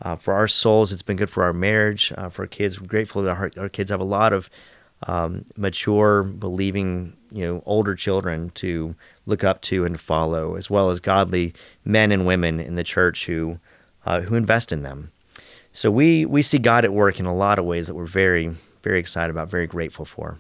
uh, 0.02 0.16
for 0.16 0.34
our 0.34 0.46
souls. 0.46 0.92
It's 0.92 1.02
been 1.02 1.16
good 1.16 1.30
for 1.30 1.42
our 1.42 1.54
marriage, 1.54 2.12
uh, 2.16 2.28
for 2.28 2.42
our 2.42 2.48
kids. 2.48 2.80
We're 2.80 2.86
grateful 2.86 3.22
that 3.22 3.30
our, 3.30 3.50
our 3.56 3.68
kids 3.68 3.90
have 3.90 4.00
a 4.00 4.04
lot 4.04 4.32
of 4.34 4.50
um, 5.06 5.44
mature, 5.56 6.22
believing, 6.22 7.16
you 7.30 7.46
know, 7.46 7.62
older 7.66 7.94
children 7.94 8.50
to 8.50 8.94
look 9.26 9.44
up 9.44 9.60
to 9.62 9.84
and 9.84 10.00
follow, 10.00 10.56
as 10.56 10.70
well 10.70 10.90
as 10.90 11.00
godly 11.00 11.54
men 11.84 12.12
and 12.12 12.26
women 12.26 12.60
in 12.60 12.74
the 12.74 12.84
church 12.84 13.26
who 13.26 13.58
uh, 14.06 14.20
who 14.20 14.34
invest 14.34 14.72
in 14.72 14.82
them. 14.82 15.10
So 15.72 15.90
we 15.90 16.24
we 16.24 16.42
see 16.42 16.58
God 16.58 16.84
at 16.84 16.92
work 16.92 17.20
in 17.20 17.26
a 17.26 17.34
lot 17.34 17.58
of 17.58 17.64
ways 17.64 17.86
that 17.86 17.94
we're 17.94 18.06
very 18.06 18.54
very 18.82 19.00
excited 19.00 19.30
about, 19.30 19.50
very 19.50 19.66
grateful 19.66 20.04
for. 20.04 20.38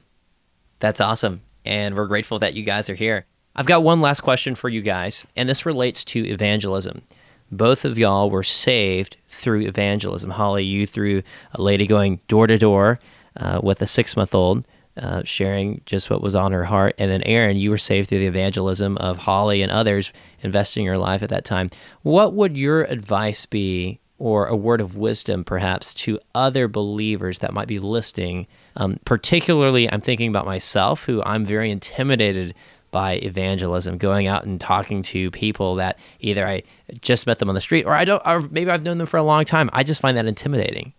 That's 0.80 1.00
awesome, 1.00 1.42
and 1.64 1.96
we're 1.96 2.06
grateful 2.06 2.38
that 2.40 2.54
you 2.54 2.62
guys 2.62 2.90
are 2.90 2.94
here. 2.94 3.26
I've 3.56 3.66
got 3.66 3.82
one 3.82 4.00
last 4.00 4.20
question 4.20 4.54
for 4.54 4.68
you 4.68 4.82
guys, 4.82 5.26
and 5.34 5.48
this 5.48 5.66
relates 5.66 6.04
to 6.06 6.24
evangelism 6.24 7.02
both 7.50 7.84
of 7.84 7.98
y'all 7.98 8.30
were 8.30 8.42
saved 8.42 9.16
through 9.26 9.62
evangelism. 9.62 10.30
Holly, 10.30 10.64
you 10.64 10.86
through 10.86 11.22
a 11.52 11.62
lady 11.62 11.86
going 11.86 12.20
door 12.28 12.46
to 12.46 12.58
door 12.58 12.98
uh, 13.38 13.60
with 13.62 13.80
a 13.82 13.86
six 13.86 14.16
month 14.16 14.34
old, 14.34 14.66
uh, 14.96 15.22
sharing 15.24 15.80
just 15.86 16.10
what 16.10 16.22
was 16.22 16.34
on 16.34 16.52
her 16.52 16.64
heart. 16.64 16.94
And 16.98 17.10
then, 17.10 17.22
Aaron, 17.22 17.56
you 17.56 17.70
were 17.70 17.78
saved 17.78 18.08
through 18.08 18.18
the 18.18 18.26
evangelism 18.26 18.96
of 18.98 19.16
Holly 19.16 19.62
and 19.62 19.70
others 19.70 20.12
investing 20.42 20.84
your 20.84 20.98
life 20.98 21.22
at 21.22 21.30
that 21.30 21.44
time. 21.44 21.70
What 22.02 22.34
would 22.34 22.56
your 22.56 22.82
advice 22.84 23.46
be, 23.46 24.00
or 24.18 24.46
a 24.46 24.56
word 24.56 24.80
of 24.80 24.96
wisdom 24.96 25.44
perhaps, 25.44 25.94
to 25.94 26.18
other 26.34 26.66
believers 26.66 27.38
that 27.38 27.54
might 27.54 27.68
be 27.68 27.78
listening? 27.78 28.46
Um, 28.76 28.98
particularly, 29.04 29.90
I'm 29.90 30.00
thinking 30.00 30.28
about 30.28 30.46
myself, 30.46 31.04
who 31.04 31.22
I'm 31.22 31.44
very 31.44 31.70
intimidated 31.70 32.54
by 32.90 33.16
evangelism, 33.16 33.98
going 33.98 34.26
out 34.26 34.44
and 34.44 34.60
talking 34.60 35.02
to 35.02 35.30
people 35.30 35.74
that 35.76 35.98
either 36.20 36.46
I 36.46 36.62
just 37.00 37.26
met 37.26 37.38
them 37.38 37.48
on 37.48 37.54
the 37.54 37.60
street 37.60 37.84
or 37.84 37.94
I 37.94 38.04
don't, 38.04 38.22
or 38.24 38.40
maybe 38.50 38.70
I've 38.70 38.82
known 38.82 38.98
them 38.98 39.06
for 39.06 39.18
a 39.18 39.22
long 39.22 39.44
time. 39.44 39.68
I 39.72 39.82
just 39.82 40.00
find 40.00 40.16
that 40.16 40.26
intimidating. 40.26 40.94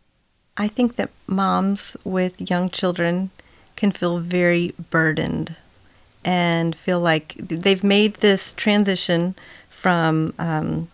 I 0.59 0.67
think 0.67 0.97
that 0.97 1.09
moms 1.25 1.95
with 2.03 2.51
young 2.51 2.69
children 2.69 3.31
can 3.77 3.91
feel 3.91 4.19
very 4.19 4.75
burdened 4.91 5.55
and 6.25 6.75
feel 6.75 6.99
like 6.99 7.33
they've 7.37 7.83
made 7.83 8.15
this 8.15 8.51
transition 8.51 9.35
from, 9.69 10.33
um, 10.37 10.89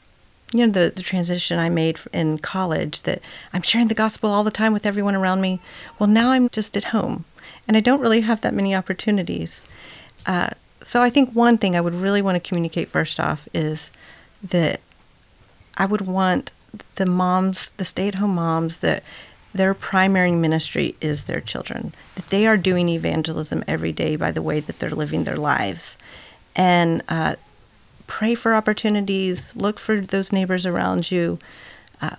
you 0.54 0.68
know, 0.68 0.72
the, 0.72 0.94
the 0.96 1.02
transition 1.02 1.58
I 1.58 1.70
made 1.70 1.98
in 2.14 2.38
college 2.38 3.02
that 3.02 3.22
I'm 3.54 3.64
sharing 3.64 3.88
the 3.88 3.96
gospel 3.96 4.30
all 4.30 4.44
the 4.44 4.52
time 4.52 4.72
with 4.72 4.86
everyone 4.86 5.16
around 5.16 5.42
me. 5.42 5.60
Well, 5.98 6.08
now 6.08 6.30
I'm 6.30 6.48
just 6.50 6.78
at 6.78 6.86
home 6.86 7.26
and 7.68 7.76
I 7.76 7.80
don't 7.80 8.00
really 8.00 8.22
have 8.22 8.42
that 8.42 8.54
many 8.54 8.76
opportunities. 8.76 9.62
Uh, 10.28 10.52
so 10.84 11.02
I 11.02 11.10
think 11.10 11.32
one 11.32 11.58
thing 11.58 11.76
I 11.76 11.82
would 11.82 11.96
really 11.96 12.22
want 12.22 12.36
to 12.36 12.48
communicate 12.48 12.90
first 12.90 13.20
off 13.20 13.50
is 13.52 13.90
that 14.44 14.80
I 15.76 15.88
would 15.88 16.02
want 16.02 16.52
the 16.96 17.08
moms, 17.08 17.72
the 17.78 17.86
stay-at-home 17.86 18.36
moms 18.36 18.80
that 18.80 19.02
their 19.56 19.74
primary 19.74 20.34
ministry 20.34 20.96
is 21.00 21.24
their 21.24 21.40
children, 21.40 21.94
that 22.16 22.30
they 22.30 22.46
are 22.46 22.58
doing 22.58 22.90
evangelism 22.90 23.64
every 23.68 23.94
day 23.94 24.18
by 24.18 24.30
the 24.30 24.42
way 24.42 24.60
that 24.60 24.80
they're 24.80 24.90
living 24.90 25.24
their 25.24 25.38
lives. 25.38 25.96
And 26.58 27.02
uh, 27.08 27.38
pray 28.06 28.36
for 28.36 28.54
opportunities, 28.54 29.54
look 29.56 29.80
for 29.80 30.02
those 30.02 30.34
neighbors 30.34 30.66
around 30.66 31.10
you. 31.10 31.40
Uh, 32.02 32.18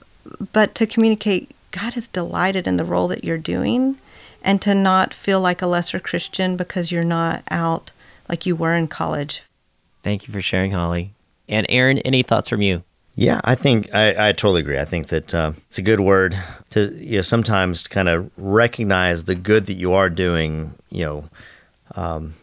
but 0.52 0.74
to 0.76 0.86
communicate, 0.86 1.54
God 1.72 1.94
is 1.94 2.08
delighted 2.08 2.66
in 2.66 2.78
the 2.78 2.84
role 2.84 3.08
that 3.08 3.22
you're 3.22 3.36
doing, 3.36 3.98
and 4.42 4.62
to 4.62 4.74
not 4.74 5.12
feel 5.12 5.40
like 5.40 5.60
a 5.60 5.66
lesser 5.66 6.00
Christian 6.00 6.56
because 6.56 6.90
you're 6.90 7.04
not 7.04 7.42
out 7.50 7.90
like 8.30 8.46
you 8.46 8.56
were 8.56 8.74
in 8.74 8.88
college. 8.88 9.42
Thank 10.02 10.26
you 10.26 10.32
for 10.32 10.40
sharing, 10.40 10.70
Holly. 10.70 11.12
And 11.48 11.66
Aaron, 11.68 11.98
any 11.98 12.22
thoughts 12.22 12.48
from 12.48 12.62
you? 12.62 12.82
Yeah, 13.18 13.40
I 13.44 13.54
think 13.54 13.92
I, 13.94 14.28
I 14.28 14.32
totally 14.32 14.60
agree. 14.60 14.78
I 14.78 14.84
think 14.84 15.08
that 15.08 15.34
uh, 15.34 15.52
it's 15.68 15.78
a 15.78 15.82
good 15.82 16.00
word 16.00 16.36
to 16.70 16.94
you 17.02 17.16
know 17.16 17.22
sometimes 17.22 17.82
to 17.82 17.88
kind 17.88 18.10
of 18.10 18.30
recognize 18.36 19.24
the 19.24 19.34
good 19.34 19.66
that 19.66 19.74
you 19.74 19.94
are 19.94 20.10
doing. 20.10 20.74
You 20.90 21.04
know, 21.06 21.30
um, 21.94 22.34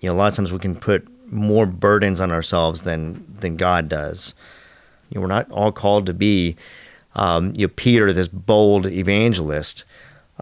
you 0.00 0.08
know, 0.08 0.14
a 0.14 0.16
lot 0.16 0.28
of 0.28 0.34
times 0.34 0.52
we 0.52 0.58
can 0.58 0.76
put 0.76 1.08
more 1.32 1.64
burdens 1.64 2.20
on 2.20 2.30
ourselves 2.30 2.82
than 2.82 3.24
than 3.40 3.56
God 3.56 3.88
does. 3.88 4.34
You 5.08 5.14
know, 5.16 5.22
we're 5.22 5.28
not 5.28 5.50
all 5.50 5.72
called 5.72 6.04
to 6.06 6.12
be, 6.12 6.56
um, 7.14 7.54
you 7.56 7.66
know, 7.66 7.72
Peter, 7.74 8.12
this 8.12 8.28
bold 8.28 8.84
evangelist. 8.84 9.84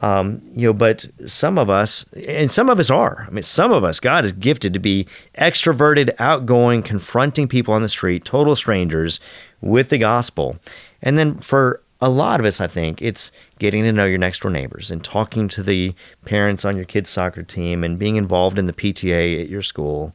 Um, 0.02 0.42
you 0.52 0.68
know, 0.68 0.72
but 0.74 1.06
some 1.24 1.58
of 1.58 1.70
us, 1.70 2.04
and 2.26 2.52
some 2.52 2.68
of 2.68 2.78
us 2.78 2.90
are. 2.90 3.24
I 3.26 3.30
mean, 3.30 3.42
some 3.42 3.72
of 3.72 3.82
us, 3.82 3.98
God 3.98 4.24
is 4.24 4.32
gifted 4.32 4.74
to 4.74 4.78
be 4.78 5.06
extroverted, 5.38 6.14
outgoing, 6.18 6.82
confronting 6.82 7.48
people 7.48 7.72
on 7.72 7.82
the 7.82 7.88
street, 7.88 8.24
total 8.24 8.56
strangers, 8.56 9.20
with 9.62 9.88
the 9.88 9.98
gospel. 9.98 10.56
And 11.02 11.16
then 11.16 11.38
for 11.38 11.80
a 12.00 12.10
lot 12.10 12.40
of 12.40 12.46
us, 12.46 12.60
I 12.60 12.66
think 12.66 13.00
it's 13.00 13.32
getting 13.58 13.82
to 13.84 13.92
know 13.92 14.04
your 14.04 14.18
next 14.18 14.40
door 14.40 14.50
neighbors 14.50 14.90
and 14.90 15.02
talking 15.02 15.48
to 15.48 15.62
the 15.62 15.94
parents 16.26 16.64
on 16.64 16.76
your 16.76 16.84
kid's 16.84 17.10
soccer 17.10 17.42
team 17.42 17.82
and 17.82 17.98
being 17.98 18.16
involved 18.16 18.58
in 18.58 18.66
the 18.66 18.74
PTA 18.74 19.40
at 19.40 19.48
your 19.48 19.62
school 19.62 20.14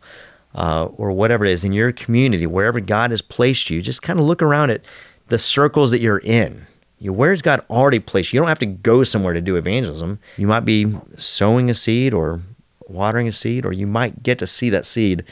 uh, 0.54 0.86
or 0.98 1.12
whatever 1.12 1.46
it 1.46 1.52
is 1.52 1.64
in 1.64 1.74
your 1.74 1.92
community, 1.92 2.46
wherever 2.46 2.80
God 2.80 3.10
has 3.10 3.22
placed 3.22 3.70
you. 3.70 3.82
Just 3.82 4.04
kind 4.04 4.20
of 4.20 4.26
look 4.26 4.44
around 4.44 4.70
at 4.70 4.86
the 5.28 5.40
circles 5.40 5.92
that 5.92 6.02
you're 6.02 6.20
in 6.20 6.68
where's 7.10 7.42
God 7.42 7.64
already 7.70 8.00
placed 8.00 8.32
you? 8.32 8.38
You 8.38 8.42
don't 8.42 8.50
have 8.50 8.60
to 8.60 8.66
go 8.66 9.04
somewhere 9.04 9.34
to 9.34 9.42
do 9.42 9.56
evangelism. 9.56 10.20
You 10.38 10.48
might 10.48 10.66
be 10.66 10.94
sowing 11.18 11.70
a 11.70 11.74
seed 11.74 12.14
or 12.14 12.42
watering 12.88 13.28
a 13.28 13.32
seed, 13.32 13.66
or 13.66 13.74
you 13.74 13.88
might 13.88 14.22
get 14.22 14.38
to 14.40 14.48
see 14.48 14.70
that 14.70 14.86
seed 14.86 15.24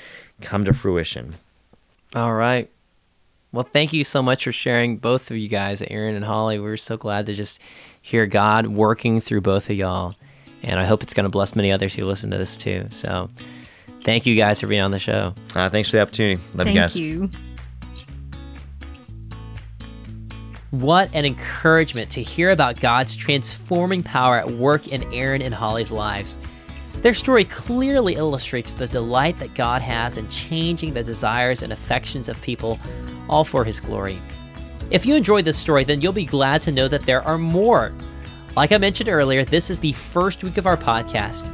come 0.42 0.66
to 0.66 0.74
fruition. 0.74 1.36
All 2.16 2.34
right. 2.34 2.70
Well, 3.52 3.64
thank 3.64 3.94
you 3.94 4.04
so 4.04 4.22
much 4.22 4.44
for 4.44 4.52
sharing, 4.52 4.98
both 4.98 5.32
of 5.32 5.38
you 5.38 5.50
guys, 5.50 5.82
Aaron 5.82 6.16
and 6.16 6.26
Holly. 6.26 6.60
We 6.60 6.70
are 6.70 6.78
so 6.78 6.98
glad 6.98 7.26
to 7.28 7.34
just 7.34 7.60
hear 8.02 8.26
God 8.26 8.68
working 8.68 9.22
through 9.22 9.42
both 9.42 9.70
of 9.70 9.76
y'all. 9.76 10.16
And 10.62 10.80
I 10.80 10.86
hope 10.86 11.04
it's 11.04 11.14
going 11.14 11.24
to 11.24 11.30
bless 11.30 11.56
many 11.56 11.72
others 11.72 11.94
who 11.94 12.06
listen 12.06 12.32
to 12.32 12.38
this 12.38 12.58
too. 12.58 12.88
So 12.92 13.30
thank 14.02 14.26
you 14.26 14.36
guys 14.36 14.60
for 14.60 14.68
being 14.68 14.82
on 14.82 14.92
the 14.92 15.00
show. 15.00 15.34
Uh, 15.56 15.70
thanks 15.70 15.90
for 15.90 15.98
the 15.98 16.02
opportunity. 16.02 16.42
Love 16.54 16.68
Thank 16.68 16.76
you 16.76 16.82
guys. 16.82 16.94
Thank 16.94 17.06
you. 17.06 17.30
What 20.72 21.10
an 21.16 21.26
encouragement 21.26 22.12
to 22.12 22.22
hear 22.22 22.52
about 22.52 22.80
God's 22.80 23.16
transforming 23.16 24.04
power 24.04 24.38
at 24.38 24.52
work 24.52 24.88
in 24.88 25.12
Aaron 25.12 25.42
and 25.42 25.52
Holly's 25.52 25.90
lives. 25.90 26.38
Their 27.02 27.16
story 27.16 27.44
clearly 27.46 28.18
illustrates 28.18 28.76
the 28.76 28.88
delight 28.88 29.40
that 29.40 29.56
God 29.56 29.82
has 29.82 30.18
in 30.18 30.30
changing 30.30 30.94
the 30.94 31.02
desires 31.02 31.64
and 31.64 31.74
affections 31.74 32.30
of 32.30 32.40
people, 32.44 32.78
all 33.28 33.44
for 33.44 33.64
His 33.64 33.80
glory. 33.80 34.20
If 34.92 35.08
you 35.08 35.16
enjoyed 35.16 35.46
this 35.46 35.58
story, 35.58 35.84
then 35.86 36.02
you'll 36.02 36.14
be 36.14 36.26
glad 36.26 36.62
to 36.64 36.72
know 36.72 36.88
that 36.88 37.02
there 37.02 37.24
are 37.24 37.40
more. 37.40 37.92
Like 38.56 38.72
I 38.72 38.78
mentioned 38.78 39.10
earlier, 39.10 39.44
this 39.44 39.72
is 39.72 39.80
the 39.80 39.94
first 39.94 40.44
week 40.44 40.60
of 40.60 40.68
our 40.68 40.78
podcast. 40.78 41.52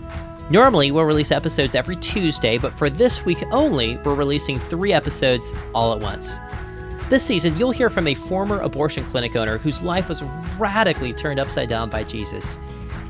Normally, 0.52 0.92
we'll 0.92 1.06
release 1.06 1.32
episodes 1.32 1.74
every 1.74 1.96
Tuesday, 1.96 2.58
but 2.58 2.74
for 2.74 2.90
this 2.90 3.24
week 3.24 3.42
only, 3.52 3.96
we're 3.98 4.14
releasing 4.14 4.60
three 4.60 4.92
episodes 4.92 5.56
all 5.74 5.94
at 5.94 6.02
once. 6.02 6.38
This 7.10 7.24
season, 7.24 7.58
you'll 7.60 7.72
hear 7.72 7.92
from 7.92 8.08
a 8.08 8.16
former 8.16 8.60
abortion 8.62 9.04
clinic 9.06 9.36
owner 9.36 9.60
whose 9.60 9.82
life 9.82 10.10
was 10.10 10.24
radically 10.58 11.14
turned 11.14 11.40
upside 11.40 11.70
down 11.70 11.90
by 11.90 12.04
Jesus. 12.04 12.58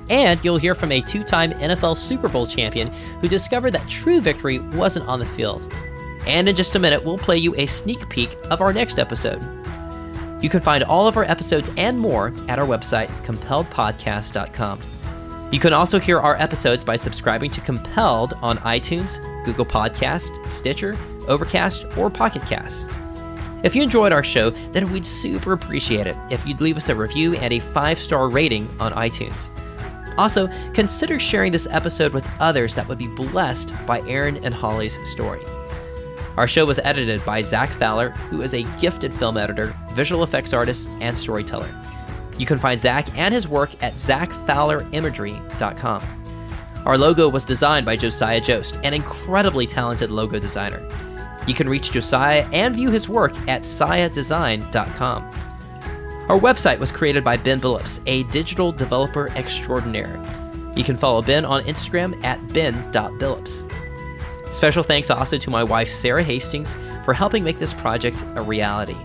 And 0.10 0.40
you'll 0.44 0.58
hear 0.58 0.76
from 0.76 0.92
a 0.92 1.02
two 1.02 1.24
time 1.24 1.52
NFL 1.54 1.96
Super 1.98 2.28
Bowl 2.28 2.46
champion 2.46 2.92
who 3.22 3.28
discovered 3.28 3.72
that 3.72 3.88
true 3.88 4.20
victory 4.20 4.60
wasn't 4.60 5.08
on 5.08 5.20
the 5.20 5.26
field. 5.26 5.72
And 6.28 6.50
in 6.50 6.56
just 6.56 6.76
a 6.76 6.80
minute, 6.80 7.06
we'll 7.06 7.18
play 7.18 7.38
you 7.38 7.56
a 7.56 7.66
sneak 7.66 8.08
peek 8.10 8.36
of 8.50 8.62
our 8.62 8.74
next 8.74 9.00
episode. 9.00 9.42
You 10.42 10.50
can 10.50 10.60
find 10.60 10.84
all 10.84 11.08
of 11.08 11.16
our 11.18 11.24
episodes 11.24 11.72
and 11.78 11.98
more 11.98 12.34
at 12.50 12.60
our 12.60 12.68
website, 12.68 13.08
compelledpodcast.com. 13.24 14.80
You 15.52 15.60
can 15.60 15.74
also 15.74 16.00
hear 16.00 16.20
our 16.20 16.36
episodes 16.36 16.84
by 16.84 16.98
subscribing 16.98 17.52
to 17.52 17.62
Compelled 17.62 18.34
on 18.42 18.58
iTunes, 18.58 19.24
Google 19.46 19.66
Podcast, 19.66 20.32
Stitcher, 20.50 20.98
Overcast, 21.28 21.86
or 21.98 22.10
Pocket 22.10 22.42
Cast. 22.44 22.90
If 23.66 23.76
you 23.76 23.82
enjoyed 23.82 24.14
our 24.14 24.24
show, 24.24 24.52
then 24.74 24.92
we'd 24.92 25.08
super 25.08 25.52
appreciate 25.52 26.06
it 26.06 26.16
if 26.30 26.46
you'd 26.46 26.62
leave 26.62 26.78
us 26.78 26.90
a 26.90 26.96
review 26.96 27.34
and 27.34 27.52
a 27.52 27.60
five 27.60 28.00
star 28.00 28.30
rating 28.30 28.70
on 28.80 28.94
iTunes. 28.94 29.50
Also, 30.20 30.48
consider 30.74 31.20
sharing 31.20 31.52
this 31.52 31.68
episode 31.72 32.14
with 32.14 32.30
others 32.40 32.76
that 32.76 32.88
would 32.88 33.00
be 33.00 33.08
blessed 33.08 33.74
by 33.88 34.02
Aaron 34.02 34.38
and 34.46 34.54
Holly's 34.54 35.00
story. 35.10 35.42
Our 36.38 36.48
show 36.48 36.64
was 36.64 36.78
edited 36.84 37.26
by 37.26 37.42
Zach 37.42 37.72
Fowler, 37.72 38.12
who 38.12 38.44
is 38.44 38.54
a 38.54 38.68
gifted 38.80 39.12
film 39.12 39.36
editor, 39.36 39.76
visual 39.94 40.22
effects 40.22 40.54
artist, 40.54 40.88
and 41.02 41.18
storyteller. 41.18 41.74
You 42.38 42.46
can 42.46 42.60
find 42.60 42.80
Zach 42.80 43.18
and 43.18 43.34
his 43.34 43.48
work 43.48 43.72
at 43.82 43.96
zachfowlerimagery.com. 43.96 46.04
Our 46.86 47.00
logo 47.00 47.30
was 47.30 47.44
designed 47.44 47.88
by 47.88 47.96
Josiah 47.96 48.42
Jost, 48.42 48.78
an 48.84 48.94
incredibly 48.94 49.66
talented 49.66 50.12
logo 50.12 50.38
designer. 50.38 50.88
You 51.48 51.54
can 51.54 51.70
reach 51.70 51.92
Josiah 51.92 52.48
and 52.52 52.76
view 52.76 52.90
his 52.90 53.08
work 53.08 53.36
at 53.48 53.62
siadesign.com. 53.62 55.24
Our 56.30 56.40
website 56.40 56.80
was 56.80 56.92
created 56.92 57.24
by 57.24 57.38
Ben 57.38 57.62
Billups, 57.62 58.02
a 58.08 58.24
digital 58.32 58.72
developer 58.72 59.30
extraordinaire. 59.36 60.20
You 60.76 60.84
can 60.84 60.98
follow 60.98 61.22
Ben 61.22 61.46
on 61.46 61.64
Instagram 61.66 62.22
at 62.24 62.40
ben.billups. 62.52 63.72
Special 64.54 64.84
thanks 64.84 65.12
also 65.12 65.38
to 65.38 65.50
my 65.50 65.64
wife, 65.64 65.90
Sarah 65.90 66.24
Hastings, 66.24 66.76
for 67.04 67.14
helping 67.14 67.44
make 67.44 67.60
this 67.60 67.74
project 67.74 68.24
a 68.36 68.42
reality. 68.42 68.98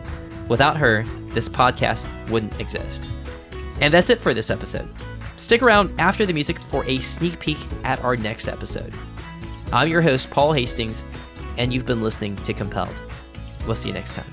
Without 0.49 0.77
her, 0.77 1.05
this 1.35 1.49
podcast 1.49 2.07
wouldn't 2.31 2.59
exist. 2.59 3.05
And 3.81 3.93
that's 3.93 4.11
it 4.11 4.21
for 4.21 4.33
this 4.33 4.51
episode. 4.51 4.89
Stick 5.37 5.63
around 5.63 5.99
after 6.01 6.25
the 6.25 6.33
music 6.33 6.59
for 6.59 6.85
a 6.87 6.99
sneak 7.01 7.39
peek 7.39 7.59
at 7.85 8.03
our 8.05 8.17
next 8.17 8.49
episode. 8.49 8.93
I'm 9.73 9.89
your 9.89 10.03
host, 10.03 10.31
Paul 10.31 10.53
Hastings, 10.53 11.05
and 11.61 11.75
you've 11.75 11.85
been 11.85 12.01
listening 12.01 12.37
to 12.37 12.55
Compelled. 12.55 12.89
We'll 13.67 13.77
see 13.77 13.91
you 13.91 13.95
next 13.95 14.15
time. 14.15 14.25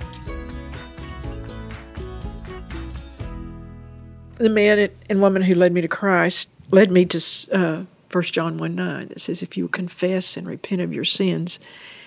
The 4.35 4.49
man 4.49 4.89
and 5.09 5.21
woman 5.21 5.41
who 5.41 5.53
led 5.53 5.73
me 5.73 5.81
to 5.81 5.89
Christ 5.89 6.47
led 6.71 6.89
me 6.89 7.03
to 7.05 7.21
uh, 7.51 7.83
1 8.13 8.23
John 8.23 8.57
1 8.57 8.73
9 8.73 9.07
that 9.09 9.19
says, 9.19 9.43
If 9.43 9.57
you 9.57 9.67
confess 9.67 10.37
and 10.37 10.47
repent 10.47 10.79
of 10.79 10.93
your 10.93 11.03
sins, 11.03 11.59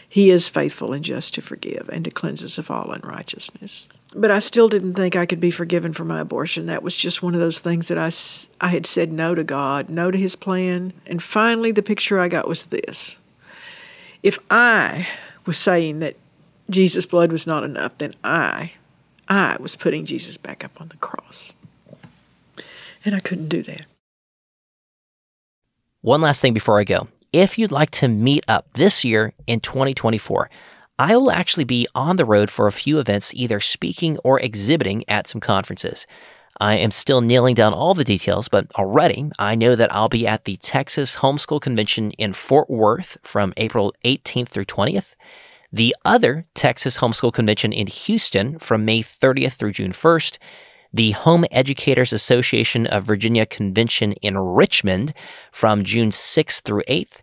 he 0.09 0.31
is 0.31 0.49
faithful 0.49 0.95
and 0.95 1.05
just 1.05 1.35
to 1.35 1.43
forgive 1.43 1.91
and 1.93 2.03
to 2.07 2.11
cleanse 2.11 2.43
us 2.43 2.57
of 2.57 2.71
all 2.71 2.91
unrighteousness 2.91 3.89
but 4.15 4.33
I 4.33 4.41
still 4.41 4.69
didn't 4.69 4.95
think 4.95 5.15
I 5.15 5.25
could 5.25 5.39
be 5.39 5.53
forgiven 5.53 5.93
for 5.93 6.05
my 6.05 6.21
abortion. 6.21 6.67
That 6.67 6.83
was 6.83 6.97
just 6.97 7.23
one 7.23 7.35
of 7.35 7.41
those 7.41 7.61
things 7.61 7.87
that 7.87 7.97
I, 7.97 8.11
I 8.61 8.71
had 8.71 8.85
said 8.85 9.13
no 9.13 9.37
to 9.37 9.45
God, 9.45 9.89
no 9.89 10.11
to 10.11 10.19
His 10.19 10.35
plan. 10.35 10.93
And 11.07 11.23
finally, 11.23 11.71
the 11.71 11.81
picture 11.81 12.19
I 12.19 12.27
got 12.27 12.49
was 12.49 12.65
this 12.65 13.19
if 14.23 14.39
I 14.51 15.07
was 15.47 15.57
saying 15.57 16.01
that 16.01 16.17
Jesus' 16.69 17.07
blood 17.07 17.33
was 17.33 17.47
not 17.47 17.65
enough, 17.65 17.97
then 17.99 18.15
I, 18.23 18.73
I 19.29 19.57
was 19.61 19.77
putting 19.77 20.05
Jesus 20.05 20.37
back 20.37 20.65
up 20.65 20.81
on 20.81 20.89
the 20.89 20.97
cross. 20.97 21.55
And 23.05 23.15
I 23.15 23.21
couldn't 23.21 23.49
do 23.49 23.63
that. 23.63 23.87
One 26.03 26.21
last 26.21 26.41
thing 26.41 26.55
before 26.55 26.79
I 26.79 26.85
go. 26.85 27.09
If 27.33 27.59
you'd 27.59 27.73
like 27.73 27.91
to 27.93 28.09
meet 28.09 28.45
up 28.49 28.73
this 28.73 29.05
year 29.05 29.33
in 29.47 29.61
2024, 29.61 30.51
I 30.99 31.17
will 31.17 31.31
actually 31.31 31.65
be 31.65 31.87
on 31.95 32.17
the 32.17 32.25
road 32.25 32.51
for 32.51 32.67
a 32.67 32.73
few 32.73 32.99
events, 32.99 33.33
either 33.35 33.61
speaking 33.61 34.19
or 34.19 34.41
exhibiting 34.41 35.05
at 35.09 35.29
some 35.29 35.41
conferences. 35.41 36.07
I 36.61 36.75
am 36.75 36.91
still 36.91 37.23
nailing 37.23 37.55
down 37.55 37.73
all 37.73 37.95
the 37.95 38.05
details, 38.05 38.49
but 38.49 38.67
already 38.77 39.31
I 39.39 39.55
know 39.55 39.75
that 39.75 39.93
I'll 39.95 40.11
be 40.11 40.27
at 40.27 40.45
the 40.45 40.59
Texas 40.59 41.17
Homeschool 41.17 41.63
Convention 41.63 42.11
in 42.13 42.35
Fort 42.35 42.69
Worth 42.69 43.17
from 43.23 43.55
April 43.57 43.95
18th 44.05 44.49
through 44.49 44.67
20th, 44.67 45.15
the 45.73 45.97
other 46.05 46.45
Texas 46.55 46.99
Homeschool 46.99 47.33
Convention 47.33 47.73
in 47.73 47.87
Houston 47.87 48.59
from 48.59 48.85
May 48.85 49.03
30th 49.03 49.55
through 49.55 49.73
June 49.73 49.93
1st, 49.93 50.37
the 50.93 51.13
Home 51.13 51.47
Educators 51.51 52.13
Association 52.13 52.87
of 52.87 53.05
Virginia 53.05 53.47
Convention 53.47 54.13
in 54.15 54.37
Richmond 54.37 55.15
from 55.51 55.83
June 55.83 56.11
6th 56.11 56.61
through 56.61 56.83
8th, 56.89 57.23